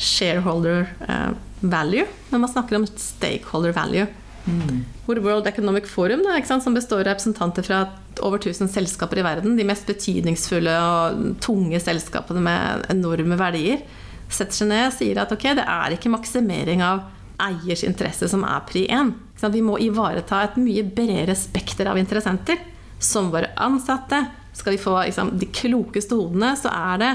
shareholder 0.00 0.86
eh, 1.06 1.32
value, 1.60 2.06
men 2.30 2.42
man 2.42 2.50
snakker 2.50 2.78
om 2.78 2.86
stakeholder 2.88 3.76
value. 3.76 4.06
Mm. 4.46 4.84
World 5.06 5.46
Economic 5.46 5.86
Forum, 5.86 6.24
da, 6.26 6.60
som 6.60 6.74
består 6.74 7.04
av 7.04 7.12
representanter 7.12 7.62
fra 7.62 7.86
over 8.20 8.38
1000 8.38 8.68
selskaper 8.68 9.18
i 9.18 9.22
verden, 9.22 9.56
de 9.56 9.66
mest 9.66 9.86
betydningsfulle 9.86 10.74
og 10.82 11.40
tunge 11.44 11.80
selskapene 11.80 12.42
med 12.42 12.86
enorme 12.92 13.38
verdier, 13.38 13.84
setter 14.32 14.56
seg 14.56 14.70
ned 14.72 14.86
og 14.88 14.96
sier 14.96 15.20
at 15.22 15.32
ok, 15.34 15.50
det 15.58 15.66
er 15.68 15.94
ikke 15.94 16.12
maksimering 16.12 16.82
av 16.84 17.04
eiers 17.42 17.84
interesse 17.86 18.28
som 18.30 18.44
er 18.46 18.62
pri 18.68 18.86
1. 18.90 19.12
Vi 19.52 19.62
må 19.64 19.78
ivareta 19.82 20.44
et 20.44 20.58
mye 20.62 20.84
bredere 20.86 21.34
spekter 21.38 21.90
av 21.90 21.98
interessenter, 21.98 22.60
som 23.02 23.32
våre 23.32 23.50
ansatte. 23.58 24.20
Skal 24.54 24.76
vi 24.76 24.82
få 24.82 24.94
liksom, 25.00 25.34
de 25.38 25.48
klokeste 25.50 26.14
hodene, 26.18 26.52
så 26.58 26.70
er 26.70 27.02
det 27.02 27.12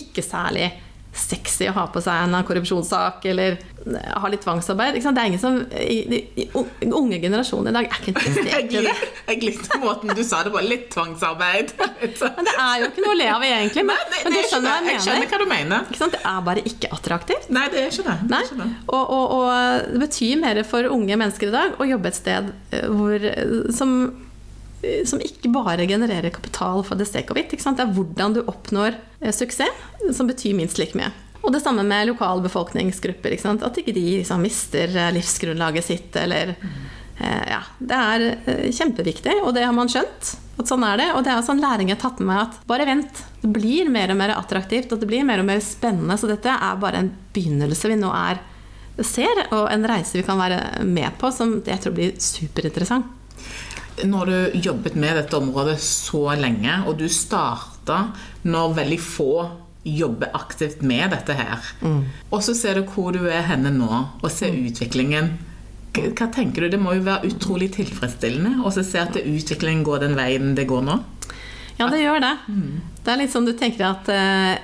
ikke 0.00 0.24
særlig 0.24 0.70
sexy 1.16 1.68
å 1.68 1.76
ha 1.76 1.86
på 1.92 2.00
seg 2.04 2.26
en 2.26 2.36
korrupsjonssak 2.44 3.24
eller 3.32 3.56
ha 3.94 4.28
litt 4.28 4.42
tvangsarbeid. 4.42 4.96
Det 4.98 5.12
er 5.12 5.28
ingen 5.30 5.40
som 5.40 5.58
i, 5.70 6.18
i, 6.34 6.46
Unge 6.86 7.18
generasjoner 7.22 7.70
i 7.70 7.76
dag 7.76 7.88
er 7.88 8.00
ikke 8.00 8.12
interessert 8.14 8.72
i 8.74 8.82
det. 8.86 8.94
Jeg 9.28 9.40
likte 9.44 9.78
måten 9.82 10.10
du 10.16 10.22
sa 10.26 10.42
det 10.46 10.52
på. 10.54 10.62
Litt 10.66 10.88
tvangsarbeid. 10.94 11.74
men 11.78 12.48
det 12.48 12.54
er 12.54 12.82
jo 12.82 12.90
ikke 12.90 13.04
noe 13.04 13.14
å 13.14 13.18
le 13.20 13.28
av, 13.30 13.46
egentlig. 13.46 13.86
Men, 13.86 14.02
Nei, 14.02 14.18
det, 14.18 14.22
men 14.24 14.36
du 14.36 14.50
skjønner 14.50 14.68
hva 14.70 14.76
jeg, 14.80 14.96
jeg 14.96 15.04
skjønner 15.06 15.30
hva 15.30 15.40
du 15.42 15.46
mener. 15.52 15.88
Det 16.16 16.22
er 16.32 16.44
bare 16.50 16.66
ikke 16.72 16.92
attraktivt. 16.96 17.48
Nei, 17.54 17.66
det 17.72 17.82
er 17.84 17.94
ikke 17.94 18.06
det. 18.10 18.18
Nei. 18.32 18.70
Og, 18.86 19.02
og, 19.02 19.24
og, 19.38 19.90
det 19.94 20.02
betyr 20.06 20.42
mer 20.42 20.62
for 20.66 20.90
unge 20.90 21.20
mennesker 21.22 21.52
i 21.52 21.56
dag 21.56 21.78
å 21.78 21.88
jobbe 21.88 22.10
et 22.10 22.18
sted 22.18 22.54
eh, 22.74 22.88
hvor, 22.90 23.28
som 23.74 23.98
som 25.08 25.18
ikke 25.24 25.50
bare 25.50 25.86
genererer 25.88 26.30
kapital 26.30 26.82
for 26.86 27.00
the 27.00 27.06
sake 27.08 27.32
of 27.32 27.38
it. 27.40 27.50
Det 27.50 27.82
er 27.82 27.92
hvordan 27.96 28.36
du 28.36 28.42
oppnår 28.46 28.94
eh, 29.20 29.32
suksess, 29.34 29.86
som 30.14 30.28
betyr 30.28 30.54
minst 30.54 30.78
like 30.78 30.94
mye. 30.94 31.10
Og 31.46 31.52
det 31.54 31.62
samme 31.62 31.84
med 31.86 32.08
lokalbefolkningsgrupper. 32.10 33.36
At 33.54 33.78
ikke 33.78 33.94
de 33.94 34.06
liksom 34.18 34.42
mister 34.42 34.90
eh, 34.90 35.12
livsgrunnlaget 35.14 35.86
sitt. 35.86 36.16
Eller, 36.18 36.56
eh, 37.18 37.44
ja, 37.52 37.60
det 37.78 38.00
er 38.00 38.24
eh, 38.34 38.64
kjempeviktig, 38.74 39.38
og 39.44 39.54
det 39.54 39.62
har 39.62 39.76
man 39.76 39.90
skjønt. 39.90 40.32
At 40.58 40.66
sånn 40.66 40.82
er 40.88 40.98
det. 40.98 41.06
Og 41.14 41.22
det 41.22 41.30
er 41.30 41.44
sånn 41.46 41.62
læring 41.62 41.92
jeg 41.92 42.00
har 42.00 42.08
tatt 42.08 42.18
med 42.18 42.32
meg 42.32 42.42
at 42.48 42.58
bare 42.66 42.88
vent. 42.88 43.22
Det 43.44 43.52
blir 43.54 43.92
mer 43.94 44.10
og 44.10 44.18
mer 44.18 44.34
attraktivt, 44.34 44.90
og 44.90 45.02
det 45.02 45.08
blir 45.10 45.26
mer 45.28 45.44
og 45.44 45.46
mer 45.46 45.62
spennende. 45.62 46.18
Så 46.18 46.30
dette 46.30 46.50
er 46.50 46.82
bare 46.82 47.04
en 47.04 47.12
begynnelse 47.36 47.92
vi 47.92 48.00
nå 48.00 48.10
er 48.10 48.42
ser, 49.04 49.44
og 49.52 49.68
en 49.70 49.86
reise 49.86 50.16
vi 50.16 50.24
kan 50.26 50.40
være 50.40 50.82
med 50.88 51.14
på, 51.20 51.30
som 51.30 51.58
jeg 51.62 51.82
tror 51.84 51.94
blir 51.94 52.16
superinteressant. 52.22 53.12
Nå 54.04 54.18
har 54.18 54.28
du 54.28 54.58
jobbet 54.60 54.96
med 54.98 55.14
dette 55.16 55.36
området 55.38 55.76
så 55.80 56.24
lenge, 56.36 56.82
og 56.88 56.98
du 56.98 57.06
starta 57.12 58.10
når 58.48 58.74
veldig 58.80 58.98
få 59.00 59.30
jobber 59.86 60.32
aktivt 60.34 60.82
med 60.82 61.12
dette 61.14 61.36
her. 61.38 61.62
Mm. 61.80 62.00
Og 62.30 62.42
så 62.42 62.56
ser 62.58 62.80
du 62.80 62.88
hvor 62.90 63.14
du 63.14 63.22
er 63.30 63.46
henne 63.46 63.70
nå, 63.74 63.90
og 64.20 64.32
ser 64.32 64.54
mm. 64.54 64.64
utviklingen. 64.70 65.34
Hva 65.96 66.28
tenker 66.34 66.66
du? 66.66 66.74
Det 66.74 66.80
må 66.80 66.96
jo 66.98 67.06
være 67.06 67.30
utrolig 67.30 67.70
tilfredsstillende 67.78 68.60
å 68.66 68.72
se 68.74 69.00
at 69.00 69.16
utviklingen 69.22 69.86
går 69.86 70.02
den 70.04 70.18
veien 70.18 70.56
det 70.58 70.66
går 70.68 70.84
nå? 70.84 70.98
Ja, 71.76 71.90
det 71.92 72.00
gjør 72.00 72.22
det. 72.24 72.32
Det 73.04 73.12
er 73.12 73.18
litt 73.20 73.32
sånn 73.32 73.46
du 73.46 73.52
tenker 73.56 73.84
at 73.90 74.08
eh, 74.08 74.54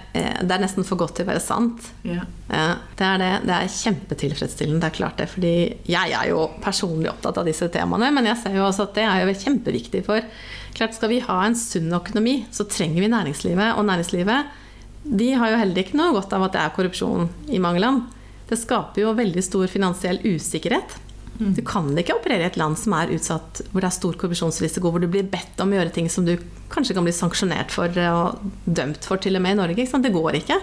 det 0.41 0.55
er 0.55 0.63
nesten 0.63 0.87
for 0.89 1.01
godt 1.01 1.19
til 1.19 1.27
å 1.27 1.29
være 1.29 1.43
sant. 1.45 1.91
Yeah. 2.09 2.25
Eh, 2.49 2.73
det 2.97 3.05
er 3.09 3.21
det. 3.21 3.33
Det 3.49 3.59
er 3.59 3.75
kjempetilfredsstillende, 3.75 4.81
det 4.81 4.89
er 4.89 4.97
klart 4.97 5.21
det. 5.21 5.29
Fordi 5.29 5.53
jeg 5.93 6.17
er 6.17 6.31
jo 6.31 6.47
personlig 6.65 7.13
opptatt 7.13 7.43
av 7.43 7.49
disse 7.49 7.69
temaene, 7.73 8.09
men 8.17 8.31
jeg 8.31 8.41
ser 8.41 8.57
jo 8.57 8.65
også 8.65 8.89
at 8.89 8.97
det 8.97 9.05
er 9.05 9.27
jo 9.27 9.37
kjempeviktig 9.45 10.05
for 10.09 10.33
klart 10.73 10.97
Skal 10.97 11.11
vi 11.13 11.21
ha 11.21 11.37
en 11.45 11.57
sunn 11.59 11.93
økonomi, 11.93 12.47
så 12.49 12.65
trenger 12.65 13.05
vi 13.05 13.13
næringslivet. 13.13 13.77
Og 13.77 13.85
næringslivet 13.85 14.62
de 15.05 15.33
har 15.35 15.51
jo 15.51 15.61
heller 15.63 15.83
ikke 15.83 15.99
noe 15.99 16.13
godt 16.15 16.33
av 16.37 16.45
at 16.47 16.53
det 16.57 16.61
er 16.63 16.75
korrupsjon 16.77 17.29
i 17.51 17.59
mange 17.63 17.81
land. 17.83 18.05
Det 18.49 18.59
skaper 18.61 19.03
jo 19.03 19.15
veldig 19.19 19.43
stor 19.43 19.67
finansiell 19.71 20.21
usikkerhet. 20.25 20.99
Du 21.43 21.63
kan 21.67 21.89
ikke 21.99 22.15
operere 22.15 22.45
i 22.45 22.47
et 22.47 22.57
land 22.61 22.77
som 22.79 22.93
er 22.95 23.11
utsatt, 23.17 23.63
hvor 23.73 23.83
det 23.83 23.89
er 23.89 23.95
stor 23.97 24.15
korrupsjonsrisiko, 24.21 24.93
hvor 24.93 25.01
du 25.03 25.09
blir 25.11 25.25
bedt 25.27 25.59
om 25.65 25.73
å 25.73 25.79
gjøre 25.79 25.91
ting 25.97 26.07
som 26.13 26.27
du 26.29 26.37
kanskje 26.71 26.95
kan 26.95 27.03
bli 27.03 27.15
sanksjonert 27.17 27.73
for 27.75 27.89
og 28.05 28.45
dømt 28.69 29.03
for, 29.09 29.19
til 29.19 29.35
og 29.41 29.43
med 29.43 29.57
i 29.57 29.59
Norge. 29.59 29.87
Det 30.05 30.13
går 30.15 30.39
ikke. 30.39 30.61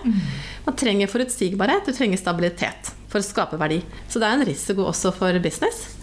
Man 0.68 0.78
trenger 0.80 1.12
forutsigbarhet, 1.12 1.90
du 1.90 1.92
trenger 1.98 2.22
stabilitet 2.22 2.94
for 3.12 3.20
å 3.20 3.26
skape 3.26 3.60
verdi. 3.60 3.82
Så 4.08 4.22
det 4.22 4.30
er 4.30 4.38
en 4.40 4.48
risiko 4.48 4.86
også 4.88 5.12
for 5.18 5.36
business. 5.44 5.98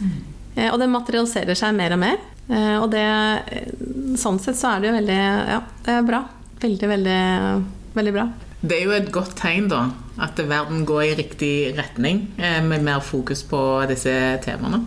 Eh, 0.56 0.68
Og 0.72 0.78
det 0.82 0.90
materialiserer 0.90 1.54
seg 1.56 1.74
mer 1.78 1.92
og 1.96 1.98
mer. 2.02 2.18
Eh, 2.50 2.76
Og 2.82 2.90
det, 2.90 3.06
eh, 3.06 3.70
sånn 4.18 4.40
sett 4.42 4.56
så 4.56 4.74
er 4.76 4.80
det 4.80 4.88
jo 4.90 4.96
veldig 4.98 5.20
Ja, 5.54 5.60
det 5.86 5.94
er 5.94 6.02
bra. 6.02 6.24
Veldig, 6.60 6.88
veldig, 6.88 7.64
veldig 7.96 8.12
bra. 8.14 8.26
Det 8.60 8.78
er 8.78 8.84
jo 8.86 8.94
et 8.96 9.12
godt 9.14 9.34
tegn, 9.38 9.68
da, 9.72 9.82
at 10.22 10.38
verden 10.48 10.84
går 10.88 11.02
i 11.10 11.14
riktig 11.18 11.52
retning, 11.76 12.26
eh, 12.38 12.62
med 12.64 12.84
mer 12.86 13.00
fokus 13.04 13.42
på 13.46 13.60
disse 13.90 14.12
temaene. 14.44 14.84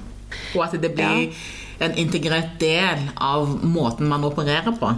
Og 0.55 0.63
at 0.65 0.77
det 0.81 0.93
blir 0.95 1.33
en 1.79 1.95
integrert 1.97 2.57
del 2.59 3.05
av 3.15 3.47
måten 3.63 4.09
man 4.09 4.25
opererer 4.27 4.75
på. 4.77 4.91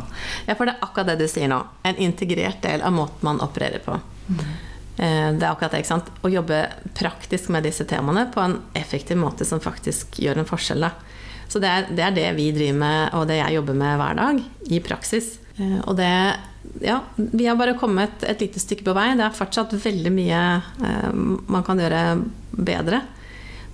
Ja, 0.47 0.55
for 0.55 0.65
det 0.65 0.75
er 0.75 0.87
akkurat 0.87 1.11
det 1.11 1.19
du 1.21 1.27
sier 1.29 1.47
nå. 1.51 1.61
En 1.85 1.99
integrert 2.01 2.61
del 2.63 2.81
av 2.81 2.91
måten 2.95 3.21
man 3.27 3.41
opererer 3.43 3.83
på. 3.85 3.99
Mm. 4.27 4.41
Det 4.97 5.45
er 5.45 5.47
akkurat 5.51 5.71
det, 5.71 5.83
ikke 5.83 5.93
sant. 5.93 6.09
Å 6.25 6.29
jobbe 6.29 6.57
praktisk 6.97 7.49
med 7.53 7.63
disse 7.63 7.85
temaene 7.89 8.27
på 8.33 8.41
en 8.43 8.57
effektiv 8.77 9.17
måte 9.17 9.45
som 9.47 9.61
faktisk 9.63 10.19
gjør 10.21 10.41
en 10.41 10.49
forskjell. 10.49 10.83
Da. 10.83 10.91
Så 11.51 11.61
det 11.61 11.69
er, 11.69 11.87
det 11.91 12.03
er 12.05 12.17
det 12.17 12.27
vi 12.37 12.49
driver 12.55 12.79
med, 12.79 13.13
og 13.17 13.27
det 13.29 13.39
jeg 13.39 13.57
jobber 13.59 13.77
med 13.81 13.97
hver 14.01 14.19
dag, 14.19 14.41
i 14.71 14.81
praksis. 14.83 15.33
Eh, 15.57 15.79
Og 15.85 15.95
det 15.99 16.11
Ja, 16.81 16.99
vi 17.15 17.47
har 17.47 17.57
bare 17.57 17.77
kommet 17.79 18.23
et 18.23 18.41
lite 18.43 18.61
stykke 18.61 18.85
på 18.85 18.93
vei. 18.97 19.09
Det 19.17 19.25
er 19.25 19.37
fortsatt 19.37 19.73
veldig 19.73 20.13
mye 20.13 20.41
eh, 20.85 21.09
man 21.13 21.65
kan 21.67 21.81
gjøre 21.81 22.03
bedre. 22.51 23.01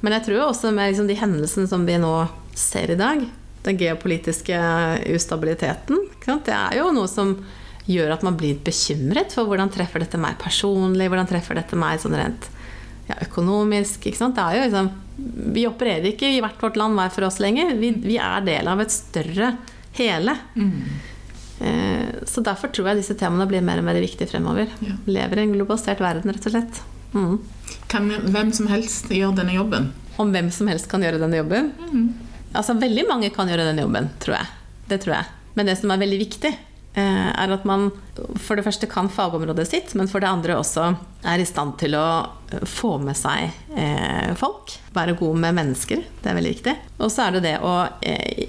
Men 0.02 0.16
jeg 0.18 0.28
tror 0.28 0.48
også 0.48 0.72
med 0.72 0.92
liksom 0.92 1.10
de 1.10 1.18
hendelsene 1.18 1.70
som 1.70 1.86
vi 1.88 1.98
nå 2.00 2.14
ser 2.58 2.94
i 2.94 3.00
dag, 3.00 3.24
den 3.66 3.80
geopolitiske 3.80 4.58
ustabiliteten, 5.14 6.04
det 6.46 6.54
er 6.54 6.78
jo 6.80 6.92
noe 6.96 7.10
som 7.12 7.34
gjør 7.88 8.14
at 8.18 8.24
man 8.26 8.38
blir 8.40 8.60
bekymret 8.64 9.34
for 9.36 9.48
hvordan 9.48 9.72
treffer 9.72 10.04
dette 10.04 10.20
meg 10.20 10.38
personlig, 10.42 11.08
hvordan 11.08 11.30
treffer 11.30 11.58
dette 11.58 11.80
meg 11.80 12.02
sånn 12.04 12.18
rent 12.20 12.50
ja, 13.08 13.16
økonomisk. 13.24 14.08
Er 14.12 14.58
liksom, 14.66 14.90
vi 15.56 15.66
opererer 15.70 16.12
ikke 16.12 16.30
i 16.36 16.42
hvert 16.44 16.62
vårt 16.62 16.80
land 16.80 17.00
hver 17.00 17.14
for 17.16 17.28
oss 17.30 17.40
lenger. 17.44 17.76
Vi, 17.80 17.94
vi 18.04 18.20
er 18.22 18.44
del 18.46 18.68
av 18.68 18.84
et 18.84 18.94
større 18.94 19.54
hele. 19.98 20.36
Eh, 21.58 21.87
Så 22.38 22.44
derfor 22.46 22.70
tror 22.70 22.92
jeg 22.92 23.00
disse 23.00 23.16
temaene 23.18 23.48
blir 23.50 23.64
mer 23.66 23.80
og 23.82 23.88
mer 23.88 23.98
viktige 23.98 24.30
fremover. 24.30 24.70
Ja. 24.86 24.94
Lever 25.10 25.40
i 25.40 25.46
en 25.48 25.56
globalisert 25.56 26.04
verden, 26.04 26.30
rett 26.30 26.44
og 26.46 26.54
slett. 26.54 26.82
Mm. 27.16 27.40
Kan 27.90 28.12
hvem 28.30 28.52
som 28.54 28.68
helst 28.70 29.10
gjøre 29.10 29.40
denne 29.40 29.56
jobben? 29.56 29.88
Om 30.22 30.36
hvem 30.36 30.52
som 30.54 30.70
helst 30.70 30.86
kan 30.92 31.02
gjøre 31.02 31.18
denne 31.18 31.40
jobben. 31.40 31.72
Altså 32.54 32.76
Veldig 32.78 33.08
mange 33.10 33.32
kan 33.34 33.50
gjøre 33.50 33.66
denne 33.72 33.88
jobben, 33.88 34.12
tror 34.22 34.38
jeg. 34.38 34.52
Det 34.92 35.00
tror 35.02 35.16
jeg. 35.16 35.32
Men 35.58 35.72
det 35.72 35.80
som 35.80 35.96
er 35.96 36.04
veldig 36.04 36.20
viktig, 36.22 36.52
eh, 37.02 37.26
er 37.34 37.56
at 37.56 37.66
man 37.66 37.88
for 38.38 38.54
det 38.54 38.68
første 38.68 38.86
kan 38.92 39.10
fagområdet 39.10 39.66
sitt, 39.72 39.96
men 39.98 40.06
for 40.12 40.22
det 40.22 40.30
andre 40.30 40.60
også 40.62 40.92
er 41.26 41.42
i 41.42 41.50
stand 41.50 41.74
til 41.82 41.98
å 41.98 42.06
få 42.70 43.00
med 43.02 43.18
seg 43.18 43.50
eh, 43.74 44.30
folk. 44.38 44.78
Være 44.94 45.18
god 45.18 45.42
med 45.42 45.58
mennesker. 45.58 46.06
Det 46.22 46.30
er 46.30 46.38
veldig 46.38 46.54
viktig. 46.54 46.78
Og 47.02 47.10
så 47.10 47.26
er 47.26 47.40
det 47.40 47.48
det 47.50 47.58
å 47.66 47.80
eh, 48.06 48.46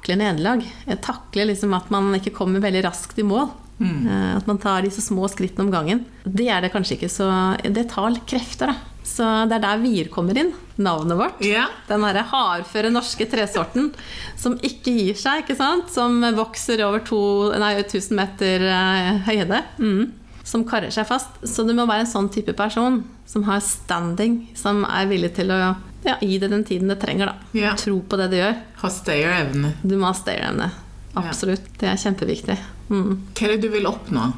takle 0.00 0.16
nederlag. 0.16 0.74
Eh, 0.86 0.96
Takle 0.96 1.44
liksom 1.44 1.74
at 1.74 1.90
man 1.90 2.14
ikke 2.14 2.32
kommer 2.34 2.60
veldig 2.60 2.84
raskt 2.84 3.18
i 3.18 3.22
mål. 3.22 3.50
Mm. 3.80 4.36
At 4.36 4.46
man 4.46 4.58
tar 4.58 4.82
disse 4.82 5.00
små 5.00 5.26
skrittene 5.28 5.64
om 5.64 5.70
gangen. 5.72 6.04
Det 6.24 6.48
er 6.52 6.60
det 6.60 6.72
kanskje 6.72 6.98
ikke 6.98 7.08
så 7.08 7.56
Det 7.64 7.88
tar 7.88 8.12
krefter, 8.28 8.66
da. 8.66 8.74
Så 9.02 9.24
det 9.48 9.56
er 9.56 9.62
der 9.64 9.80
Vier 9.80 10.10
kommer 10.12 10.36
inn. 10.36 10.52
Navnet 10.76 11.16
vårt. 11.16 11.40
Ja. 11.40 11.66
Den 11.88 12.04
derre 12.04 12.22
hardføre 12.28 12.90
norske 12.92 13.24
tresorten 13.28 13.90
som 14.36 14.58
ikke 14.60 14.92
gir 14.92 15.16
seg, 15.16 15.44
ikke 15.44 15.56
sant? 15.56 15.90
Som 15.92 16.20
vokser 16.36 16.84
over 16.84 17.00
to, 17.00 17.20
nei, 17.58 17.78
1000 17.80 18.16
meter 18.16 18.66
eh, 18.68 19.22
høyde. 19.28 19.62
Mm. 19.80 20.12
Som 20.44 20.66
karrer 20.68 20.92
seg 20.92 21.08
fast. 21.08 21.40
Så 21.48 21.64
du 21.64 21.72
må 21.72 21.88
være 21.88 22.04
en 22.04 22.12
sånn 22.12 22.28
type 22.32 22.52
person 22.56 23.02
som 23.28 23.44
har 23.48 23.62
standing, 23.64 24.50
som 24.58 24.84
er 24.84 25.08
villig 25.08 25.32
til 25.38 25.52
å 25.54 25.74
ja, 26.06 26.16
gi 26.20 26.38
det 26.40 26.48
den 26.52 26.64
tiden 26.64 26.88
det 26.88 26.98
trenger. 27.02 27.26
da. 27.32 27.58
Ja. 27.58 27.74
Tro 27.76 27.98
på 28.08 28.16
det 28.20 28.30
du 28.32 28.38
gjør. 28.38 28.56
Ha 28.82 28.90
stayerevne. 28.92 29.74
Du 29.82 29.96
må 30.00 30.08
ha 30.08 30.14
stayerevne. 30.16 30.70
Absolutt. 31.18 31.66
Det 31.80 31.88
er 31.90 31.98
kjempeviktig. 32.00 32.56
Mm. 32.90 33.12
Hva 33.34 33.46
er 33.48 33.54
det 33.56 33.60
du 33.66 33.68
vil 33.74 33.88
oppnå? 33.90 34.30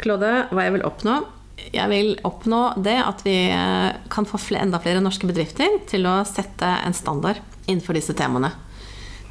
Claude, 0.00 0.32
hva 0.50 0.64
jeg 0.66 0.74
vil 0.78 0.86
oppnå? 0.88 1.18
Jeg 1.74 1.86
vil 1.92 2.10
oppnå 2.26 2.60
det 2.82 2.96
at 3.04 3.22
vi 3.24 3.36
eh, 3.54 3.92
kan 4.10 4.26
få 4.26 4.40
enda 4.58 4.80
flere 4.82 5.00
norske 5.04 5.26
bedrifter 5.28 5.78
til 5.88 6.06
å 6.10 6.22
sette 6.26 6.66
en 6.84 6.96
standard 6.96 7.38
innenfor 7.66 7.94
disse 7.96 8.14
temaene. 8.18 8.50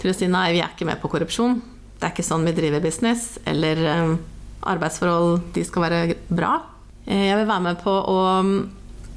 Til 0.02 0.12
å 0.12 0.16
si 0.16 0.28
nei, 0.32 0.54
vi 0.56 0.62
er 0.64 0.72
ikke 0.72 0.88
med 0.88 1.02
på 1.02 1.12
korrupsjon. 1.12 1.60
Det 2.00 2.08
er 2.08 2.14
ikke 2.16 2.26
sånn 2.26 2.46
vi 2.48 2.56
driver 2.56 2.82
business. 2.84 3.38
Eller 3.46 3.84
eh, 3.84 4.16
arbeidsforhold, 4.72 5.50
de 5.56 5.66
skal 5.68 5.86
være 5.88 6.16
bra. 6.32 6.56
Eh, 7.06 7.28
Jeg 7.30 7.38
vil 7.42 7.50
være 7.52 7.66
med 7.68 7.84
på 7.84 7.92
å 7.92 8.18
mm, 8.44 8.58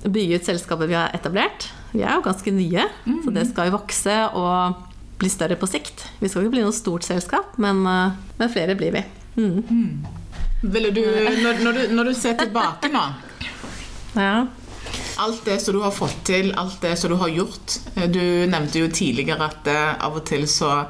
bygge 0.06 0.40
ut 0.40 0.48
selskapet 0.50 0.90
vi 0.90 0.98
har 0.98 1.14
etablert. 1.16 1.70
Vi 1.92 2.02
er 2.02 2.18
jo 2.18 2.24
ganske 2.24 2.52
nye, 2.52 2.84
så 3.24 3.32
det 3.32 3.46
skal 3.50 3.70
jo 3.70 3.76
vokse 3.78 4.16
og 4.36 4.84
bli 5.18 5.30
større 5.32 5.56
på 5.56 5.68
sikt. 5.70 6.04
Vi 6.20 6.28
skal 6.28 6.44
ikke 6.44 6.56
bli 6.58 6.64
noe 6.66 6.76
stort 6.76 7.06
selskap, 7.06 7.56
men, 7.62 7.84
eh, 7.86 8.12
men 8.38 8.52
flere 8.52 8.76
blir 8.78 8.92
vi. 8.96 9.02
Mm. 9.36 10.04
Ville 10.62 10.90
du, 10.90 11.02
når, 11.42 11.62
når, 11.64 11.72
du, 11.72 11.82
når 11.94 12.04
du 12.10 12.14
ser 12.16 12.38
tilbake 12.40 12.88
nå 12.88 13.02
Ja. 14.16 14.46
Alt 15.20 15.42
det 15.44 15.58
som 15.60 15.76
du 15.76 15.82
har 15.82 15.92
fått 15.92 16.22
til, 16.24 16.54
alt 16.56 16.78
det 16.80 16.94
som 16.96 17.12
du 17.12 17.18
har 17.20 17.28
gjort 17.28 17.74
eh, 17.94 18.06
Du 18.08 18.22
nevnte 18.48 18.80
jo 18.80 18.88
tidligere 18.88 19.50
at 19.50 19.68
eh, 19.68 19.92
av 20.00 20.16
og 20.16 20.24
til 20.28 20.46
så 20.48 20.86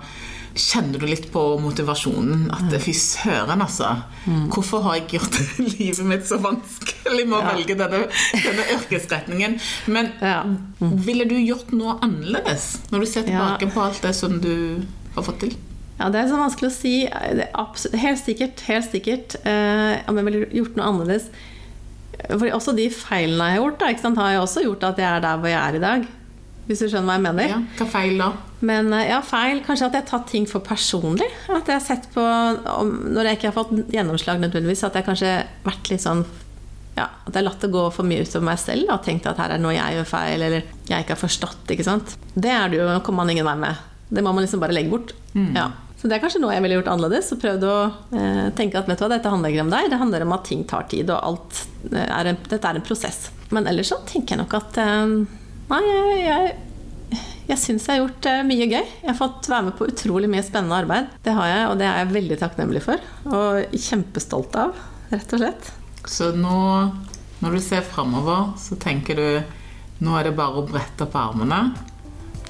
kjenner 0.56 0.98
du 0.98 1.06
litt 1.06 1.28
på 1.32 1.40
motivasjonen. 1.60 2.46
At 2.52 2.64
Mm. 2.72 2.80
fy 2.80 2.92
søren, 2.92 3.60
altså. 3.62 4.02
Hvorfor 4.26 4.82
har 4.82 4.94
jeg 4.96 5.08
gjort 5.20 5.38
livet 5.78 6.04
mitt 6.06 6.24
så 6.26 6.38
vanskelig 6.40 7.26
med 7.28 7.38
å 7.38 7.42
Ja. 7.42 7.52
velge 7.54 7.76
denne, 7.76 8.00
denne 8.32 8.64
yrkesretningen? 8.76 9.58
Men 9.86 10.12
Ja. 10.20 10.42
ville 10.80 11.24
du 11.28 11.34
gjort 11.36 11.72
noe 11.72 11.98
annerledes 12.02 12.78
når 12.90 13.00
du 13.00 13.06
ser 13.06 13.24
Ja. 13.28 13.56
tilbake 13.56 13.72
på 13.74 13.80
alt 13.84 14.00
det 14.02 14.14
som 14.14 14.40
du 14.40 14.82
har 15.14 15.22
fått 15.22 15.40
til? 15.40 15.54
Ja, 16.00 16.10
Det 16.10 16.24
er 16.24 16.28
så 16.28 16.36
vanskelig 16.36 16.68
å 16.68 16.76
si. 16.76 17.06
Det 17.06 17.48
absolutt, 17.54 17.94
helt 18.00 18.18
sikkert. 18.24 18.60
Helt 18.66 18.90
sikkert 18.92 19.36
eh, 19.46 20.02
om 20.08 20.16
jeg 20.16 20.24
ville 20.26 20.46
gjort 20.52 20.76
noe 20.76 20.86
annerledes. 20.86 21.30
For 22.30 22.48
også 22.50 22.74
de 22.76 22.88
feilene 22.90 23.52
jeg 23.52 23.56
har 23.56 23.62
gjort, 23.70 23.78
da, 23.78 23.86
har 24.20 24.30
jeg 24.32 24.40
også 24.42 24.62
gjort 24.64 24.84
at 24.84 24.96
jeg 24.98 25.06
er 25.16 25.20
der 25.20 25.36
hvor 25.38 25.48
jeg 25.48 25.60
er 25.60 25.74
i 25.76 25.78
dag. 25.80 26.06
Hvis 26.66 26.82
du 26.82 26.88
skjønner 26.88 27.06
hva 27.06 27.16
jeg 27.18 27.24
mener? 27.26 27.52
Ja, 27.52 27.58
hva 27.78 27.86
feil 27.90 28.16
da? 28.18 28.30
Men 28.66 28.90
eh, 28.96 29.10
ja, 29.10 29.20
feil. 29.24 29.60
Kanskje 29.66 29.90
at 29.90 29.98
jeg 29.98 30.04
har 30.04 30.10
tatt 30.10 30.26
ting 30.32 30.48
for 30.50 30.64
personlig. 30.66 31.28
At 31.46 31.68
jeg 31.68 31.76
har 31.76 31.84
sett 31.84 32.08
på 32.14 32.24
Når 32.24 33.30
jeg 33.30 33.38
ikke 33.38 33.52
har 33.52 33.56
fått 33.56 33.72
gjennomslag 33.92 34.42
nødvendigvis, 34.42 34.82
at 34.88 34.98
jeg 34.98 35.06
kanskje 35.06 35.30
har 35.30 35.48
vært 35.66 35.92
litt 35.92 36.02
sånn 36.02 36.24
ja, 36.96 37.06
At 37.06 37.30
jeg 37.30 37.38
har 37.38 37.48
latt 37.50 37.62
det 37.62 37.72
gå 37.74 37.82
for 37.92 38.08
mye 38.08 38.24
utover 38.24 38.46
meg 38.48 38.60
selv 38.62 38.94
og 38.94 39.02
tenkt 39.04 39.28
at 39.28 39.38
her 39.38 39.52
er 39.52 39.60
det 39.60 39.66
noe 39.66 39.74
jeg 39.76 39.98
gjør 39.98 40.06
feil, 40.08 40.44
eller 40.46 40.62
jeg 40.88 41.04
ikke 41.04 41.12
har 41.12 41.20
forstått. 41.20 41.74
ikke 41.74 41.84
sant? 41.86 42.14
Det 42.32 42.52
er 42.52 42.72
det 42.72 42.80
jo, 42.80 42.86
kommer 43.04 43.24
man 43.24 43.34
ingen 43.34 43.46
vei 43.46 43.56
med. 43.66 43.82
Det 44.08 44.24
må 44.24 44.32
man 44.32 44.46
liksom 44.46 44.62
bare 44.62 44.72
legge 44.72 44.94
bort. 44.94 45.12
Ja. 45.34 45.68
Så 45.96 46.08
det 46.08 46.16
er 46.16 46.22
kanskje 46.22 46.40
noe 46.40 46.54
jeg 46.54 46.62
ville 46.64 46.76
gjort 46.78 46.90
annerledes. 46.92 47.28
Og 47.34 47.40
prøvd 47.42 47.66
å 47.68 47.76
eh, 48.16 48.44
tenke 48.56 48.80
at 48.80 48.88
vet 48.88 49.00
du 49.00 49.04
hva, 49.04 49.10
dette 49.12 49.32
handler 49.32 49.52
ikke 49.52 49.64
om 49.66 49.72
deg, 49.72 49.88
det 49.92 50.00
handler 50.00 50.24
om 50.26 50.34
at 50.36 50.46
ting 50.48 50.62
tar 50.68 50.86
tid, 50.92 51.10
og 51.12 51.18
alt 51.30 51.62
eh, 51.90 52.04
er 52.06 52.32
en, 52.32 52.38
dette 52.48 52.70
er 52.70 52.80
en 52.80 52.86
prosess. 52.86 53.26
Men 53.52 53.68
ellers 53.70 53.92
så 53.92 54.00
tenker 54.08 54.36
jeg 54.36 54.42
nok 54.44 54.56
at 54.56 54.80
eh, 54.82 55.16
Nei, 55.66 55.80
jeg, 55.82 56.18
jeg, 56.22 57.22
jeg 57.48 57.58
syns 57.58 57.86
jeg 57.88 57.96
har 57.96 58.04
gjort 58.04 58.28
eh, 58.30 58.44
mye 58.46 58.68
gøy. 58.70 58.84
Jeg 58.84 59.08
har 59.10 59.18
fått 59.18 59.48
være 59.50 59.68
med 59.68 59.76
på 59.78 59.88
utrolig 59.90 60.30
mye 60.30 60.44
spennende 60.46 60.78
arbeid. 60.78 61.10
Det 61.26 61.34
har 61.34 61.50
jeg, 61.50 61.64
og 61.72 61.80
det 61.80 61.88
er 61.88 61.98
jeg 62.02 62.12
veldig 62.14 62.38
takknemlig 62.42 62.84
for. 62.86 63.02
Og 63.32 63.76
kjempestolt 63.88 64.56
av, 64.62 64.78
rett 65.10 65.34
og 65.34 65.42
slett. 65.42 65.72
Så 66.06 66.30
nå, 66.38 66.60
når 67.42 67.58
du 67.58 67.64
ser 67.64 67.82
framover, 67.86 68.52
så 68.62 68.78
tenker 68.78 69.18
du 69.18 69.28
nå 70.06 70.16
er 70.18 70.28
det 70.28 70.36
bare 70.36 70.60
å 70.60 70.64
brette 70.68 71.06
opp 71.06 71.14
armene 71.16 71.60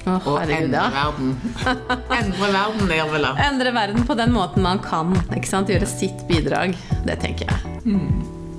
Å, 0.03 0.17
og 0.17 0.33
herregud, 0.41 0.67
endre 0.67 0.81
ja. 0.81 0.87
verden. 0.93 1.35
endre 2.19 2.53
verden, 2.53 2.95
Irvela. 2.99 3.35
Endre 3.47 3.75
verden 3.75 4.07
på 4.07 4.19
den 4.19 4.35
måten 4.35 4.67
man 4.67 4.83
kan. 4.83 5.15
Ikke 5.31 5.49
sant? 5.49 5.71
Gjøre 5.73 5.89
sitt 5.89 6.27
bidrag. 6.29 6.77
Det 7.07 7.21
tenker 7.23 7.49
jeg. 7.49 7.77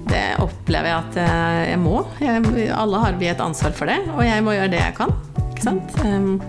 Det 0.08 0.22
opplever 0.40 0.88
jeg 0.88 0.98
at 1.02 1.18
eh, 1.22 1.62
jeg 1.72 1.80
må. 1.82 1.98
Jeg, 2.22 2.70
alle 2.74 3.02
har 3.02 3.18
vi 3.20 3.28
et 3.30 3.40
ansvar 3.44 3.74
for 3.76 3.90
det, 3.90 3.98
og 4.14 4.22
jeg 4.24 4.44
må 4.46 4.54
gjøre 4.56 4.72
det 4.72 4.80
jeg 4.80 4.96
kan. 4.96 5.12
Ikke 5.50 5.66
sant? 5.66 5.98
Um, 6.04 6.40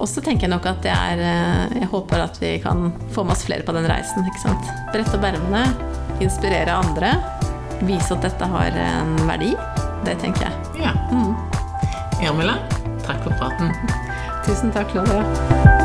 Og 0.00 0.08
så 0.08 0.22
tenker 0.24 0.46
jeg 0.46 0.52
nok 0.54 0.64
at 0.70 0.78
det 0.84 0.92
er 0.94 1.20
eh, 1.20 1.74
Jeg 1.82 1.88
håper 1.92 2.22
at 2.24 2.38
vi 2.40 2.54
kan 2.64 2.86
få 3.12 3.24
med 3.26 3.34
oss 3.36 3.44
flere 3.44 3.66
på 3.66 3.74
den 3.76 3.88
reisen. 3.90 4.24
ikke 4.24 4.44
sant? 4.46 4.70
Brette 4.94 5.18
opp 5.18 5.26
ermene, 5.28 5.66
inspirere 6.24 6.72
andre, 6.72 7.14
vise 7.88 8.14
at 8.16 8.24
dette 8.24 8.48
har 8.54 8.80
en 8.86 9.12
verdi. 9.28 9.52
Det 10.06 10.16
tenker 10.22 10.48
jeg. 10.48 10.86
Ja. 10.86 10.94
Irmila, 12.20 12.56
takk 13.04 13.24
for 13.26 13.36
praten. 13.40 13.72
Tusen 14.46 14.72
takk, 14.72 14.92
Claudia. 14.92 15.79